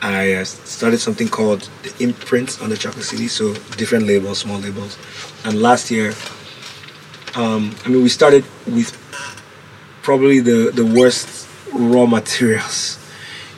I 0.02 0.34
uh, 0.34 0.44
started 0.44 0.98
something 0.98 1.28
called 1.28 1.68
the 1.82 1.94
Imprint 2.02 2.60
on 2.60 2.68
the 2.68 2.76
Chocolate 2.76 3.04
City, 3.04 3.28
so 3.28 3.54
different 3.76 4.06
labels, 4.06 4.38
small 4.38 4.58
labels. 4.58 4.98
And 5.44 5.60
last 5.60 5.90
year, 5.90 6.14
um, 7.34 7.74
I 7.84 7.88
mean, 7.88 8.02
we 8.02 8.08
started 8.08 8.44
with 8.66 8.96
probably 10.02 10.40
the, 10.40 10.70
the 10.74 10.84
worst 10.84 11.48
raw 11.72 12.06
materials 12.06 12.98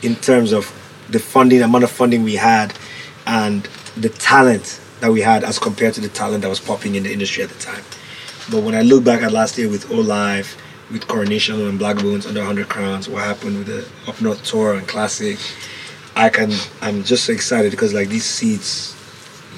in 0.02 0.16
terms 0.16 0.52
of 0.52 0.72
the 1.10 1.18
funding, 1.18 1.62
amount 1.62 1.84
of 1.84 1.90
funding 1.90 2.22
we 2.22 2.34
had, 2.34 2.74
and 3.26 3.68
the 3.96 4.08
talent 4.08 4.80
that 5.00 5.12
we 5.12 5.20
had 5.20 5.44
as 5.44 5.58
compared 5.58 5.94
to 5.94 6.00
the 6.00 6.08
talent 6.08 6.42
that 6.42 6.48
was 6.48 6.60
popping 6.60 6.94
in 6.94 7.02
the 7.02 7.12
industry 7.12 7.42
at 7.42 7.50
the 7.50 7.58
time. 7.58 7.82
But 8.50 8.62
when 8.62 8.74
I 8.74 8.82
look 8.82 9.04
back 9.04 9.22
at 9.22 9.32
last 9.32 9.58
year 9.58 9.68
with 9.68 9.90
O 9.90 9.96
Live, 9.96 10.56
with 10.90 11.06
Coronation 11.08 11.60
and 11.60 11.78
Black 11.78 11.96
Bones 11.96 12.26
under 12.26 12.40
100 12.40 12.68
Crowns, 12.68 13.08
what 13.08 13.24
happened 13.24 13.58
with 13.58 13.66
the 13.66 14.10
Up 14.10 14.20
North 14.20 14.42
Tour 14.44 14.74
and 14.74 14.86
Classic, 14.86 15.38
I 16.14 16.28
can, 16.28 16.52
I'm 16.80 17.02
just 17.02 17.24
so 17.24 17.32
excited 17.32 17.70
because 17.72 17.92
like 17.92 18.08
these 18.08 18.24
seeds, 18.24 18.95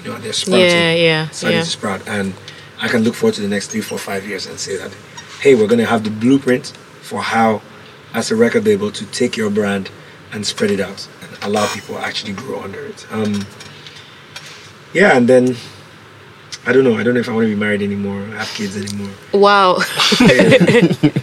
you 0.08 0.14
know, 0.14 0.20
they're 0.20 0.32
sprouting 0.32 0.66
Yeah, 0.70 0.92
yeah, 0.94 1.28
starting 1.28 1.58
yeah. 1.58 1.64
to 1.64 1.70
sprout. 1.70 2.08
And 2.08 2.32
I 2.80 2.88
can 2.88 3.02
look 3.02 3.14
forward 3.14 3.34
to 3.34 3.42
the 3.42 3.48
next 3.48 3.68
three, 3.68 3.80
four, 3.82 3.98
five 3.98 4.26
years 4.26 4.46
and 4.46 4.58
say 4.58 4.76
that, 4.76 4.92
hey, 5.40 5.54
we're 5.54 5.66
going 5.66 5.80
to 5.80 5.86
have 5.86 6.04
the 6.04 6.10
blueprint 6.10 6.68
for 7.02 7.20
how, 7.22 7.60
as 8.14 8.30
a 8.30 8.36
record 8.36 8.64
label, 8.64 8.90
to 8.92 9.04
take 9.06 9.36
your 9.36 9.50
brand 9.50 9.90
and 10.32 10.46
spread 10.46 10.70
it 10.70 10.80
out 10.80 11.08
and 11.22 11.30
allow 11.42 11.66
people 11.74 11.94
to 11.96 12.00
actually 12.00 12.32
grow 12.32 12.60
under 12.62 12.84
it. 12.86 13.06
Um, 13.12 13.44
yeah, 14.94 15.16
and 15.16 15.28
then 15.28 15.56
I 16.66 16.72
don't 16.72 16.84
know. 16.84 16.96
I 16.98 17.02
don't 17.02 17.14
know 17.14 17.20
if 17.20 17.28
I 17.28 17.32
want 17.32 17.44
to 17.44 17.54
be 17.54 17.60
married 17.60 17.82
anymore, 17.82 18.24
have 18.36 18.48
kids 18.48 18.76
anymore. 18.76 19.12
Wow. 19.32 19.76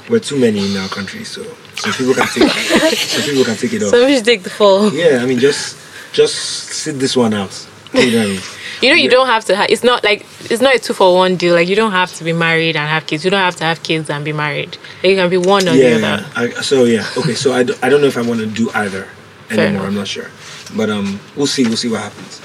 We're 0.09 0.19
too 0.19 0.39
many 0.39 0.71
in 0.71 0.77
our 0.77 0.89
country, 0.89 1.23
so 1.23 1.43
some 1.75 1.93
people 1.93 2.13
can 2.13 2.27
take 2.27 2.51
some 2.97 3.23
people 3.23 3.43
can 3.43 3.55
take 3.55 3.73
it 3.73 3.81
off. 3.83 3.89
Somebody 3.89 4.15
should 4.15 4.25
take 4.25 4.43
the 4.43 4.49
fall. 4.51 4.93
Yeah, 4.93 5.19
I 5.21 5.25
mean, 5.25 5.39
just 5.39 5.77
just 6.13 6.35
sit 6.35 6.99
this 6.99 7.17
one 7.17 7.33
out. 7.33 7.67
You 7.93 8.11
know 8.11 8.17
what 8.19 8.25
I 8.27 8.29
mean? 8.31 8.41
You 8.81 8.89
know, 8.89 8.95
you 8.95 9.09
don't 9.09 9.27
have 9.27 9.45
to. 9.45 9.55
Ha- 9.55 9.67
it's 9.69 9.83
not 9.83 10.03
like 10.03 10.25
it's 10.51 10.61
not 10.61 10.75
a 10.75 10.79
two 10.79 10.93
for 10.93 11.15
one 11.15 11.35
deal. 11.37 11.55
Like 11.55 11.67
you 11.67 11.75
don't 11.75 11.91
have 11.91 12.13
to 12.15 12.23
be 12.23 12.33
married 12.33 12.75
and 12.75 12.87
have 12.87 13.05
kids. 13.07 13.23
You 13.23 13.31
don't 13.31 13.39
have 13.39 13.55
to 13.57 13.63
have 13.63 13.81
kids 13.83 14.09
and 14.09 14.23
be 14.25 14.33
married. 14.33 14.77
Like, 15.01 15.11
you 15.11 15.15
can 15.15 15.29
be 15.29 15.37
one 15.37 15.67
or 15.67 15.71
the 15.71 15.77
yeah. 15.77 15.95
other. 16.13 16.25
I, 16.35 16.49
so 16.61 16.83
yeah, 16.85 17.05
okay. 17.17 17.33
So 17.35 17.53
I, 17.53 17.63
d- 17.63 17.73
I 17.81 17.89
don't 17.89 18.01
know 18.01 18.07
if 18.07 18.17
I 18.17 18.21
want 18.21 18.39
to 18.41 18.45
do 18.47 18.69
either 18.73 19.07
Fair 19.47 19.67
anymore. 19.67 19.83
enough. 19.83 19.87
I'm 19.87 19.95
not 19.95 20.07
sure, 20.07 20.29
but 20.75 20.89
um, 20.89 21.19
we'll 21.35 21.47
see. 21.47 21.63
We'll 21.63 21.77
see 21.77 21.89
what 21.89 22.01
happens, 22.01 22.41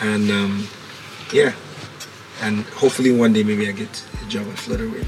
and 0.00 0.30
um, 0.30 0.66
yeah, 1.32 1.52
and 2.42 2.64
hopefully 2.66 3.12
one 3.12 3.32
day 3.32 3.42
maybe 3.42 3.68
I 3.68 3.72
get 3.72 4.04
a 4.24 4.28
job 4.28 4.46
at 4.48 4.56
Flutterwave. 4.56 5.06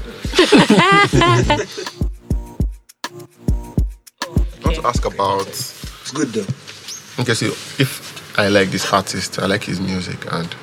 I 4.21 4.65
want 4.65 4.75
to 4.75 4.87
ask 4.87 5.05
about 5.05 5.47
It's 5.47 6.11
good 6.11 6.29
though. 6.29 7.21
Okay, 7.21 7.33
so 7.33 7.45
if 7.79 8.12
I 8.35 8.47
like 8.47 8.71
this 8.71 8.91
artist, 8.91 9.37
I 9.37 9.45
like 9.45 9.63
his 9.63 9.79
music, 9.79 10.25
and 10.33 10.55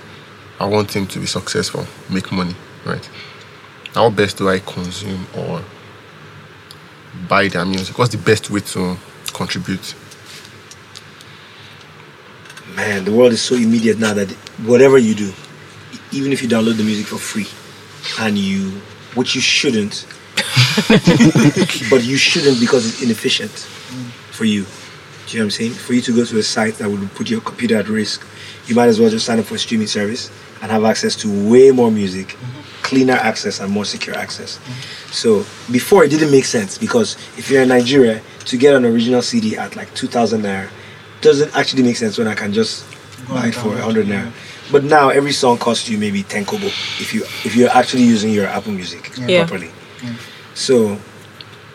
I 0.58 0.66
want 0.66 0.94
him 0.94 1.06
to 1.06 1.20
be 1.20 1.26
successful, 1.26 1.86
make 2.08 2.32
money, 2.32 2.54
right? 2.84 3.08
How 3.94 4.10
best 4.10 4.38
do 4.38 4.48
I 4.48 4.58
consume 4.58 5.24
or 5.36 5.62
buy 7.28 7.46
their 7.46 7.64
music? 7.64 7.96
What's 7.96 8.10
the 8.10 8.18
best 8.18 8.50
way 8.50 8.60
to 8.60 8.96
contribute? 9.32 9.94
Man, 12.74 13.04
the 13.04 13.12
world 13.12 13.32
is 13.32 13.40
so 13.40 13.54
immediate 13.54 14.00
now 14.00 14.14
that 14.14 14.30
whatever 14.66 14.98
you 14.98 15.14
do, 15.14 15.32
even 16.10 16.32
if 16.32 16.42
you 16.42 16.48
download 16.48 16.76
the 16.76 16.82
music 16.82 17.06
for 17.06 17.18
free, 17.18 17.46
and 18.18 18.36
you, 18.36 18.80
which 19.14 19.36
you 19.36 19.40
shouldn't, 19.40 20.06
but 21.88 22.02
you 22.02 22.16
shouldn't 22.16 22.58
because 22.58 22.86
it's 22.86 23.00
inefficient 23.00 23.50
for 24.32 24.44
you. 24.44 24.66
Do 25.30 25.36
you 25.36 25.42
know 25.42 25.46
what 25.46 25.46
I'm 25.46 25.50
saying? 25.58 25.72
For 25.74 25.92
you 25.92 26.00
to 26.00 26.12
go 26.16 26.24
to 26.24 26.38
a 26.38 26.42
site 26.42 26.74
that 26.78 26.90
would 26.90 27.14
put 27.14 27.30
your 27.30 27.40
computer 27.40 27.76
at 27.76 27.88
risk, 27.88 28.26
you 28.66 28.74
might 28.74 28.88
as 28.88 28.98
well 28.98 29.08
just 29.10 29.24
sign 29.24 29.38
up 29.38 29.44
for 29.44 29.54
a 29.54 29.58
streaming 29.58 29.86
service 29.86 30.28
and 30.60 30.72
have 30.72 30.84
access 30.84 31.14
to 31.16 31.48
way 31.48 31.70
more 31.70 31.88
music, 31.88 32.36
cleaner 32.82 33.12
access, 33.14 33.60
and 33.60 33.70
more 33.72 33.84
secure 33.84 34.16
access. 34.16 34.58
So 35.12 35.44
before 35.70 36.02
it 36.02 36.08
didn't 36.08 36.32
make 36.32 36.46
sense 36.46 36.78
because 36.78 37.14
if 37.38 37.48
you're 37.48 37.62
in 37.62 37.68
Nigeria, 37.68 38.20
to 38.46 38.56
get 38.56 38.74
an 38.74 38.84
original 38.84 39.22
CD 39.22 39.56
at 39.56 39.76
like 39.76 39.94
2,000 39.94 40.42
naira 40.42 40.68
doesn't 41.20 41.54
actually 41.56 41.84
make 41.84 41.94
sense 41.96 42.18
when 42.18 42.26
I 42.26 42.34
can 42.34 42.52
just 42.52 42.84
Go 43.28 43.34
buy 43.34 43.46
it 43.48 43.54
for 43.54 43.68
download, 43.68 44.06
100 44.06 44.06
naira. 44.08 44.32
But 44.72 44.82
now 44.82 45.10
every 45.10 45.30
song 45.32 45.58
costs 45.58 45.88
you 45.88 45.96
maybe 45.96 46.24
10 46.24 46.44
kobo 46.44 46.66
if 46.66 47.14
you 47.14 47.22
if 47.44 47.54
you're 47.54 47.70
actually 47.70 48.02
using 48.02 48.32
your 48.32 48.46
Apple 48.46 48.72
Music 48.72 49.12
Yeah. 49.16 49.44
properly. 49.46 49.70
So, 50.54 50.98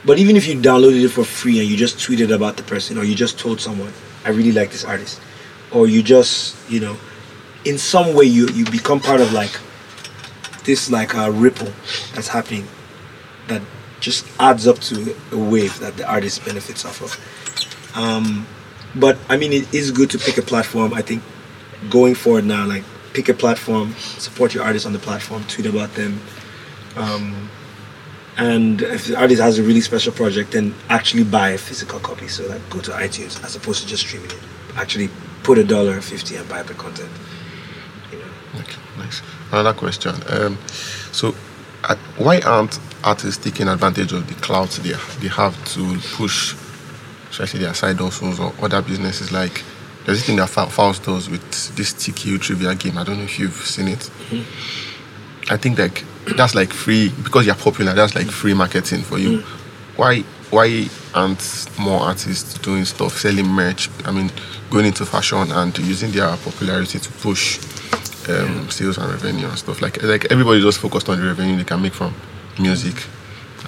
but 0.06 0.20
even 0.20 0.36
if 0.36 0.48
you 0.48 0.56
downloaded 0.56 1.04
it 1.04 1.10
for 1.10 1.24
free 1.24 1.60
and 1.60 1.68
you 1.68 1.76
just 1.76 1.98
tweeted 1.98 2.34
about 2.34 2.58
the 2.58 2.64
person 2.64 2.98
or 2.98 3.04
you 3.04 3.16
just 3.16 3.40
told 3.40 3.60
someone, 3.60 3.92
I 4.24 4.30
really 4.30 4.52
like 4.52 4.72
this 4.72 4.86
artist, 4.86 5.20
or 5.72 5.88
you 5.88 6.04
just, 6.04 6.56
you 6.70 6.80
know, 6.80 6.98
in 7.66 7.78
some 7.78 8.14
way 8.14 8.26
you 8.26 8.48
you 8.50 8.66
become 8.66 9.00
part 9.00 9.22
of 9.22 9.34
like 9.34 9.60
this 10.64 10.90
like 10.90 11.14
a 11.14 11.32
ripple 11.32 11.72
that's 12.14 12.28
happening 12.28 12.68
that 13.48 13.62
just 14.00 14.26
adds 14.40 14.68
up 14.68 14.80
to 14.80 15.16
a 15.32 15.38
wave 15.38 15.80
that 15.80 15.98
the 15.98 16.08
artist 16.08 16.46
benefits 16.46 16.86
off 16.86 17.02
of. 17.02 17.98
Um, 17.98 18.46
but 18.94 19.18
I 19.30 19.38
mean, 19.38 19.54
it 19.54 19.74
is 19.74 19.92
good 19.92 20.10
to 20.12 20.20
pick 20.20 20.38
a 20.38 20.42
platform. 20.42 20.94
I 20.94 21.02
think 21.02 21.24
going 21.90 22.16
forward 22.16 22.46
now, 22.46 22.66
like 22.66 22.84
pick 23.14 23.30
a 23.30 23.34
platform, 23.34 23.94
support 24.18 24.54
your 24.54 24.64
artists 24.64 24.86
on 24.86 24.94
the 24.94 25.00
platform, 25.00 25.44
tweet 25.46 25.66
about 25.68 25.94
them. 25.96 26.20
Um, 26.96 27.50
and 28.38 28.82
if 28.82 29.08
the 29.08 29.18
artist 29.18 29.42
has 29.42 29.60
a 29.60 29.64
really 29.64 29.82
special 29.82 30.12
project, 30.12 30.52
then 30.52 30.76
actually 30.90 31.24
buy 31.24 31.50
a 31.52 31.58
physical 31.58 32.00
copy. 32.00 32.28
So 32.28 32.46
like 32.48 32.68
go 32.70 32.80
to 32.82 32.92
iTunes 32.92 33.42
as 33.44 33.56
opposed 33.56 33.84
to 33.84 33.88
just 33.88 34.04
streaming 34.04 34.30
it. 34.30 34.40
Actually 34.76 35.10
put 35.44 35.58
a 35.58 35.64
dollar 35.64 36.02
fifty 36.02 36.36
and 36.36 36.48
buy 36.50 36.64
the 36.64 36.74
content. 36.74 37.10
You 38.12 38.20
know. 38.20 38.60
Okay, 38.60 38.82
nice. 38.98 39.22
Another 39.52 39.74
question. 39.74 40.14
Um, 40.30 40.58
so, 41.12 41.34
at, 41.88 41.98
why 42.18 42.40
aren't 42.42 42.80
artists 43.04 43.42
taking 43.42 43.68
advantage 43.68 44.12
of 44.12 44.28
the 44.28 44.34
clout 44.36 44.70
they, 44.84 44.94
they 45.22 45.28
have 45.30 45.56
to 45.74 45.98
push, 46.16 46.56
especially 47.30 47.62
their 47.62 47.74
side 47.74 47.98
hustles 47.98 48.40
or 48.40 48.54
other 48.62 48.82
businesses? 48.82 49.32
Like, 49.32 49.64
there's 50.06 50.18
this 50.18 50.26
thing 50.26 50.36
that 50.38 50.50
Fa- 50.50 50.70
Faust 50.70 51.04
does 51.04 51.30
with 51.30 51.42
this 51.76 51.94
TQ 51.94 52.42
trivia 52.42 52.76
game. 52.76 52.98
I 52.98 53.04
don't 53.04 53.18
know 53.18 53.24
if 53.24 53.40
you've 53.40 53.54
seen 53.54 53.88
it. 53.88 54.10
I 55.50 55.58
think 55.58 55.78
like 55.80 56.04
that's 56.38 56.56
like 56.56 56.74
free 56.74 57.10
because 57.24 57.46
you're 57.46 57.56
popular. 57.56 57.94
That's 57.94 58.16
like 58.16 58.28
free 58.28 58.54
marketing 58.54 59.02
for 59.02 59.18
you. 59.18 59.42
Why 59.96 60.22
why 60.52 60.88
aren't 61.14 61.68
more 61.80 62.02
artists 62.02 62.58
doing 62.60 62.86
stuff, 62.86 63.18
selling 63.18 63.48
merch? 63.48 63.90
I 64.06 64.12
mean, 64.12 64.32
going 64.70 64.86
into 64.86 65.06
fashion 65.06 65.52
and 65.52 65.78
using 65.80 66.12
their 66.12 66.36
popularity 66.38 67.00
to 67.00 67.12
push 67.14 67.60
um, 68.30 68.70
sales 68.70 68.98
and 68.98 69.12
revenue 69.12 69.48
and 69.48 69.58
stuff. 69.58 69.82
Like 69.82 70.02
like 70.04 70.32
everybody 70.32 70.62
just 70.62 70.80
focused 70.80 71.10
on 71.10 71.20
the 71.20 71.26
revenue 71.26 71.58
they 71.58 71.64
can 71.64 71.82
make 71.82 71.94
from 71.94 72.14
music. 72.60 72.96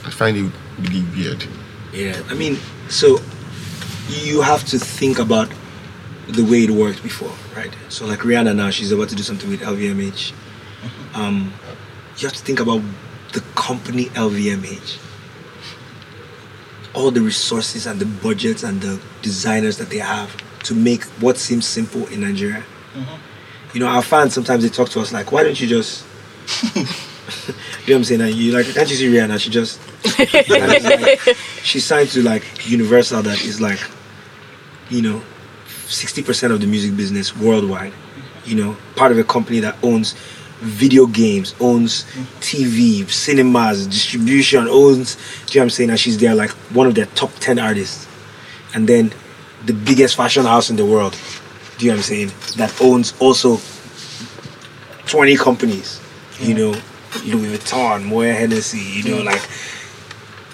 I 0.06 0.10
find 0.10 0.38
it 0.38 0.52
really 0.80 1.04
weird. 1.16 1.46
Yeah, 1.94 2.22
I 2.30 2.34
mean, 2.34 2.58
so 2.90 3.20
you 4.10 4.42
have 4.42 4.64
to 4.66 4.80
think 4.80 5.20
about 5.20 5.50
the 6.28 6.44
way 6.44 6.64
it 6.64 6.72
worked 6.72 7.04
before, 7.04 7.34
right? 7.56 7.74
So 7.90 8.06
like 8.06 8.20
Rihanna 8.20 8.56
now, 8.56 8.70
she's 8.70 8.92
about 8.92 9.10
to 9.10 9.16
do 9.16 9.24
something 9.24 9.50
with 9.50 9.62
LVMH. 9.62 10.34
Um, 11.14 11.54
you 12.18 12.28
have 12.28 12.36
to 12.36 12.44
think 12.44 12.60
about 12.60 12.82
the 13.34 13.42
company 13.56 14.06
LVMH, 14.06 15.00
all 16.94 17.12
the 17.12 17.22
resources 17.22 17.86
and 17.86 18.00
the 18.00 18.06
budgets 18.06 18.64
and 18.64 18.82
the 18.82 19.00
designers 19.22 19.78
that 19.78 19.90
they 19.90 20.00
have 20.00 20.36
to 20.64 20.74
make 20.74 21.04
what 21.22 21.38
seems 21.38 21.66
simple 21.66 22.08
in 22.08 22.22
Nigeria. 22.22 22.64
Mm-hmm. 22.94 23.16
You 23.74 23.80
know, 23.82 23.88
our 23.88 24.02
fans 24.02 24.34
sometimes 24.34 24.64
they 24.64 24.70
talk 24.70 24.90
to 24.90 25.00
us 25.02 25.14
like, 25.14 25.32
"Why 25.32 25.44
don't 25.44 25.60
you 25.60 25.68
just?" 25.68 26.06
you 26.76 26.84
know 26.84 26.90
what 27.86 27.96
I'm 27.96 28.04
saying? 28.04 28.22
And 28.22 28.34
you 28.34 28.54
like, 28.54 28.66
can't 28.66 28.90
you 28.90 28.96
see 28.96 29.08
Rihanna? 29.08 29.40
She 29.40 29.50
just 29.50 29.80
like, 30.18 31.36
she 31.64 31.80
signed 31.80 32.10
to 32.10 32.24
like 32.24 32.44
Universal 32.68 33.24
that 33.24 33.44
is 33.44 33.62
like, 33.62 33.80
you 34.90 35.02
know, 35.02 35.22
sixty 35.88 36.24
percent 36.24 36.54
of 36.54 36.62
the 36.62 36.68
music 36.68 36.96
business 36.96 37.36
worldwide. 37.36 37.94
You 38.46 38.56
know, 38.56 38.78
part 38.96 39.12
of 39.12 39.20
a 39.20 39.24
company 39.24 39.60
that 39.60 39.76
owns 39.84 40.16
video 40.60 41.06
games, 41.06 41.56
owns 41.60 42.04
TV, 42.40 43.10
cinemas, 43.10 43.88
distribution, 43.88 44.68
owns. 44.68 45.16
Do 45.16 45.22
you 45.22 45.60
know 45.60 45.62
what 45.62 45.64
I'm 45.64 45.70
saying? 45.70 45.90
And 45.92 46.00
she's 46.00 46.18
there 46.18 46.36
like 46.36 46.52
one 46.74 46.88
of 46.88 46.96
their 46.96 47.06
top 47.08 47.32
ten 47.40 47.60
artists, 47.60 48.08
and 48.74 48.88
then 48.88 49.14
the 49.66 49.74
biggest 49.74 50.16
fashion 50.16 50.46
house 50.46 50.70
in 50.70 50.76
the 50.76 50.86
world. 50.86 51.18
Do 51.78 51.86
you 51.86 51.92
know 51.92 51.98
what 51.98 52.00
I'm 52.00 52.04
saying? 52.04 52.32
That 52.58 52.82
owns 52.82 53.14
also 53.20 53.60
twenty 55.06 55.36
companies. 55.36 56.02
You 56.40 56.54
know, 56.54 56.72
Louis 57.26 57.58
Vuitton, 57.58 58.04
Moët 58.04 58.36
Hennessy. 58.36 58.80
You 58.80 59.16
know, 59.16 59.24
like 59.24 59.42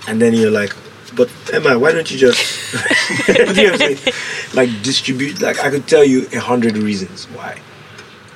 and 0.08 0.22
then 0.22 0.34
you're 0.34 0.51
like, 0.51 0.76
but 1.16 1.30
MI, 1.51 1.76
why 1.76 1.91
don't 1.91 2.10
you 2.10 2.18
just, 2.18 2.74
you 3.28 3.34
know 3.34 3.72
what 3.72 3.82
I'm 3.82 3.97
saying? 3.97 4.14
Like 4.54 4.70
distribute? 4.82 5.41
Like 5.41 5.60
I 5.60 5.70
could 5.70 5.88
tell 5.88 6.04
you 6.04 6.28
a 6.34 6.39
hundred 6.39 6.78
reasons 6.78 7.26
why. 7.26 7.60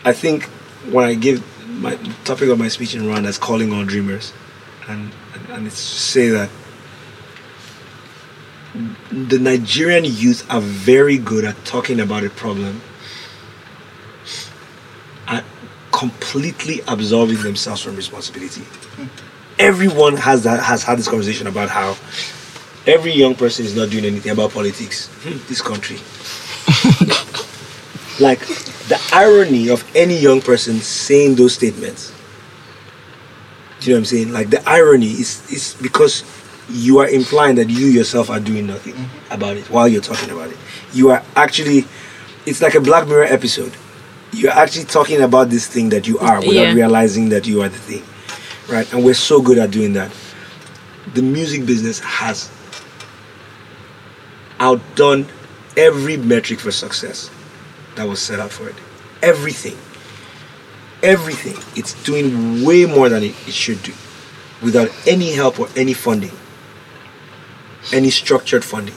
I 0.05 0.13
think 0.13 0.43
when 0.91 1.05
I 1.05 1.15
give 1.15 1.43
my 1.77 1.95
topic 2.23 2.49
of 2.49 2.59
my 2.59 2.67
speech 2.67 2.95
in 2.95 3.03
Rwanda 3.03 3.27
is 3.27 3.37
calling 3.37 3.71
all 3.73 3.85
dreamers, 3.85 4.33
and 4.87 5.11
and, 5.33 5.49
and 5.49 5.67
it's 5.67 5.75
to 5.75 5.99
say 5.99 6.29
that 6.29 6.49
the 9.11 9.39
Nigerian 9.39 10.05
youth 10.05 10.45
are 10.51 10.61
very 10.61 11.17
good 11.17 11.45
at 11.45 11.63
talking 11.65 11.99
about 11.99 12.23
a 12.23 12.29
problem 12.29 12.81
and 15.27 15.43
completely 15.91 16.81
absolving 16.87 17.41
themselves 17.41 17.81
from 17.81 17.95
responsibility. 17.95 18.63
Everyone 19.57 20.17
has 20.17 20.43
that 20.43 20.61
has 20.61 20.83
had 20.83 20.99
this 20.99 21.07
conversation 21.07 21.47
about 21.47 21.69
how 21.69 21.97
every 22.85 23.11
young 23.11 23.35
person 23.35 23.65
is 23.65 23.75
not 23.75 23.89
doing 23.89 24.05
anything 24.05 24.31
about 24.31 24.51
politics 24.51 25.09
this 25.49 25.61
country 25.61 25.97
like 28.19 28.39
the 28.87 28.99
irony 29.13 29.69
of 29.69 29.89
any 29.95 30.17
young 30.17 30.41
person 30.41 30.79
saying 30.79 31.35
those 31.35 31.53
statements 31.53 32.13
do 33.79 33.87
you 33.87 33.93
know 33.93 33.97
what 33.97 33.99
i'm 33.99 34.05
saying 34.05 34.31
like 34.31 34.49
the 34.49 34.69
irony 34.69 35.11
is 35.11 35.49
is 35.51 35.75
because 35.81 36.23
you 36.69 36.99
are 36.99 37.07
implying 37.07 37.55
that 37.55 37.69
you 37.69 37.87
yourself 37.87 38.29
are 38.29 38.39
doing 38.39 38.67
nothing 38.67 38.93
mm-hmm. 38.93 39.33
about 39.33 39.55
it 39.55 39.69
while 39.69 39.87
you're 39.87 40.01
talking 40.01 40.29
about 40.31 40.49
it 40.49 40.57
you 40.93 41.09
are 41.09 41.23
actually 41.35 41.85
it's 42.45 42.61
like 42.61 42.75
a 42.75 42.81
black 42.81 43.07
mirror 43.07 43.23
episode 43.23 43.73
you're 44.33 44.51
actually 44.51 44.83
talking 44.85 45.21
about 45.21 45.49
this 45.49 45.67
thing 45.67 45.89
that 45.89 46.07
you 46.07 46.19
are 46.19 46.39
without 46.39 46.53
Yeah. 46.53 46.73
realizing 46.73 47.29
that 47.29 47.47
you 47.47 47.61
are 47.61 47.69
the 47.69 47.77
thing 47.77 48.03
right? 48.67 48.91
And 48.93 49.03
we're 49.03 49.13
so 49.13 49.41
good 49.41 49.57
at 49.57 49.71
doing 49.71 49.93
that. 49.93 50.11
The 51.13 51.21
music 51.21 51.65
business 51.65 51.99
has 51.99 52.51
outdone 54.59 55.27
every 55.75 56.17
metric 56.17 56.59
for 56.59 56.71
success 56.71 57.29
that 57.97 58.07
was 58.07 58.21
set 58.21 58.39
up 58.39 58.51
for 58.51 58.69
it. 58.69 58.75
Everything. 59.21 59.77
everything. 61.03 61.55
It's 61.75 61.93
doing 62.03 62.63
way 62.65 62.85
more 62.85 63.09
than 63.09 63.23
it, 63.23 63.35
it 63.47 63.53
should 63.53 63.81
do 63.83 63.93
without 64.63 64.89
any 65.07 65.31
help 65.33 65.59
or 65.59 65.67
any 65.75 65.93
funding, 65.93 66.31
any 67.93 68.09
structured 68.09 68.63
funding. 68.63 68.95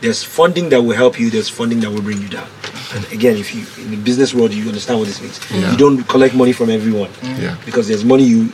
There's 0.00 0.22
funding 0.24 0.70
that 0.70 0.80
will 0.80 0.96
help 0.96 1.20
you, 1.20 1.28
there's 1.28 1.50
funding 1.50 1.80
that 1.80 1.90
will 1.90 2.00
bring 2.00 2.22
you 2.22 2.28
down. 2.28 2.48
And 2.94 3.04
again, 3.12 3.36
if 3.36 3.54
you 3.54 3.66
in 3.84 3.90
the 3.90 3.98
business 3.98 4.32
world, 4.32 4.52
you 4.54 4.66
understand 4.66 4.98
what 4.98 5.08
this 5.08 5.20
means. 5.20 5.38
Yeah. 5.50 5.70
You 5.72 5.76
don't 5.76 6.02
collect 6.04 6.34
money 6.34 6.52
from 6.52 6.70
everyone 6.70 7.10
Yeah. 7.22 7.56
because 7.66 7.86
there's 7.86 8.04
money 8.04 8.24
you, 8.24 8.50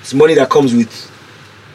it's 0.00 0.12
money 0.12 0.34
that 0.34 0.50
comes 0.50 0.74
with. 0.74 1.10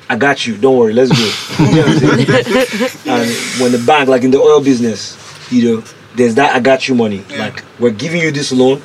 I 0.09 0.15
got 0.17 0.45
you. 0.45 0.57
Don't 0.57 0.75
worry. 0.77 0.93
Let's 0.93 1.11
go. 1.11 1.17
You 1.65 1.75
know 1.75 1.87
what 1.87 2.03
I'm 2.03 2.25
saying? 2.25 2.89
and 3.05 3.61
when 3.61 3.71
the 3.71 3.83
bank, 3.85 4.09
like 4.09 4.23
in 4.23 4.31
the 4.31 4.39
oil 4.39 4.59
business, 4.61 5.15
you 5.51 5.61
know, 5.75 5.83
there's 6.15 6.35
that 6.35 6.55
I 6.55 6.59
got 6.59 6.87
you 6.87 6.95
money. 6.95 7.23
Yeah. 7.29 7.37
Like 7.39 7.63
we're 7.79 7.91
giving 7.91 8.21
you 8.21 8.31
this 8.31 8.51
loan, 8.51 8.81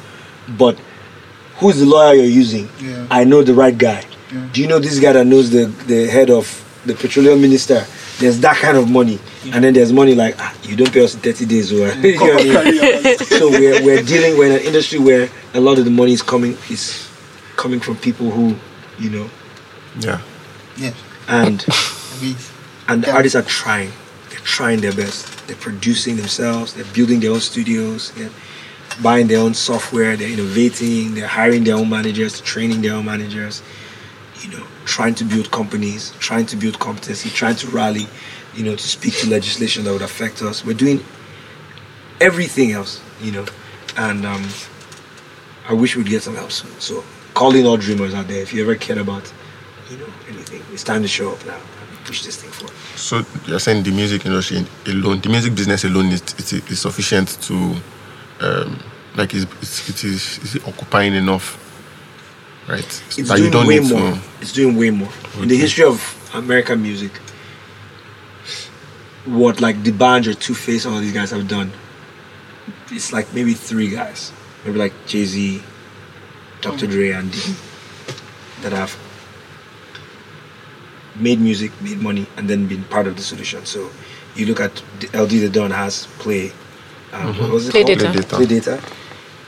but 0.59 0.79
who's 1.57 1.79
the 1.79 1.87
lawyer 1.87 2.15
you're 2.15 2.25
using? 2.27 2.69
Yeah. 2.81 3.07
I 3.11 3.25
know 3.25 3.43
the 3.43 3.55
right 3.55 3.77
guy. 3.77 4.05
Yeah. 4.33 4.49
Do 4.53 4.61
you 4.61 4.69
know 4.69 4.79
this 4.79 4.99
guy 5.01 5.13
that 5.13 5.27
knows 5.27 5.51
the 5.51 5.67
the 5.87 6.07
head 6.07 6.31
of 6.31 6.47
the 6.87 6.95
petroleum 6.95 7.41
minister? 7.41 7.85
There's 8.19 8.39
that 8.41 8.57
kind 8.59 8.77
of 8.77 8.89
money, 8.89 9.19
and 9.53 9.65
then 9.65 9.75
there's 9.75 9.93
money 9.93 10.15
like 10.15 10.37
ah, 10.39 10.55
you 10.63 10.77
don't 10.77 10.93
pay 10.93 11.03
us 11.05 11.15
in 11.15 11.21
30 11.21 11.47
days, 11.47 11.73
or 11.73 11.93
you 11.95 12.17
know 12.17 12.61
I 12.61 12.71
mean? 12.71 13.19
so 13.19 13.51
we're, 13.51 13.83
we're 13.85 14.03
dealing 14.03 14.39
we're 14.39 14.47
in 14.47 14.53
an 14.53 14.61
industry 14.65 15.01
where 15.01 15.29
a 15.53 15.61
lot 15.61 15.79
of 15.79 15.85
the 15.85 15.91
money 15.91 16.13
is 16.13 16.23
coming 16.23 16.57
is 16.71 17.09
coming 17.57 17.81
from 17.81 17.97
people 17.97 18.31
who 18.31 18.55
you 18.99 19.11
know 19.11 19.29
Yeah. 19.99 20.21
Yeah. 20.77 20.93
and 21.27 21.65
We, 22.23 22.37
and 22.87 23.03
the 23.03 23.09
Yeah. 23.09 23.17
artists 23.17 23.35
are 23.35 23.43
trying 23.43 23.91
they're 24.31 24.39
trying 24.45 24.81
their 24.81 24.93
best 24.93 25.27
they're 25.47 25.57
producing 25.57 26.17
themselves. 26.17 26.75
They're 26.75 26.93
building 26.93 27.21
their 27.21 27.33
own 27.33 27.41
studios. 27.41 28.13
They're 28.13 28.31
buying 29.03 29.27
their 29.27 29.41
own 29.41 29.55
software. 29.55 30.17
They're 30.17 30.31
innovating. 30.31 31.15
They're 31.15 31.27
hiring 31.27 31.65
their 31.65 31.77
own 31.77 31.91
managers 31.91 32.41
training 32.41 32.83
their 32.83 32.95
own 32.95 33.05
managers 33.05 33.63
you 34.45 34.57
know 34.57 34.65
trying 34.85 35.15
to 35.15 35.25
build 35.25 35.51
companies 35.51 36.13
trying 36.19 36.47
to 36.47 36.57
build 36.57 36.79
competency 36.79 37.31
trying 37.31 37.57
to 37.57 37.67
rally 37.69 38.07
you 38.55 38.65
know 38.65 38.77
to 38.77 38.89
speak 38.89 39.15
to 39.15 39.29
legislation 39.29 39.85
that 39.85 39.93
would 39.93 40.03
affect 40.03 40.43
us. 40.43 40.65
We're 40.65 40.75
doing 40.75 41.05
everything 42.21 42.73
else 42.73 43.01
you 43.21 43.33
know 43.33 43.45
and 43.97 44.25
um 44.25 44.49
i 45.69 45.73
wish 45.73 45.97
we'd 45.97 46.07
get 46.07 46.23
some 46.23 46.37
help 46.37 46.53
soon. 46.53 46.71
So 46.81 47.03
calling 47.33 47.67
all 47.67 47.77
dreamers 47.77 48.15
out 48.15 48.29
there 48.29 48.43
if 48.43 48.53
you 48.53 48.63
ever 48.63 48.77
cared 48.77 48.99
about 48.99 49.33
you 49.91 49.97
know 49.99 50.09
anything 50.29 50.63
it's 50.73 50.85
time 50.85 51.03
to 51.03 51.09
show 51.09 51.33
up 51.33 51.45
now. 51.47 51.55
And 51.57 52.05
push 52.05 52.25
this 52.25 52.37
thing 52.41 52.51
forward 52.51 52.77
So 52.97 53.25
you're 53.47 53.59
saying 53.59 53.83
the 53.83 53.91
music 53.91 54.25
industry 54.27 54.65
alone, 54.87 55.21
the 55.21 55.29
music 55.29 55.55
business 55.55 55.85
alone 55.85 56.07
is 56.07 56.23
is, 56.39 56.53
is 56.53 56.81
sufficient 56.81 57.29
to, 57.43 57.77
um, 58.41 58.79
like, 59.17 59.35
is 59.35 59.47
is 59.61 59.89
it 59.89 60.05
is, 60.05 60.39
is 60.39 60.55
it 60.57 60.69
occupying 60.69 61.15
enough, 61.15 61.59
right? 62.69 62.85
it's 63.19 63.29
That 63.29 63.37
doing 63.39 63.67
way 63.67 63.81
more 63.81 64.13
to. 64.13 64.21
it's 64.41 64.53
doing 64.53 64.77
way 64.77 64.91
more. 64.91 65.11
In 65.41 65.49
the 65.49 65.57
history 65.57 65.85
of 65.85 66.21
american 66.35 66.83
music 66.83 67.13
what 69.25 69.61
like 69.61 69.83
D'banj 69.83 70.27
or 70.27 70.35
two 70.35 70.55
face 70.55 70.85
all 70.85 70.99
these 71.01 71.13
guys 71.13 71.31
have 71.31 71.47
done 71.49 71.71
it's 72.91 73.13
like 73.13 73.33
maybe 73.33 73.55
three 73.55 73.89
guys. 73.89 74.33
Maybe 74.65 74.79
like 74.79 74.93
jay-z 75.07 75.63
dr. 76.61 76.87
Dre 76.87 77.11
and 77.11 77.31
Diddy 77.31 77.55
that 78.63 78.73
have 78.73 78.97
made 81.17 81.41
music 81.41 81.71
made 81.81 82.01
money 82.01 82.27
and 82.37 82.49
then 82.49 82.67
been 82.67 82.85
part 82.85 83.07
of 83.07 83.17
the 83.17 83.23
solution 83.23 83.65
so 83.65 83.91
you 84.37 84.47
look 84.47 84.61
at 84.61 84.75
the 85.01 85.07
eLDee 85.09 85.41
the 85.41 85.49
Don 85.49 85.71
has 85.71 86.07
play 86.19 86.53
um, 87.13 87.37
what 87.39 87.51
was 87.51 87.69
it 87.69 87.71
Play 87.71 87.85
called? 87.85 87.99
Data. 87.99 88.13
Play 88.13 88.21
data. 88.23 88.37
play 88.37 88.47
data 88.47 88.83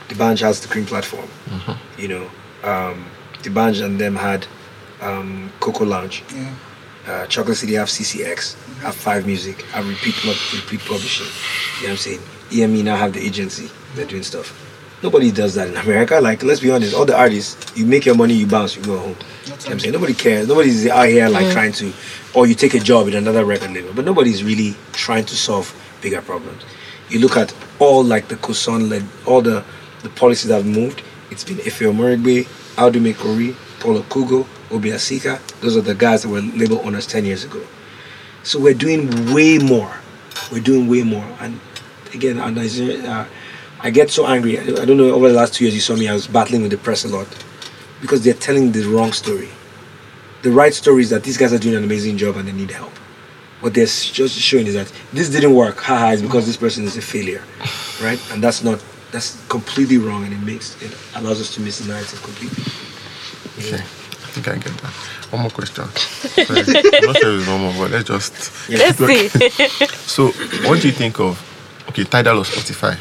D'banj 0.09 0.41
has 0.41 0.61
the 0.61 0.69
cream 0.69 0.87
platform 0.87 1.29
Mm-hmm. 1.49 2.01
you 2.01 2.09
know 2.09 2.31
um, 2.63 3.07
D'banj 3.43 3.85
and 3.85 4.01
them 4.01 4.15
had 4.17 4.47
um, 5.01 5.53
coco 5.61 5.85
lounge 5.85 6.23
yeah. 6.35 6.55
uh, 7.07 7.27
Chocolate 7.27 7.57
City 7.57 7.75
have 7.75 7.89
CCX, 7.89 8.55
have 8.81 8.95
Five 8.95 9.27
Music, 9.27 9.63
have 9.73 9.87
Repeat 9.89 10.15
Repeat 10.25 10.81
Publishing. 10.81 11.27
You 11.81 11.89
know 11.89 11.89
what 11.89 11.91
I'm 11.93 11.97
saying? 11.99 12.21
EME 12.53 12.85
now 12.85 12.97
have 12.97 13.13
the 13.13 13.21
agency. 13.21 13.71
They're 13.95 14.07
doing 14.07 14.23
stuff. 14.25 14.49
Nobody 15.03 15.31
does 15.31 15.55
that 15.55 15.69
in 15.69 15.77
America. 15.77 16.21
Like, 16.21 16.43
let's 16.43 16.61
be 16.61 16.71
honest, 16.71 16.95
all 16.95 17.05
the 17.05 17.17
artists, 17.17 17.77
you 17.77 17.85
make 17.85 18.07
your 18.07 18.15
money, 18.15 18.35
you 18.35 18.47
bounce, 18.47 18.77
you 18.77 18.83
go 18.83 18.99
home. 18.99 19.17
You 19.45 19.51
know 19.51 19.57
what 19.57 19.71
I'm 19.71 19.79
saying? 19.81 19.93
Nobody 19.93 20.15
cares. 20.15 20.49
Nobody's 20.49 20.87
out 20.87 21.09
here 21.09 21.29
like 21.29 21.53
trying 21.53 21.73
to, 21.73 21.93
or 22.35 22.47
you 22.47 22.55
take 22.55 22.75
a 22.75 22.81
job 22.81 23.07
in 23.09 23.15
another 23.15 23.45
record 23.45 23.73
label, 23.73 23.93
but 23.95 24.05
nobody's 24.05 24.43
really 24.43 24.75
trying 24.93 25.25
to 25.27 25.37
solve 25.37 25.75
bigger 26.01 26.23
problems. 26.23 26.63
You 27.11 27.21
look 27.21 27.37
at 27.37 27.55
all 27.79 28.03
like 28.03 28.29
the 28.29 28.37
COSON 28.37 28.89
led, 28.89 29.05
all 29.27 29.43
the, 29.43 29.65
the 30.03 30.09
policies 30.09 30.49
that 30.49 30.57
have 30.57 30.67
moved. 30.67 31.03
It's 31.31 31.45
been 31.45 31.59
Efe 31.59 31.93
Omorogbe, 31.93 32.45
Audu 32.77 33.01
Maikori, 33.01 33.55
Paulo 33.81 34.03
Kugo, 34.03 34.47
Obi 34.71 34.91
Asika. 34.91 35.41
Those 35.61 35.77
are 35.77 35.83
the 35.83 35.95
guys 35.95 36.23
that 36.23 36.29
were 36.29 36.41
label 36.41 36.81
owners 36.85 37.07
10 37.07 37.25
years 37.25 37.45
ago. 37.45 37.63
So 38.43 38.59
we're 38.59 38.75
doing 38.75 39.35
way 39.35 39.59
more. 39.59 39.99
We're 40.51 40.63
doing 40.63 40.89
way 40.89 41.03
more. 41.03 41.27
And 41.41 41.61
again, 42.15 42.39
our 42.39 42.51
Nigeria, 42.51 43.09
uh, 43.11 43.27
I 43.81 43.91
get 43.91 44.11
so 44.11 44.27
angry. 44.27 44.59
I 44.59 44.85
don't 44.85 44.97
know, 44.97 45.11
over 45.11 45.29
the 45.29 45.35
last 45.35 45.55
two 45.55 45.65
years, 45.65 45.75
you 45.75 45.81
saw 45.81 45.97
me, 45.97 46.09
I 46.09 46.15
was 46.15 46.27
battling 46.27 46.63
with 46.63 46.71
the 46.71 46.79
press 46.79 47.05
a 47.05 47.09
lot 47.09 47.29
because 48.01 48.23
they're 48.25 48.35
telling 48.35 48.73
the 48.73 48.85
wrong 48.85 49.13
story. 49.13 49.49
The 50.43 50.51
right 50.51 50.73
story 50.75 51.03
is 51.03 51.11
that 51.11 51.25
these 51.25 51.37
guys 51.37 51.53
are 51.53 51.59
doing 51.59 51.75
an 51.77 51.85
amazing 51.85 52.17
job 52.19 52.37
and 52.37 52.47
they 52.49 52.53
need 52.53 52.71
help. 52.71 52.93
What 53.61 53.75
they're 53.75 53.87
just 53.87 54.39
showing 54.39 54.67
is 54.67 54.75
that 54.75 54.93
this 55.13 55.29
didn't 55.31 55.55
work. 55.55 55.79
Haha, 55.79 56.13
it's 56.13 56.23
because 56.23 56.47
this 56.47 56.57
person 56.57 56.85
is 56.85 56.97
a 56.97 57.03
failure, 57.03 57.43
right? 58.03 58.21
And 58.33 58.43
that's 58.43 58.63
not. 58.63 58.83
That's 59.13 59.41
completely 59.49 59.97
wrong, 59.99 60.25
and 60.25 60.33
it 60.33 60.41
makes 60.41 60.81
it 60.83 60.95
allows 61.15 61.41
us 61.41 61.55
to 61.55 61.61
miss 61.61 61.79
the 61.79 61.89
narrative 61.91 62.21
completely. 62.23 62.65
Okay, 63.59 63.83
I 63.83 64.29
think 64.35 64.49
I 64.49 64.57
get 64.57 64.77
that. 64.83 64.93
One 65.33 65.43
more 65.43 65.51
question. 65.51 65.85
Sorry, 65.95 66.61
I'm 66.99 67.07
not 67.07 67.17
sure 67.17 67.39
it's 67.39 67.49
one 67.49 67.61
more, 67.63 67.73
but 67.79 67.91
let's 67.93 68.09
just. 68.09 68.69
Let's 68.69 68.99
see. 68.99 69.87
So, 70.07 70.29
what 70.69 70.83
do 70.83 70.89
you 70.89 70.93
think 70.93 71.19
of, 71.19 71.41
okay, 71.89 72.05
Tidal 72.05 72.39
or 72.41 72.45
Spotify? 72.45 72.99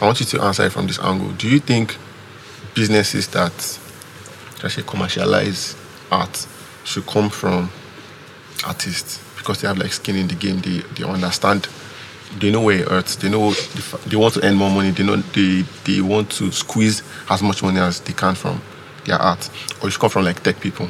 I 0.00 0.06
want 0.06 0.20
you 0.20 0.26
to 0.26 0.42
answer 0.42 0.64
it 0.64 0.72
from 0.72 0.86
this 0.86 0.98
angle. 1.00 1.30
Do 1.32 1.48
you 1.48 1.58
think 1.58 1.96
businesses 2.74 3.26
that 3.28 3.52
say 3.52 4.82
commercialize 4.82 5.76
art 6.10 6.46
should 6.84 7.06
come 7.06 7.28
from 7.30 7.70
artists 8.66 9.20
because 9.36 9.60
they 9.60 9.68
have 9.68 9.78
like 9.78 9.92
skin 9.92 10.16
in 10.16 10.28
the 10.28 10.34
game? 10.36 10.60
They 10.60 10.80
they 10.94 11.04
understand, 11.04 11.68
they 12.38 12.50
know 12.52 12.60
where 12.60 12.78
it 12.80 12.88
hurts. 12.88 13.16
They 13.16 13.28
know 13.28 13.50
the 13.50 14.00
they 14.06 14.16
want 14.16 14.34
to 14.34 14.46
earn 14.46 14.54
more 14.54 14.70
money. 14.70 14.90
They 14.92 15.02
know 15.04 15.16
they 15.16 15.64
they 15.84 16.00
want 16.00 16.30
to 16.32 16.52
squeeze 16.52 17.02
as 17.28 17.42
much 17.42 17.62
money 17.62 17.80
as 17.80 18.00
they 18.00 18.12
can 18.12 18.34
from 18.36 18.60
their 19.04 19.16
art. 19.16 19.50
Or 19.82 19.88
it 19.88 19.90
should 19.92 20.00
come 20.00 20.10
from 20.10 20.24
like 20.24 20.42
tech 20.44 20.60
people 20.60 20.86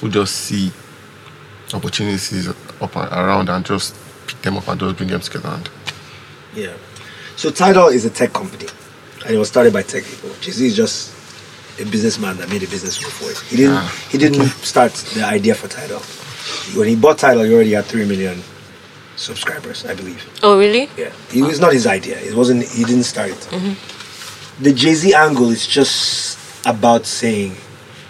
who 0.00 0.10
just 0.10 0.34
see 0.34 0.72
opportunities 1.74 2.48
up 2.48 2.96
and 2.96 3.12
around 3.12 3.48
and 3.50 3.64
just 3.64 3.94
pick 4.26 4.40
them 4.42 4.56
up 4.56 4.66
and 4.68 4.80
just 4.80 4.96
bring 4.96 5.10
them 5.10 5.20
together. 5.20 5.48
And 5.48 5.70
Yeah. 6.54 6.72
So 7.38 7.52
Tidal 7.52 7.86
is 7.86 8.04
a 8.04 8.10
tech 8.10 8.32
company, 8.32 8.66
and 9.24 9.30
it 9.32 9.38
was 9.38 9.46
started 9.46 9.72
by 9.72 9.82
tech 9.82 10.02
people. 10.02 10.28
Jay 10.40 10.50
Z 10.50 10.66
is 10.66 10.74
just 10.74 11.14
a 11.80 11.84
businessman 11.84 12.36
that 12.38 12.48
made 12.48 12.64
a 12.64 12.66
business 12.66 12.98
before 12.98 13.30
it. 13.30 13.38
He 13.48 13.56
didn't. 13.56 13.76
Ah, 13.76 14.06
he 14.10 14.18
didn't 14.18 14.48
start 14.66 14.92
the 15.14 15.22
idea 15.22 15.54
for 15.54 15.68
Tidal. 15.68 16.00
When 16.76 16.88
he 16.88 16.96
bought 16.96 17.18
Tidal, 17.18 17.44
he 17.44 17.54
already 17.54 17.74
had 17.74 17.84
three 17.84 18.04
million 18.04 18.42
subscribers, 19.14 19.86
I 19.86 19.94
believe. 19.94 20.20
Oh, 20.42 20.58
really? 20.58 20.90
Yeah, 20.96 21.12
it 21.32 21.42
was 21.42 21.60
not 21.60 21.72
his 21.72 21.86
idea. 21.86 22.18
It 22.18 22.34
wasn't. 22.34 22.64
He 22.66 22.82
didn't 22.82 23.04
start 23.04 23.30
it. 23.30 23.76
The 24.58 24.72
Jay 24.72 24.94
Z 24.94 25.14
angle 25.14 25.50
is 25.50 25.64
just 25.64 26.66
about 26.66 27.06
saying, 27.06 27.54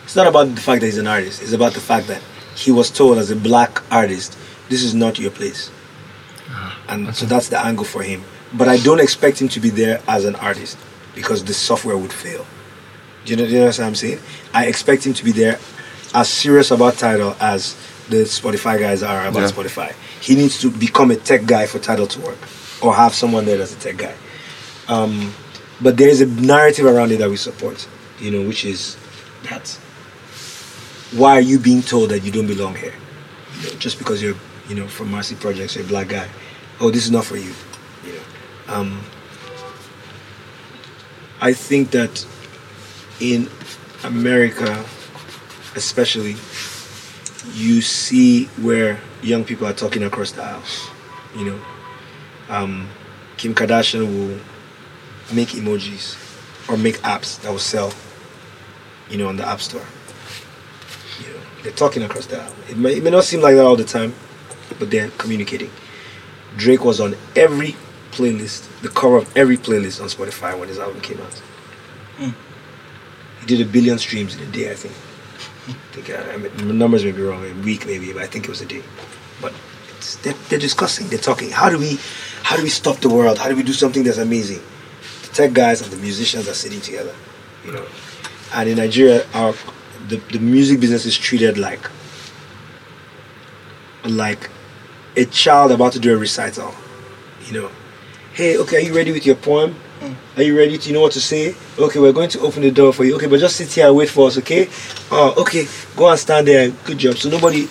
it's 0.05 0.16
not 0.16 0.26
about 0.26 0.55
the 0.55 0.62
fact 0.62 0.81
that 0.81 0.87
he's 0.87 0.97
an 0.97 1.07
artist. 1.07 1.43
It's 1.43 1.53
about 1.53 1.74
the 1.74 1.81
fact 1.81 2.07
that 2.07 2.22
he 2.57 2.72
was 2.72 2.91
told 2.91 3.18
as 3.18 3.31
a 3.31 3.37
black 3.37 3.83
artist, 3.93 4.39
this 4.70 4.83
is 4.83 4.95
not 4.95 5.18
your 5.18 5.31
place, 5.31 5.70
and 6.89 7.14
so 7.14 7.26
that's 7.26 7.51
the 7.51 7.61
angle 7.61 7.85
for 7.85 8.03
him. 8.03 8.24
But 8.55 8.68
I 8.68 8.78
don't 8.78 9.01
expect 9.01 9.40
him 9.40 9.49
to 9.49 9.61
be 9.61 9.70
there 9.70 10.01
as 10.09 10.24
an 10.24 10.34
artist 10.36 10.78
because 11.14 11.44
the 11.44 11.55
software 11.55 11.96
would 11.99 12.12
fail. 12.12 12.46
Do 13.24 13.32
you 13.32 13.36
know, 13.36 13.44
do 13.46 13.53
you 13.53 13.59
know 13.61 13.66
what 13.66 13.80
I'm 13.80 13.94
saying? 13.94 14.20
I 14.55 14.66
expect 14.66 15.07
him 15.07 15.12
to 15.14 15.24
be 15.24 15.32
there 15.32 15.59
as 16.14 16.28
serious 16.28 16.70
about 16.70 16.94
Tidal 16.94 17.36
as 17.40 17.76
the 18.09 18.18
Spotify 18.24 18.78
guys 18.78 19.03
are 19.03 19.26
about 19.26 19.40
Yeah. 19.42 19.49
Spotify. 19.51 19.92
He 20.20 20.34
needs 20.34 20.59
to 20.61 20.70
become 20.70 21.11
a 21.11 21.16
tech 21.16 21.44
guy 21.44 21.66
for 21.66 21.78
Tidal 21.78 22.07
to 22.07 22.20
work, 22.20 22.38
or 22.80 22.94
have 22.94 23.14
someone 23.14 23.44
there 23.44 23.59
that's 23.59 23.74
a 23.74 23.78
tech 23.78 23.99
guy. 23.99 24.14
Um, 24.88 25.34
but 25.80 25.96
there 25.99 26.09
is 26.09 26.20
a 26.22 26.26
narrative 26.26 26.86
around 26.86 27.12
it 27.12 27.18
that 27.18 27.28
we 27.28 27.36
support, 27.36 27.86
you 28.18 28.30
know, 28.30 28.49
which 28.49 28.64
is 28.64 28.96
that 29.44 29.78
why 31.12 31.32
are 31.36 31.40
you 31.42 31.59
being 31.59 31.82
told 31.82 32.11
that 32.11 32.20
you 32.20 32.32
don't 32.32 32.46
belong 32.46 32.74
here? 32.74 32.94
You 33.61 33.68
know, 33.70 33.74
just 33.78 33.99
because 33.99 34.22
you're, 34.22 34.36
you 34.68 34.74
know, 34.74 34.86
from 34.88 35.11
Marcy 35.11 35.34
Projects, 35.34 35.74
you're 35.76 35.84
a 35.84 35.88
black 35.88 36.09
guy. 36.09 36.28
Oh, 36.80 36.90
this 36.90 37.05
is 37.05 37.11
not 37.11 37.24
for 37.24 37.36
you. 37.36 37.53
You 38.05 38.12
know, 38.14 38.20
um, 38.69 39.01
I 41.41 41.53
think 41.53 41.91
that 41.93 42.27
in 43.21 43.49
America, 44.05 44.85
especially, 45.75 46.37
you 47.55 47.81
see 47.81 48.45
where 48.62 49.01
young 49.23 49.45
people 49.45 49.66
are 49.66 49.73
talking 49.73 50.03
across 50.03 50.33
the 50.33 50.43
aisle. 50.43 50.62
You 51.37 51.45
know, 51.45 51.61
um, 52.49 52.89
Kim 53.37 53.55
Kardashian 53.55 54.01
will 54.01 54.39
make 55.35 55.49
emojis 55.49 56.16
or 56.69 56.77
make 56.77 56.97
apps 56.99 57.41
that 57.43 57.51
will 57.51 57.59
sell 57.59 57.93
you 59.11 59.16
know, 59.19 59.29
on 59.29 59.37
the 59.37 59.47
App 59.47 59.61
Store. 59.61 59.85
You 61.21 61.33
know, 61.33 61.41
they're 61.62 61.73
talking 61.73 62.03
across 62.03 62.27
the 62.27 62.43
app. 62.43 62.53
It 62.69 62.77
may, 62.77 62.97
it 62.97 63.03
may 63.03 63.11
not 63.11 63.25
seem 63.25 63.41
like 63.41 63.55
that 63.55 63.64
all 63.64 63.77
the 63.77 63.85
time, 63.85 64.14
but 64.79 64.91
they're 64.91 65.09
communicating. 65.11 65.71
Drake 66.57 66.85
was 66.85 67.01
on 67.01 67.14
every 67.37 67.77
playlist, 68.11 68.69
the 68.83 68.89
cover 68.89 69.17
of 69.17 69.37
every 69.37 69.57
playlist 69.57 70.01
on 70.01 70.09
Spotify 70.09 70.59
when 70.59 70.69
his 70.69 70.79
album 70.79 71.01
came 71.01 71.21
out. 71.21 71.43
Mm. 72.19 72.35
He 73.41 73.47
did 73.47 73.61
a 73.61 73.71
billion 73.71 73.99
streams 73.99 74.37
in 74.37 74.43
a 74.43 74.51
day, 74.51 74.71
I 74.71 74.75
think. 74.75 74.95
I 75.69 75.93
think 75.93 76.11
uh, 76.11 76.33
I 76.33 76.37
mean, 76.37 76.69
the 76.69 76.75
numbers 76.75 77.05
may 77.05 77.13
be 77.13 77.23
wrong, 77.23 77.45
a 77.45 77.55
week 77.65 77.87
maybe, 77.87 78.13
but 78.13 78.23
I 78.23 78.27
think 78.27 78.45
it 78.45 78.51
was 78.51 78.61
a 78.61 78.67
day. 78.67 78.83
But 79.41 79.55
it's, 79.97 80.17
they're, 80.17 80.35
they're 80.49 80.59
discussing, 80.59 81.09
they're 81.09 81.19
talking. 81.19 81.51
How 81.51 81.69
do 81.69 81.79
we, 81.79 81.99
how 82.43 82.57
do 82.57 82.63
we 82.63 82.69
stop 82.69 82.97
the 82.99 83.09
world? 83.09 83.39
How 83.39 83.49
do 83.49 83.57
we 83.57 83.63
do 83.63 83.73
something 83.73 84.03
that's 84.03 84.19
amazing? 84.19 84.61
The 85.23 85.29
tech 85.35 85.53
guys 85.53 85.83
and 85.83 85.91
the 85.91 85.97
musicians 85.99 86.49
are 86.49 86.55
sitting 86.55 86.81
together, 86.81 87.15
you 87.65 87.73
know. 87.73 87.87
And 88.55 88.69
in 88.69 88.79
Nigeria, 88.79 89.27
our 89.35 89.55
the, 90.09 90.17
the 90.33 90.39
music 90.39 90.81
business 90.81 91.05
is 91.05 91.17
treated 91.17 91.59
like 91.59 91.91
like 94.05 94.51
a 95.17 95.25
child 95.27 95.73
about 95.73 95.93
to 95.93 95.99
do 95.99 96.15
a 96.15 96.17
recital. 96.17 96.75
You 97.47 97.63
know, 97.63 97.71
hey, 98.39 98.57
okay, 98.57 98.76
are 98.76 98.80
you 98.80 98.95
ready 98.95 99.11
with 99.11 99.26
your 99.26 99.34
poem? 99.34 99.74
Are 100.36 100.45
you 100.45 100.57
ready? 100.57 100.78
Do 100.78 100.89
you 100.89 100.95
know 100.95 101.01
what 101.01 101.11
to 101.14 101.20
say? 101.20 101.57
Okay, 101.76 101.99
we're 101.99 102.12
going 102.12 102.28
to 102.28 102.39
open 102.39 102.62
the 102.62 102.70
door 102.70 102.93
for 102.93 103.05
you. 103.05 103.16
Okay, 103.16 103.26
but 103.26 103.41
just 103.41 103.57
sit 103.57 103.72
here 103.72 103.89
and 103.89 103.97
wait 103.97 104.09
for 104.09 104.28
us, 104.28 104.39
okay? 104.39 104.68
Oh, 105.11 105.34
okay, 105.39 105.66
go 105.97 106.09
and 106.09 106.16
stand 106.16 106.47
there. 106.47 106.70
Good 106.84 106.99
job. 106.99 107.16
So 107.16 107.30
nobody 107.30 107.66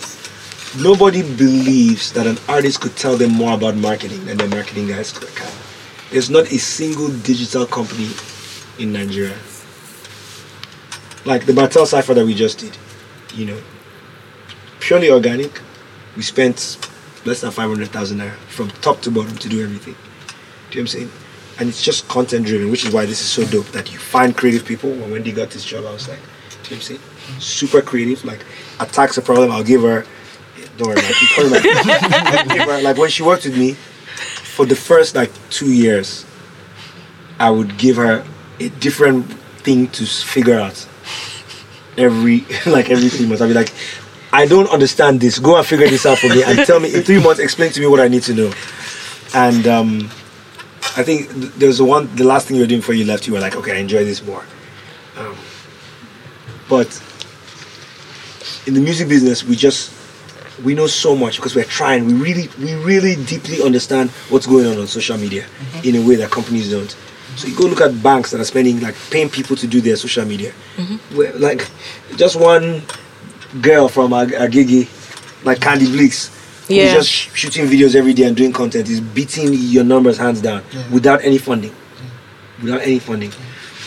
nobody 0.78 1.22
believes 1.24 2.12
that 2.12 2.28
an 2.28 2.38
artist 2.50 2.82
could 2.82 2.98
tell 2.98 3.16
them 3.16 3.32
more 3.32 3.54
about 3.54 3.78
marketing 3.78 4.26
than 4.26 4.36
the 4.36 4.48
marketing 4.50 4.88
guys 4.88 5.14
can. 5.14 5.54
There's 6.12 6.30
not 6.30 6.52
a 6.52 6.60
single 6.60 7.08
digital 7.20 7.66
company 7.66 8.10
in 8.78 8.92
Nigeria. 8.92 9.38
Like 11.24 11.46
the 11.46 11.54
Martell 11.54 11.86
cipher 11.86 12.14
that 12.14 12.26
we 12.26 12.36
just 12.36 12.60
did, 12.60 12.78
you 13.34 13.46
know, 13.46 13.62
purely 14.82 15.10
organic. 15.12 15.62
We 16.18 16.24
spent 16.24 16.78
less 17.24 17.40
than 17.40 17.52
500,000 17.52 18.18
naira 18.18 18.36
from 18.50 18.70
top 18.82 19.00
to 19.04 19.12
bottom 19.12 19.38
to 19.38 19.48
do 19.48 19.64
everything. 19.64 19.96
What 20.78 20.84
I'm 20.84 20.88
saying? 20.88 21.12
And 21.60 21.70
it's 21.70 21.82
just 21.82 22.08
content 22.08 22.46
driven, 22.46 22.70
which 22.70 22.86
is 22.86 22.94
why 22.94 23.06
this 23.06 23.20
is 23.20 23.28
so 23.28 23.44
dope 23.46 23.68
that 23.74 23.92
you 23.92 23.98
find 23.98 24.36
creative 24.38 24.64
people. 24.66 24.92
When 24.92 25.12
Wendy 25.12 25.32
got 25.32 25.50
this 25.50 25.66
job, 25.66 25.86
I 25.86 25.92
was 25.94 26.08
like, 26.08 26.20
you 26.20 26.24
what 26.60 26.72
I'm 26.74 26.82
saying? 26.82 27.00
Super 27.40 27.82
creative. 27.82 28.24
Like, 28.26 28.46
attacks 28.80 29.18
a 29.18 29.22
problem, 29.22 29.52
I'll 29.52 29.64
give 29.64 29.82
her. 29.82 30.06
Don't 30.78 30.90
worry, 30.90 31.02
give 31.02 31.08
her- 32.68 32.82
like 32.84 32.98
when 32.98 33.10
she 33.10 33.24
worked 33.24 33.46
with 33.46 33.58
me, 33.58 33.74
for 33.74 34.66
the 34.66 34.76
first 34.76 35.16
like 35.16 35.32
two 35.50 35.72
years, 35.72 36.26
I 37.40 37.50
would 37.50 37.78
give 37.78 37.96
her 37.98 38.24
a 38.60 38.70
different 38.70 39.26
thing 39.64 39.88
to 39.90 40.06
figure 40.06 40.60
out 40.60 40.88
every 41.98 42.46
like 42.68 42.90
every 42.92 43.10
three 43.10 43.26
months. 43.28 43.42
I'd 43.42 43.48
be 43.48 43.54
like, 43.54 43.74
I 44.32 44.46
don't 44.46 44.70
understand 44.70 45.20
this. 45.22 45.40
Go 45.40 45.58
and 45.58 45.66
figure 45.66 45.88
this 45.88 46.06
out 46.06 46.20
for 46.20 46.28
me 46.30 46.44
and 46.44 46.60
tell 46.66 46.80
me 46.80 46.94
in 46.94 47.02
three 47.02 47.22
months. 47.22 47.40
Explain 47.40 47.72
to 47.72 47.80
me 47.80 47.88
what 47.88 48.00
I 48.00 48.08
need 48.08 48.24
to 48.24 48.34
know. 48.34 48.52
And 49.34 49.68
um, 49.68 50.10
I 50.98 51.04
think 51.04 51.32
th- 51.32 51.54
there's 51.54 51.78
the 51.78 51.86
one 51.86 52.14
the 52.16 52.24
last 52.26 52.48
thing 52.48 52.58
you 52.58 52.64
were 52.64 52.68
doing 52.68 52.82
before 52.82 52.96
you 52.96 53.06
left. 53.06 53.28
You 53.28 53.34
were 53.34 53.40
like, 53.40 53.56
okay, 53.56 53.74
I 53.78 53.80
enjoy 53.80 54.04
this 54.04 54.22
more. 54.26 54.44
Um, 55.16 55.36
but 56.68 56.88
in 58.66 58.74
the 58.74 58.82
music 58.82 59.08
business, 59.08 59.44
we 59.44 59.56
just 59.56 59.94
we 60.64 60.74
know 60.74 60.88
so 60.88 61.16
much 61.16 61.36
because 61.38 61.56
we're 61.56 61.64
trying. 61.66 62.06
We 62.08 62.14
really 62.14 62.50
we 62.60 62.74
really 62.84 63.16
deeply 63.26 63.62
understand 63.62 64.10
what's 64.30 64.48
going 64.48 64.66
on 64.66 64.78
on 64.80 64.88
social 64.88 65.18
media 65.18 65.46
in 65.84 65.96
a 65.96 66.06
way 66.06 66.16
that 66.16 66.32
companies 66.32 66.70
don't. 66.72 66.96
So 67.36 67.48
you 67.48 67.56
go 67.56 67.66
look 67.66 67.82
at 67.82 68.02
banks 68.02 68.32
that 68.32 68.42
are 68.42 68.46
spending 68.46 68.80
like 68.82 68.96
paying 69.12 69.30
people 69.30 69.56
to 69.58 69.68
do 69.68 69.80
their 69.82 69.96
social 69.96 70.26
media. 70.26 70.52
Where, 71.16 71.32
like 71.34 71.70
just 72.16 72.36
one 72.36 72.82
girl 73.62 73.88
from 73.88 74.12
Ag- 74.14 74.32
Agege, 74.32 74.88
like 75.46 75.62
Candy 75.62 75.86
Blix, 75.86 76.32
Yeah. 76.70 76.84
who's 76.86 76.94
just 76.94 77.10
sh- 77.10 77.30
shooting 77.34 77.66
videos 77.66 77.96
every 77.96 78.14
day 78.14 78.24
and 78.24 78.36
doing 78.36 78.52
content 78.52 78.90
is 78.90 79.00
beating 79.02 79.54
your 79.54 79.84
numbers 79.84 80.18
hands 80.18 80.42
down 80.42 80.64
Yeah. 80.74 80.90
without 80.92 81.24
any 81.24 81.38
funding. 81.38 81.74
Without 82.62 82.82
any 82.82 83.00
funding. 83.00 83.32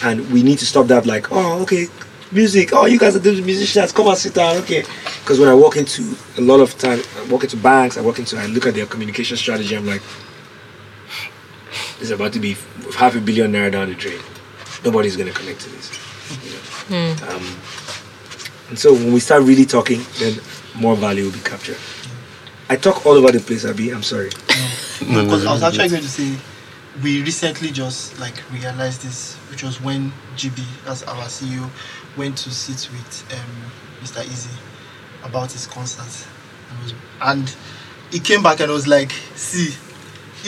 And 0.03 0.31
we 0.33 0.43
need 0.43 0.59
to 0.61 0.67
stop 0.67 0.87
that 0.87 1.05
like, 1.07 1.31
oh 1.31 1.61
okay, 1.63 1.87
music, 2.33 2.71
oh 2.73 2.87
you 2.87 2.99
guys 2.99 3.15
are 3.17 3.19
the 3.19 3.33
musicians, 3.43 3.93
come 3.93 4.09
and 4.09 4.17
sit 4.17 4.35
down, 4.35 4.57
okay. 4.59 4.83
Because 5.21 5.39
when 5.39 5.49
I 5.49 5.55
walk 5.55 5.77
into 5.77 6.17
a 6.39 6.41
lot 6.41 6.61
of 6.61 6.77
time 6.79 7.01
I 7.19 7.27
walk 7.31 7.45
into 7.45 7.57
banks, 7.59 7.99
I 7.99 8.01
walk 8.01 8.19
into 8.19 8.39
I 8.39 8.47
look 8.47 8.67
at 8.67 8.75
their 8.75 8.87
communication 8.87 9.37
strategy, 9.37 9.77
I'm 9.77 9.87
like, 9.87 10.03
it's 12.01 12.11
about 12.11 12.33
to 12.33 12.41
be 12.41 12.57
half 12.97 13.15
a 13.15 13.21
billion 13.21 13.53
naira 13.53 13.71
down 13.73 13.89
the 13.89 13.95
drain. 13.95 14.19
Nobody's 14.85 15.17
gonna 15.17 15.33
connect 15.33 15.61
to 15.61 15.69
this. 15.71 15.91
You 16.91 16.97
know? 16.97 17.17
um, 17.29 17.57
and 18.71 18.79
so 18.79 18.93
when 18.95 19.13
we 19.13 19.21
start 19.21 19.43
really 19.43 19.67
talking, 19.67 20.01
then 20.19 20.41
more 20.77 20.97
value 20.97 21.25
will 21.25 21.33
be 21.33 21.41
captured. 21.41 21.77
I 22.71 22.77
talk 22.77 23.05
all 23.05 23.15
over 23.15 23.33
the 23.33 23.41
place, 23.41 23.65
Abi. 23.65 23.91
I'm 23.91 24.05
sorry. 24.05 24.31
No, 25.03 25.23
no, 25.23 25.25
Because 25.25 25.45
I 25.45 25.53
was 25.53 25.63
actually 25.65 25.89
no. 25.89 25.91
going 25.91 26.03
to 26.03 26.09
say, 26.09 26.37
we 27.03 27.21
recently 27.21 27.73
just 27.73 28.17
like 28.21 28.49
realized 28.53 29.03
this, 29.03 29.35
which 29.51 29.65
was 29.65 29.81
when 29.81 30.13
GB, 30.37 30.65
as 30.87 31.03
our 31.03 31.25
CEO, 31.25 31.69
went 32.17 32.39
to 32.39 32.51
sit 32.53 32.89
with 32.93 33.33
um, 33.33 33.73
Mr. 34.01 34.23
Eazi 34.23 34.57
about 35.25 35.51
his 35.51 35.67
concert, 35.67 36.29
and, 36.71 36.79
was, 36.81 36.95
and 37.23 37.57
he 38.13 38.21
came 38.21 38.41
back 38.41 38.61
and 38.61 38.71
was 38.71 38.87
like, 38.87 39.11
"See, 39.35 39.75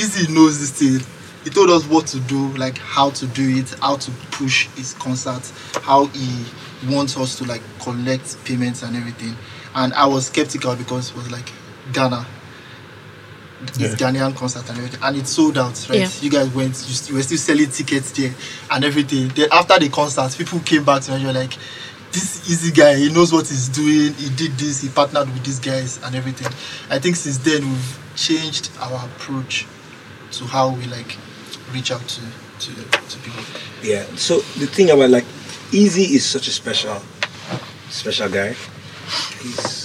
Eazi 0.01 0.33
knows 0.33 0.61
this 0.61 0.70
thing. 0.70 1.05
He 1.43 1.51
told 1.51 1.70
us 1.70 1.85
what 1.87 2.07
to 2.07 2.20
do, 2.20 2.51
like 2.51 2.79
how 2.79 3.11
to 3.11 3.27
do 3.27 3.59
it, 3.59 3.75
how 3.81 3.97
to 3.97 4.11
push 4.31 4.68
his 4.77 4.95
concert, 4.95 5.43
how 5.83 6.05
he 6.07 6.45
wants 6.89 7.16
us 7.16 7.37
to 7.39 7.45
like 7.47 7.62
collect 7.81 8.37
payments 8.45 8.85
and 8.85 8.95
everything." 8.95 9.35
And 9.75 9.93
I 9.95 10.07
was 10.07 10.29
skeptical 10.29 10.77
because 10.77 11.11
it 11.11 11.16
was 11.16 11.29
like 11.33 11.51
Ghana, 11.93 12.26
his 13.78 13.78
Yeah. 13.78 13.89
Ghanaian 13.97 14.35
concert 14.37 14.68
and 14.68 14.78
everything, 14.78 15.01
and 15.03 15.16
it 15.16 15.26
sold 15.26 15.59
out. 15.59 15.87
Right? 15.89 16.01
Yeah. 16.01 16.11
You 16.20 16.30
guys 16.30 16.49
went, 16.51 16.68
you, 16.70 16.95
st- 16.95 17.11
you 17.11 17.16
were 17.16 17.22
still 17.22 17.39
selling 17.39 17.70
tickets 17.70 18.11
there 18.12 18.35
and 18.70 18.85
everything. 18.85 19.28
Then 19.28 19.49
after 19.53 19.78
the 19.78 19.89
concert, 19.89 20.35
people 20.37 20.61
came 20.61 20.85
back 20.85 21.03
to 21.03 21.12
Nigeria 21.12 21.33
like, 21.35 21.55
"This 22.12 22.49
Eazi 22.49 22.74
guy, 22.74 22.97
he 22.97 23.12
knows 23.12 23.33
what 23.33 23.49
he's 23.49 23.68
doing. 23.68 24.14
He 24.14 24.28
did 24.30 24.53
this. 24.59 24.80
He 24.83 24.89
partnered 24.89 25.28
with 25.33 25.45
these 25.45 25.59
guys 25.61 25.99
and 26.05 26.14
everything." 26.14 26.49
I 26.91 26.99
think 26.99 27.16
since 27.16 27.39
then 27.39 27.62
we've 27.62 27.99
changed 28.16 28.70
our 28.80 29.05
approach 29.07 29.66
to 30.33 30.45
how 30.47 30.70
we 30.70 30.85
like 30.87 31.16
reach 31.72 31.91
out 31.91 32.07
to 32.07 32.20
to, 32.61 32.74
to 32.74 33.18
people. 33.20 33.43
Yeah. 33.83 34.05
So 34.16 34.39
the 34.59 34.66
thing 34.66 34.91
about 34.91 35.11
like 35.11 35.24
Eazi 35.72 36.11
is 36.14 36.24
such 36.24 36.47
a 36.49 36.53
special, 36.53 37.01
special 37.91 38.28
guy. 38.28 38.55
He's, 39.41 39.82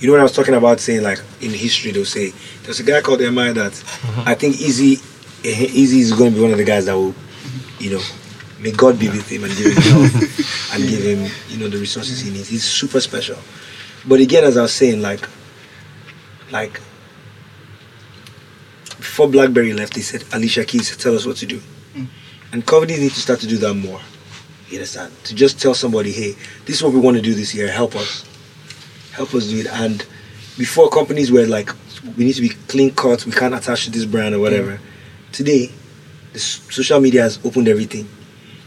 you 0.00 0.06
know 0.06 0.14
what 0.14 0.20
I 0.20 0.24
was 0.24 0.32
talking 0.32 0.54
about 0.54 0.80
saying 0.80 1.02
like 1.02 1.20
in 1.40 1.50
history 1.50 1.92
they'll 1.92 2.04
say 2.04 2.32
there's 2.62 2.80
a 2.80 2.82
guy 2.82 3.00
called 3.00 3.20
MI 3.20 3.52
that 3.52 3.72
uh-huh. 3.72 4.24
I 4.26 4.34
think 4.34 4.56
Eazi, 4.56 4.96
Eazi 5.42 5.96
eh, 5.96 6.00
is 6.00 6.12
going 6.12 6.32
to 6.32 6.36
be 6.36 6.42
one 6.42 6.52
of 6.52 6.58
the 6.58 6.64
guys 6.64 6.86
that 6.86 6.94
will, 6.94 7.14
you 7.78 7.92
know, 7.92 8.02
may 8.58 8.72
God 8.72 8.98
be 8.98 9.08
with 9.08 9.28
him 9.28 9.44
and 9.44 9.56
give 9.56 9.66
him 9.66 9.82
health 9.82 10.74
and 10.74 10.88
give 10.88 11.02
him 11.02 11.30
you 11.48 11.58
know 11.58 11.68
the 11.68 11.78
resources 11.78 12.20
he 12.20 12.30
needs. 12.30 12.48
He's 12.48 12.64
super 12.64 13.00
special. 13.00 13.36
But 14.06 14.20
again, 14.20 14.44
as 14.44 14.56
I 14.56 14.62
was 14.62 14.72
saying, 14.72 15.02
like, 15.02 15.28
like 16.50 16.80
before 18.96 19.28
BlackBerry 19.28 19.74
left, 19.74 19.94
he 19.94 20.02
said, 20.02 20.24
Alicia 20.32 20.64
Keys, 20.64 20.96
tell 20.96 21.14
us 21.14 21.26
what 21.26 21.36
to 21.38 21.46
do. 21.46 21.58
Hmm. 21.94 22.04
And 22.52 22.66
companies 22.66 23.00
need 23.00 23.12
to 23.12 23.20
start 23.20 23.40
to 23.40 23.46
do 23.46 23.58
that 23.58 23.74
more. 23.74 24.00
You 24.68 24.78
understand? 24.78 25.12
To 25.24 25.34
just 25.34 25.60
tell 25.60 25.74
somebody, 25.74 26.12
hey, 26.12 26.32
this 26.64 26.76
is 26.76 26.82
what 26.82 26.92
we 26.94 27.00
want 27.00 27.16
to 27.16 27.22
do 27.22 27.34
this 27.34 27.54
year. 27.54 27.70
Help 27.70 27.96
us. 27.96 28.24
Help 29.20 29.34
us 29.34 29.48
do 29.48 29.58
it. 29.58 29.66
And 29.66 30.00
before 30.56 30.88
companies 30.88 31.30
were 31.30 31.44
like, 31.46 31.68
we 32.16 32.24
need 32.24 32.32
to 32.32 32.40
be 32.40 32.48
clean 32.48 32.90
cut. 32.94 33.26
We 33.26 33.32
can't 33.32 33.54
attach 33.54 33.84
to 33.84 33.90
this 33.90 34.06
brand 34.06 34.34
or 34.34 34.38
whatever. 34.38 34.80
Today, 35.30 35.70
the 36.32 36.38
social 36.38 37.00
media 37.00 37.20
has 37.20 37.38
opened 37.44 37.68
everything. 37.68 38.08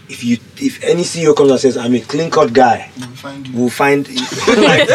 If 0.10 0.24
you, 0.24 0.38
if 0.58 0.84
any 0.84 1.01
CEO 1.01 1.36
comes 1.36 1.49
and 1.49 1.60
says, 1.60 1.76
I'm 1.76 1.95
a 1.95 2.01
clean 2.01 2.30
cut 2.30 2.54
guy, 2.54 2.91
We'll 2.99 3.08
find 3.16 3.47
you. 3.47 3.58
we'll 3.58 3.70
find 3.72 4.08
like, 4.47 4.89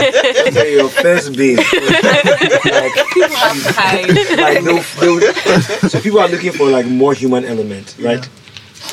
okay, 0.47 0.75
your 0.77 0.89
first 0.91 1.35
base. 1.37 1.59
like, 1.59 2.95
like 4.39 4.63
they'll, 4.63 4.83
they'll, 5.01 5.21
so 5.91 6.01
people 6.01 6.21
are 6.21 6.29
looking 6.29 6.53
for 6.53 6.71
like 6.71 6.87
more 6.87 7.15
human 7.15 7.45
element, 7.45 7.97
right? 7.99 8.29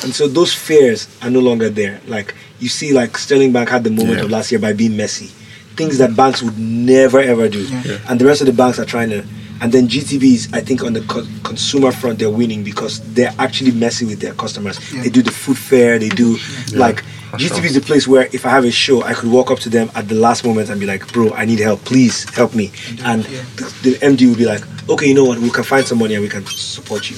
And 0.02 0.12
so 0.12 0.26
those 0.26 0.52
fears 0.52 1.06
are 1.22 1.30
no 1.30 1.38
longer 1.38 1.68
there. 1.70 2.00
Like 2.08 2.34
you 2.58 2.68
see, 2.68 2.92
like 2.92 3.16
Sterling 3.18 3.52
Bank 3.52 3.68
had 3.68 3.84
the 3.84 3.90
moment 3.90 4.18
Yeah. 4.18 4.24
of 4.24 4.30
last 4.30 4.50
year 4.50 4.58
by 4.60 4.72
being 4.72 4.96
messy, 4.96 5.30
things 5.76 5.98
that 5.98 6.16
banks 6.16 6.42
would 6.42 6.58
never 6.58 7.20
ever 7.20 7.48
do, 7.48 7.60
Yeah. 7.84 7.98
and 8.08 8.20
the 8.20 8.24
rest 8.24 8.40
of 8.40 8.46
the 8.46 8.52
banks 8.52 8.78
are 8.78 8.84
trying 8.86 9.10
to. 9.10 9.24
And 9.58 9.72
then 9.72 9.88
GTB's, 9.88 10.52
I 10.52 10.60
think 10.60 10.82
on 10.84 10.92
the 10.92 11.00
co- 11.02 11.26
consumer 11.42 11.90
front, 11.90 12.18
they're 12.18 12.28
winning 12.30 12.62
because 12.62 13.00
they're 13.14 13.32
actually 13.38 13.70
messing 13.70 14.06
with 14.06 14.20
their 14.20 14.34
customers. 14.34 14.78
Yeah. 14.92 15.02
They 15.04 15.08
do 15.08 15.22
the 15.22 15.30
food 15.30 15.56
fair, 15.56 15.98
they 15.98 16.10
do 16.10 16.36
Yeah, 16.68 16.78
like 16.78 17.02
for 17.30 17.38
GTB 17.38 17.56
sure. 17.56 17.64
is 17.64 17.74
the 17.74 17.80
place 17.80 18.06
where 18.06 18.28
if 18.32 18.44
I 18.44 18.50
have 18.50 18.64
a 18.66 18.70
show, 18.70 19.02
I 19.02 19.14
could 19.14 19.30
walk 19.30 19.50
up 19.50 19.58
to 19.60 19.70
them 19.70 19.90
at 19.94 20.08
the 20.08 20.14
last 20.14 20.44
moment 20.44 20.68
and 20.68 20.78
be 20.78 20.84
like, 20.86 21.10
"Bro, 21.12 21.32
I 21.32 21.46
need 21.46 21.58
help. 21.58 21.82
Please 21.86 22.28
help 22.34 22.54
me." 22.54 22.70
And 23.02 23.24
the, 23.56 23.64
the 23.82 23.92
MD 24.02 24.28
will 24.28 24.36
be 24.36 24.44
like, 24.44 24.62
"Okay, 24.90 25.06
you 25.08 25.14
know 25.14 25.24
what? 25.24 25.38
We 25.38 25.48
can 25.50 25.64
find 25.64 25.86
some 25.86 25.98
money 25.98 26.14
and 26.14 26.22
we 26.22 26.28
can 26.28 26.44
support 26.46 27.10
you." 27.10 27.16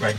Right? 0.00 0.16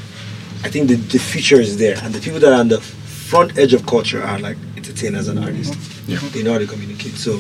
I 0.64 0.70
think 0.70 0.88
the, 0.88 0.96
the 0.96 1.20
future 1.20 1.60
is 1.60 1.78
there, 1.78 1.98
and 2.04 2.14
the 2.14 2.20
people 2.22 2.40
that 2.42 2.52
are 2.54 2.60
on 2.60 2.68
the 2.70 2.80
front 2.80 3.58
edge 3.58 3.74
of 3.74 3.86
culture 3.88 4.22
are 4.24 4.38
like, 4.40 4.58
entertain 4.78 5.16
as 5.16 5.28
an 5.30 5.40
artist. 5.40 5.74
Yeah. 6.08 6.20
They 6.32 6.44
know 6.44 6.54
how 6.54 6.60
to 6.60 6.68
communicate. 6.68 7.14
So 7.16 7.40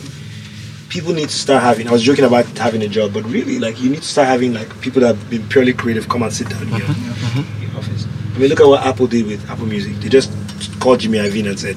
people 0.95 1.13
need 1.13 1.27
to 1.27 1.35
start 1.35 1.61
having. 1.61 1.89
I 1.89 1.91
was 1.91 2.01
joking 2.01 2.23
about 2.23 2.45
having 2.57 2.81
a 2.81 2.87
job, 2.87 3.13
but 3.13 3.25
really, 3.25 3.59
like 3.59 3.81
you 3.81 3.89
need 3.89 4.01
to 4.01 4.07
start 4.07 4.29
having 4.29 4.53
like 4.53 4.69
people 4.79 5.01
that 5.01 5.07
have 5.15 5.29
been 5.29 5.45
purely 5.49 5.73
creative 5.73 6.07
come 6.07 6.23
and 6.23 6.31
sit 6.31 6.47
down 6.49 6.65
here 6.67 6.79
mm-hmm, 6.79 7.39
in 7.39 7.61
your, 7.61 7.69
your 7.69 7.77
office. 7.79 8.07
I 8.33 8.37
mean, 8.37 8.49
look 8.49 8.61
at 8.61 8.65
what 8.65 8.81
Apple 8.85 9.07
did 9.07 9.27
with 9.27 9.47
Apple 9.49 9.65
Music. 9.65 9.93
They 9.97 10.07
just 10.07 10.31
called 10.79 11.01
Jimmy 11.01 11.17
Iovine 11.17 11.49
and 11.49 11.59
said, 11.59 11.75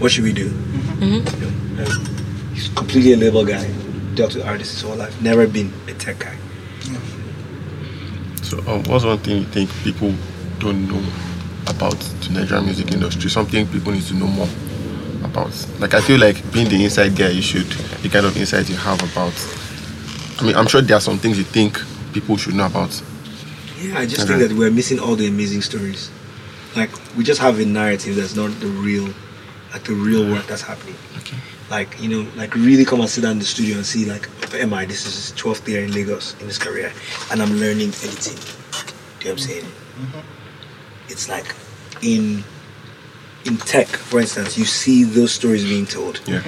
"What 0.00 0.10
should 0.10 0.24
we 0.24 0.32
do?" 0.32 0.48
Mm-hmm. 0.48 1.04
You 1.04 1.50
know, 1.76 1.84
and 1.84 2.56
he's 2.56 2.68
completely 2.68 3.12
a 3.12 3.18
label 3.18 3.44
guy. 3.44 3.70
Dealt 4.14 4.34
with 4.34 4.46
artists 4.46 4.72
his 4.72 4.82
whole 4.82 4.96
life. 4.96 5.20
Never 5.20 5.46
been 5.46 5.70
a 5.86 5.92
tech 5.92 6.18
guy. 6.18 6.34
So, 8.42 8.58
um, 8.66 8.84
what's 8.84 9.04
one 9.04 9.18
thing 9.18 9.38
you 9.38 9.44
think 9.44 9.68
people 9.84 10.14
don't 10.60 10.88
know 10.88 11.02
about 11.66 11.98
the 12.22 12.30
Nigerian 12.32 12.64
music 12.64 12.90
industry? 12.92 13.28
Something 13.28 13.66
people 13.66 13.92
need 13.92 14.04
to 14.04 14.14
know 14.14 14.28
more 14.28 14.48
about. 15.36 15.80
Like, 15.80 15.94
I 15.94 16.00
feel 16.00 16.18
like 16.18 16.36
being 16.52 16.68
the 16.68 16.82
inside 16.82 17.14
guy, 17.16 17.28
you 17.28 17.42
should 17.42 17.66
the 18.02 18.08
kind 18.08 18.26
of 18.26 18.36
insight 18.36 18.68
you 18.68 18.76
have 18.76 19.00
about. 19.12 19.34
I 20.40 20.44
mean, 20.44 20.56
I'm 20.56 20.66
sure 20.66 20.80
there 20.80 20.96
are 20.96 21.00
some 21.00 21.18
things 21.18 21.38
you 21.38 21.44
think 21.44 21.80
people 22.12 22.36
should 22.36 22.54
know 22.54 22.66
about. 22.66 23.02
Yeah, 23.80 23.98
I 23.98 24.06
just 24.06 24.22
Okay. 24.22 24.38
think 24.38 24.48
that 24.48 24.56
we're 24.56 24.70
missing 24.70 24.98
all 24.98 25.16
the 25.16 25.26
amazing 25.26 25.62
stories. 25.62 26.10
Like 26.74 26.90
we 27.16 27.24
just 27.24 27.40
have 27.40 27.58
a 27.60 27.64
narrative 27.64 28.16
that's 28.16 28.34
not 28.34 28.50
the 28.60 28.66
real, 28.66 29.08
like 29.72 29.84
the 29.84 29.92
real 29.94 30.28
work 30.30 30.46
that's 30.46 30.62
happening. 30.62 30.96
Like 31.68 32.00
you 32.00 32.08
know, 32.08 32.30
like 32.36 32.54
really 32.54 32.84
come 32.84 33.00
and 33.00 33.10
sit 33.10 33.22
down 33.22 33.32
in 33.32 33.38
the 33.40 33.44
studio 33.44 33.76
and 33.76 33.84
see 33.84 34.04
like, 34.04 34.28
MI, 34.52 34.84
this 34.86 35.04
is 35.04 35.14
his 35.30 35.32
12th 35.36 35.66
year 35.68 35.82
in 35.84 35.92
Lagos 35.92 36.34
in 36.40 36.46
his 36.46 36.58
career, 36.58 36.92
and 37.30 37.42
I'm 37.42 37.52
learning 37.58 37.88
editing. 37.88 38.36
Do 38.36 38.40
you 38.40 38.44
know 38.44 38.92
what 39.18 39.30
I'm 39.32 39.38
saying? 39.38 39.64
Mm-hmm. 39.64 41.08
It's 41.08 41.28
like 41.28 41.54
in 42.02 42.44
in 43.46 43.56
tech, 43.58 43.86
for 43.88 44.20
instance, 44.20 44.58
you 44.58 44.64
see 44.64 45.04
those 45.04 45.32
stories 45.32 45.64
being 45.64 45.86
told. 45.86 46.20
Yeah. 46.26 46.42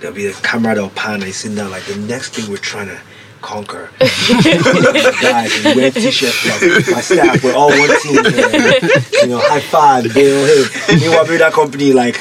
There'll 0.00 0.14
be 0.14 0.26
a 0.26 0.32
camera 0.32 0.74
that'll 0.74 0.90
pan 0.90 1.14
and 1.14 1.24
you 1.24 1.32
sit 1.32 1.54
down 1.54 1.70
like 1.70 1.84
the 1.84 1.96
next 1.96 2.34
thing 2.34 2.50
we're 2.50 2.56
trying 2.56 2.88
to 2.88 3.00
conquer. 3.40 3.90
Guys, 4.00 5.64
and 5.64 5.76
wear 5.76 5.90
t-shirts 5.90 6.46
like 6.46 6.94
my 6.94 7.00
staff, 7.00 7.44
we're 7.44 7.54
all 7.54 7.68
one 7.68 8.00
team 8.00 8.24
here. 8.24 8.80
You 9.22 9.28
know, 9.28 9.38
high 9.40 9.60
five, 9.60 10.12
Bill. 10.14 10.46
Hey, 10.46 10.96
meanwhile, 10.96 11.26
build 11.26 11.40
that 11.40 11.52
company 11.52 11.92
like 11.92 12.16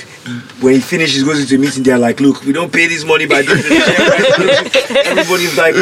when 0.60 0.76
he 0.76 0.80
finishes, 0.80 1.24
goes 1.24 1.40
into 1.40 1.56
a 1.56 1.58
meeting. 1.58 1.84
They're 1.84 1.98
like, 1.98 2.20
"Look, 2.20 2.44
we 2.44 2.54
don't 2.54 2.72
pay 2.72 2.88
this 2.88 3.06
money 3.06 3.26
by 3.26 3.42
doing 3.44 3.62
this." 3.62 4.92
Everybody's 5.06 5.58
like, 5.58 5.76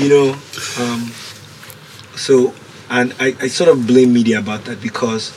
you 0.00 0.08
know, 0.08 0.36
um, 0.80 1.12
so 2.16 2.54
and 2.90 3.14
I, 3.18 3.34
I 3.40 3.48
sort 3.48 3.70
of 3.70 3.86
blame 3.86 4.12
media 4.12 4.38
about 4.38 4.64
that 4.66 4.80
because 4.80 5.32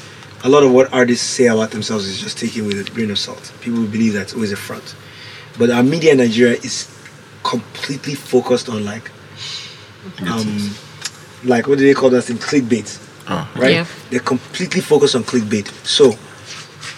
a 0.46 0.50
lot 0.50 0.62
of 0.62 0.72
what 0.72 0.94
artists 0.94 1.26
say 1.28 1.48
about 1.48 1.72
themselves 1.72 2.06
is 2.06 2.22
just 2.22 2.38
taken 2.38 2.68
with 2.68 2.80
a 2.88 2.92
grain 2.92 3.10
of 3.10 3.18
salt. 3.18 3.52
People 3.62 3.84
believe 3.88 4.14
that's 4.14 4.36
always 4.36 4.52
a 4.52 4.56
front, 4.56 4.96
but 5.58 5.72
our 5.72 5.82
media 5.82 6.12
in 6.12 6.20
Nigeria 6.20 6.54
is 6.54 6.88
completely 7.44 8.14
focused 8.14 8.70
on 8.70 8.86
like, 8.86 9.10
um, 10.28 10.70
like 11.44 11.68
what 11.68 11.80
do 11.80 11.84
they 11.84 11.96
call 11.96 12.12
that 12.12 12.22
thing? 12.22 12.38
Clickbait, 12.38 13.02
Ah, 13.28 13.52
right? 13.56 13.72
Yeah. 13.74 13.86
They're 14.12 14.20
completely 14.20 14.82
focused 14.82 15.16
on 15.16 15.24
clickbait. 15.24 15.68
So 15.84 16.14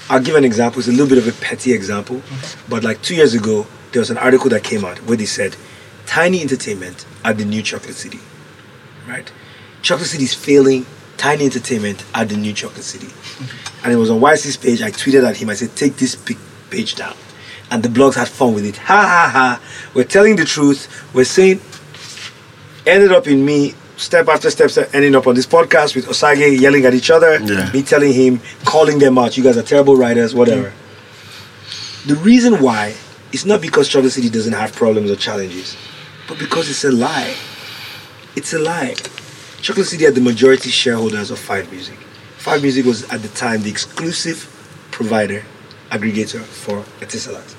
I'll 0.10 0.22
give 0.22 0.36
an 0.36 0.44
example. 0.44 0.80
It's 0.80 0.90
a 0.90 0.92
little 0.92 1.08
bit 1.08 1.18
of 1.18 1.28
a 1.30 1.32
petty 1.42 1.72
example, 1.72 2.22
but 2.68 2.84
like 2.84 3.02
two 3.02 3.16
years 3.16 3.34
ago, 3.34 3.66
there 3.94 4.02
was 4.02 4.10
an 4.10 4.18
article 4.18 4.50
that 4.50 4.64
came 4.64 4.84
out 4.84 4.98
where 5.06 5.16
they 5.16 5.26
said, 5.26 5.56
"Tiny 6.06 6.42
Entertainment 6.42 7.06
are 7.24 7.34
the 7.34 7.46
new 7.46 7.62
Chocolate 7.62 7.96
City." 7.96 8.20
Right? 9.08 9.32
Chocolate 9.82 10.10
City 10.10 10.26
is 10.26 10.34
failing. 10.34 10.86
Tiny 11.18 11.46
Entertainment 11.46 12.04
at 12.14 12.30
the 12.30 12.38
new 12.38 12.54
Chocolate 12.54 12.84
City, 12.84 13.08
and 13.84 13.92
it 13.92 13.96
was 13.98 14.10
on 14.10 14.20
YC's 14.20 14.58
page. 14.58 14.82
I 14.82 14.92
tweeted 14.92 15.28
at 15.28 15.38
him. 15.38 15.50
I 15.50 15.56
said, 15.56 15.76
"Take 15.76 15.98
this 15.98 16.16
page 16.70 16.96
down," 16.96 17.16
and 17.72 17.82
the 17.84 17.90
blogs 17.90 18.16
had 18.16 18.28
fun 18.28 18.54
with 18.54 18.66
it. 18.66 18.78
Ha 18.78 19.02
ha 19.02 19.30
ha! 19.32 19.62
We're 19.94 20.04
telling 20.04 20.36
the 20.36 20.46
truth. 20.46 20.88
We're 21.14 21.26
saying. 21.26 21.62
Ended 22.86 23.12
up 23.12 23.28
in 23.28 23.44
me 23.44 23.74
step 23.98 24.30
after 24.30 24.50
step, 24.50 24.70
step 24.70 24.90
ending 24.94 25.14
up 25.14 25.28
on 25.28 25.36
this 25.36 25.46
podcast 25.46 25.94
with 25.96 26.08
Osage 26.08 26.60
yelling 26.62 26.86
at 26.86 26.94
each 26.94 27.10
other, 27.12 27.38
Yeah. 27.44 27.70
me 27.74 27.82
telling 27.84 28.14
him, 28.14 28.40
calling 28.64 29.00
them 29.00 29.18
out. 29.18 29.36
You 29.36 29.44
guys 29.44 29.58
are 29.58 29.62
terrible 29.64 29.98
writers, 29.98 30.34
whatever. 30.34 30.72
The 32.06 32.16
reason 32.16 32.62
why 32.62 32.94
is 33.34 33.46
not 33.46 33.60
because 33.60 33.90
Chocolate 33.90 34.14
City 34.14 34.30
doesn't 34.30 34.54
have 34.54 34.72
problems 34.74 35.12
or 35.12 35.18
challenges, 35.18 35.76
but 36.30 36.40
because 36.40 36.70
it's 36.70 36.86
a 36.86 36.92
lie. 36.92 37.34
It's 38.38 38.54
a 38.54 38.60
lie. 38.60 38.96
Chocolate 39.62 39.88
City 39.88 40.06
had 40.06 40.16
the 40.16 40.22
majority 40.22 40.70
shareholders 40.70 41.32
of 41.32 41.40
Five 41.40 41.72
Music. 41.72 41.96
Five 42.38 42.62
Music 42.62 42.86
was 42.86 43.04
at 43.10 43.22
the 43.22 43.28
time 43.30 43.62
the 43.64 43.70
exclusive 43.70 44.38
provider, 44.92 45.44
aggregator 45.90 46.42
for 46.42 46.84
Etisalat. 47.04 47.56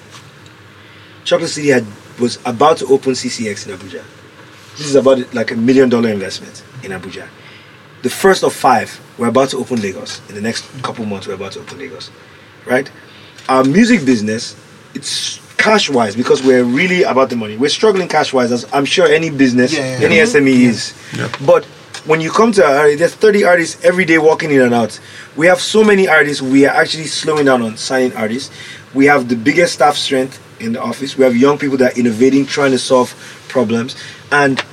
Chocolate 1.25 1.51
City 1.51 1.69
had 1.69 1.85
was 2.19 2.39
about 2.47 2.79
to 2.79 2.87
open 2.87 3.13
CCX 3.13 3.67
in 3.69 3.77
Abuja. 3.77 4.03
This 4.77 4.87
is 4.87 4.95
about 4.95 5.33
like 5.35 5.51
a 5.51 5.57
million 5.57 5.89
dollar 5.89 6.09
investment 6.11 6.65
in 6.83 6.93
Abuja. 6.93 7.29
The 8.03 8.11
first 8.11 8.45
of 8.45 8.53
five, 8.53 9.01
we're 9.19 9.29
about 9.29 9.51
to 9.51 9.59
open 9.59 9.81
Lagos. 9.83 10.21
In 10.29 10.35
the 10.37 10.41
next 10.41 10.65
couple 10.83 11.05
months, 11.05 11.27
we're 11.27 11.35
about 11.35 11.53
to 11.53 11.61
open 11.61 11.79
Lagos. 11.79 12.11
Right? 12.65 12.91
Our 13.49 13.65
music 13.65 14.05
business, 14.07 14.57
it's 14.95 15.41
cash 15.57 15.91
wise 15.91 16.15
because 16.15 16.43
we're 16.43 16.63
really 16.65 17.03
about 17.03 17.29
the 17.31 17.37
money. 17.37 17.57
We're 17.57 17.71
struggling 17.71 18.07
cash 18.09 18.33
wise, 18.33 18.53
as 18.53 18.65
I'm 18.73 18.85
sure 18.85 19.07
any 19.09 19.31
business, 19.31 19.73
Yeah, 19.73 19.99
yeah, 19.99 20.07
any 20.07 20.17
yeah. 20.17 20.23
SME 20.25 20.49
is. 20.49 20.95
But 21.45 21.67
when 22.09 22.23
you 22.23 22.31
come 22.31 22.53
to 22.53 22.65
our, 22.65 22.97
there's 22.97 23.15
30 23.15 23.45
artists 23.45 23.85
every 23.85 24.07
day 24.07 24.17
walking 24.17 24.51
in 24.51 24.63
and 24.63 24.73
out. 24.73 24.99
We 25.37 25.47
have 25.47 25.61
so 25.61 25.85
many 25.85 26.09
artists, 26.09 26.41
we 26.41 26.65
are 26.65 26.75
actually 26.75 27.05
slowing 27.05 27.45
down 27.45 27.61
on 27.61 27.77
signing 27.77 28.17
artists. 28.17 28.51
We 28.95 29.05
have 29.05 29.29
the 29.29 29.37
biggest 29.37 29.75
staff 29.75 29.95
strength 29.95 30.43
in 30.59 30.73
the 30.73 30.81
office. 30.81 31.19
We 31.19 31.25
have 31.25 31.37
young 31.37 31.59
people 31.59 31.77
that 31.77 31.93
are 31.95 32.01
innovating, 32.01 32.47
trying 32.47 32.71
to 32.71 32.79
solve 32.79 33.11
problems. 33.49 33.95
And 34.33 34.65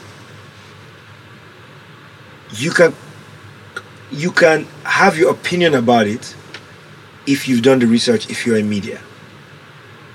you 2.52 2.72
can 2.72 2.96
you 4.12 4.32
can 4.32 4.66
have 4.84 5.18
your 5.18 5.32
opinion 5.32 5.76
about 5.76 6.08
it 6.08 6.34
if 7.28 7.50
you've 7.50 7.64
done 7.64 7.80
the 7.80 7.88
research 7.88 8.30
if 8.30 8.46
you're 8.46 8.58
in 8.58 8.70
media. 8.70 9.02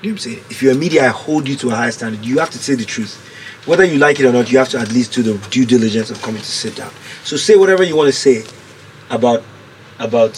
You 0.01 0.11
know 0.11 0.15
what 0.15 0.27
I'm 0.27 0.33
saying? 0.33 0.45
If 0.49 0.63
you're 0.63 0.73
in 0.73 0.79
media, 0.79 1.05
I 1.05 1.09
hold 1.09 1.47
you 1.47 1.57
to 1.57 1.69
a 1.69 1.75
high 1.75 1.91
standard. 1.91 2.25
You 2.25 2.39
have 2.39 2.51
to 2.51 2.59
say 2.59 2.75
the 2.75 2.87
truth. 2.87 3.30
Whether 3.71 3.85
you 3.85 3.99
like 4.01 4.19
it 4.19 4.27
or 4.27 4.33
not, 4.33 4.51
you 4.51 4.59
have 4.59 4.69
to 4.71 4.81
at 4.81 4.91
least 4.91 5.13
do 5.13 5.23
the 5.23 5.39
due 5.49 5.65
diligence 5.65 6.11
of 6.11 6.21
coming 6.23 6.43
to 6.43 6.51
sit 6.51 6.75
down. 6.75 6.91
So 7.23 7.37
say 7.37 7.55
whatever 7.55 7.85
you 7.85 7.95
want 7.95 8.09
to 8.09 8.13
say 8.13 8.43
about 9.11 9.45
about 10.01 10.35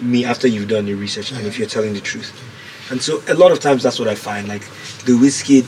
me 0.00 0.24
after 0.24 0.46
you've 0.46 0.68
done 0.68 0.86
your 0.86 0.96
research 0.96 1.32
and 1.32 1.44
if 1.44 1.58
you're 1.58 1.66
telling 1.66 1.92
the 1.92 2.00
truth. 2.00 2.30
And 2.92 3.02
so 3.02 3.20
a 3.26 3.34
lot 3.34 3.50
of 3.50 3.58
times 3.58 3.82
that's 3.82 3.98
what 3.98 4.06
I 4.06 4.14
find. 4.14 4.46
Like 4.46 4.62
the 5.06 5.18
Wizkid, 5.18 5.66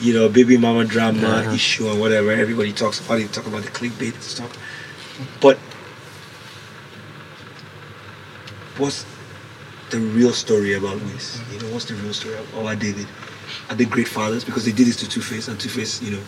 you 0.00 0.14
know, 0.14 0.30
baby 0.30 0.56
mama 0.56 0.86
drama 0.86 1.20
Yeah. 1.20 1.52
issue 1.52 1.90
and 1.90 2.00
whatever. 2.00 2.30
Everybody 2.30 2.72
talks 2.72 3.00
about 3.00 3.20
it, 3.20 3.30
talk 3.34 3.46
about 3.46 3.62
the 3.62 3.70
clickbait 3.70 4.14
and 4.14 4.22
stuff. 4.22 4.56
But 5.42 5.58
what's 8.78 9.04
the 9.90 9.98
real 9.98 10.32
story 10.32 10.72
about 10.72 11.02
Wiz? 11.02 11.38
You 11.52 11.60
know, 11.60 11.74
what's 11.74 11.84
the 11.84 11.96
real 11.96 12.14
story 12.14 12.36
our 12.56 12.74
David? 12.74 13.08
Are 13.68 13.74
they 13.74 13.84
great 13.84 14.08
fathers? 14.08 14.44
Because 14.44 14.64
they 14.64 14.72
did 14.72 14.86
this 14.86 14.96
to 14.96 15.08
Two 15.08 15.20
Face, 15.20 15.48
and 15.48 15.58
Two 15.58 15.68
Face, 15.68 16.00
you 16.02 16.12
know, 16.12 16.22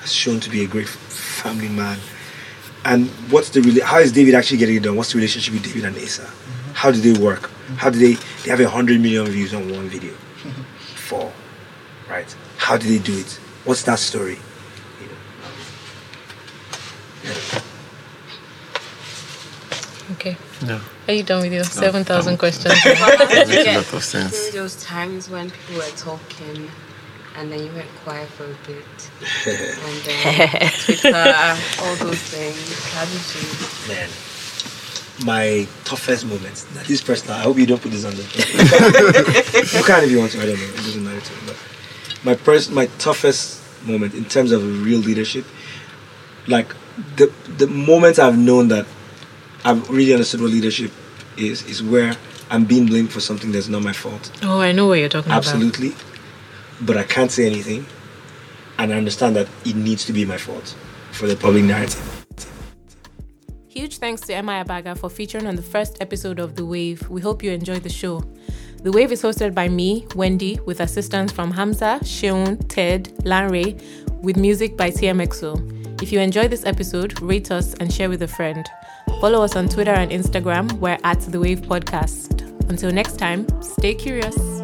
has 0.00 0.12
shown 0.12 0.40
to 0.40 0.50
be 0.50 0.64
a 0.64 0.66
great 0.66 0.88
family 0.88 1.68
man. 1.68 1.98
And 2.84 3.08
what's 3.30 3.50
the 3.50 3.60
rela- 3.60 3.82
how 3.82 3.98
is 3.98 4.12
David 4.12 4.34
actually 4.34 4.58
getting 4.58 4.76
it 4.76 4.82
done? 4.82 4.96
What's 4.96 5.12
the 5.12 5.16
relationship 5.18 5.54
with 5.54 5.62
David 5.64 5.84
and 5.84 5.96
Asa? 5.96 6.28
How 6.74 6.90
do 6.90 6.98
they 7.00 7.18
work? 7.18 7.50
How 7.76 7.90
do 7.90 7.98
they 7.98 8.14
they 8.42 8.50
have 8.50 8.60
a 8.60 8.68
hundred 8.68 9.00
million 9.00 9.26
views 9.26 9.54
on 9.54 9.70
one 9.72 9.88
video? 9.88 10.12
Four, 10.96 11.32
right? 12.10 12.34
How 12.58 12.76
do 12.76 12.86
they 12.88 12.98
do 12.98 13.16
it? 13.18 13.38
What's 13.64 13.82
that 13.84 13.98
story? 13.98 14.38
You 15.00 15.06
know, 15.06 15.16
yeah. 17.24 17.60
Okay. 20.12 20.36
Yeah. 20.66 20.80
Are 21.08 21.14
you 21.14 21.22
done 21.22 21.42
with 21.42 21.52
your 21.52 21.64
7,000 21.64 22.28
I'm- 22.30 22.38
questions? 22.38 22.74
Makes 22.84 23.00
a 23.00 23.74
lot 23.74 23.92
of 23.92 24.04
sense. 24.04 24.32
During 24.32 24.52
those 24.62 24.82
times 24.82 25.28
when 25.30 25.50
people 25.50 25.76
were 25.76 25.96
talking 25.96 26.70
and 27.36 27.50
then 27.50 27.60
you 27.66 27.72
went 27.72 27.88
quiet 28.04 28.28
for 28.28 28.44
a 28.44 28.56
bit 28.66 29.10
and 29.46 29.96
then 30.04 30.70
Twitter, 30.84 31.56
all 31.82 31.96
those 31.96 32.22
things. 32.22 32.92
How 32.92 33.04
did 33.04 33.24
you? 33.34 33.94
man, 33.94 34.08
my 35.24 35.66
toughest 35.84 36.26
moments. 36.26 36.66
Now, 36.74 36.82
this 36.84 37.02
personal. 37.02 37.36
I 37.36 37.40
hope 37.42 37.58
you 37.58 37.66
don't 37.66 37.80
put 37.82 37.90
this 37.92 38.04
on 38.04 38.12
the. 38.14 38.22
you 39.76 39.84
can 39.84 40.04
if 40.04 40.10
you 40.10 40.18
want 40.18 40.32
to. 40.32 40.40
I 40.42 40.46
don't 40.46 40.58
know. 40.58 40.64
It 40.64 40.76
doesn't 40.76 41.04
matter 41.04 41.20
to 41.20 41.32
me. 41.32 41.38
But 41.46 41.56
my 42.24 42.34
pers- 42.34 42.70
my 42.70 42.86
toughest 42.98 43.62
moment 43.86 44.14
in 44.14 44.24
terms 44.24 44.50
of 44.52 44.62
real 44.84 45.00
leadership, 45.00 45.44
like 46.46 46.74
the 47.16 47.32
the 47.58 47.66
moment 47.66 48.18
I've 48.18 48.38
known 48.38 48.68
that 48.68 48.86
I've 49.64 49.88
really 49.88 50.12
understood 50.12 50.40
what 50.40 50.50
leadership 50.50 50.92
is, 51.36 51.64
is 51.66 51.82
where 51.82 52.16
I'm 52.50 52.64
being 52.64 52.86
blamed 52.86 53.12
for 53.12 53.20
something 53.20 53.50
that's 53.52 53.68
not 53.68 53.82
my 53.82 53.92
fault. 53.92 54.30
oh, 54.42 54.60
I 54.60 54.72
know 54.72 54.86
what 54.86 54.98
you're 54.98 55.08
talking 55.08 55.30
about. 55.30 55.38
Absolutely. 55.38 55.94
But 56.82 56.96
I 56.96 57.04
can't 57.04 57.30
say 57.30 57.46
anything. 57.46 57.86
And 58.78 58.92
I 58.92 58.96
understand 58.96 59.36
that 59.36 59.48
it 59.64 59.76
needs 59.76 60.04
to 60.06 60.12
be 60.12 60.24
my 60.24 60.36
fault 60.36 60.74
for 61.12 61.26
the 61.26 61.36
public 61.36 61.64
narrative. 61.64 62.26
Huge 63.68 63.98
thanks 63.98 64.20
to 64.22 64.42
MI 64.42 64.62
Abaga 64.64 64.96
for 64.96 65.08
featuring 65.08 65.46
on 65.46 65.56
the 65.56 65.62
first 65.62 65.96
episode 66.00 66.38
of 66.38 66.54
The 66.54 66.64
Wave. 66.64 67.08
We 67.08 67.20
hope 67.20 67.42
you 67.42 67.50
enjoyed 67.50 67.82
the 67.82 67.88
show. 67.88 68.22
The 68.82 68.92
Wave 68.92 69.12
is 69.12 69.22
hosted 69.22 69.54
by 69.54 69.68
me, 69.68 70.06
Wendy, 70.14 70.60
with 70.66 70.80
assistance 70.80 71.32
from 71.32 71.50
Hamza, 71.50 71.98
Sheon, 72.04 72.58
Ted, 72.68 73.04
Lanre, 73.24 73.80
with 74.22 74.36
music 74.36 74.76
by 74.76 74.90
TMXO. 74.90 76.02
If 76.02 76.12
you 76.12 76.20
enjoyed 76.20 76.50
this 76.50 76.66
episode, 76.66 77.20
rate 77.22 77.50
us 77.50 77.74
and 77.74 77.92
share 77.92 78.08
with 78.08 78.22
a 78.22 78.28
friend. 78.28 78.64
Follow 79.24 79.42
us 79.42 79.56
on 79.56 79.70
Twitter 79.70 79.90
and 79.90 80.10
Instagram. 80.10 80.70
We're 80.80 80.98
at 81.02 81.18
The 81.18 81.40
Wave 81.40 81.62
Podcast. 81.62 82.42
Until 82.68 82.92
next 82.92 83.16
time, 83.16 83.46
stay 83.62 83.94
curious. 83.94 84.63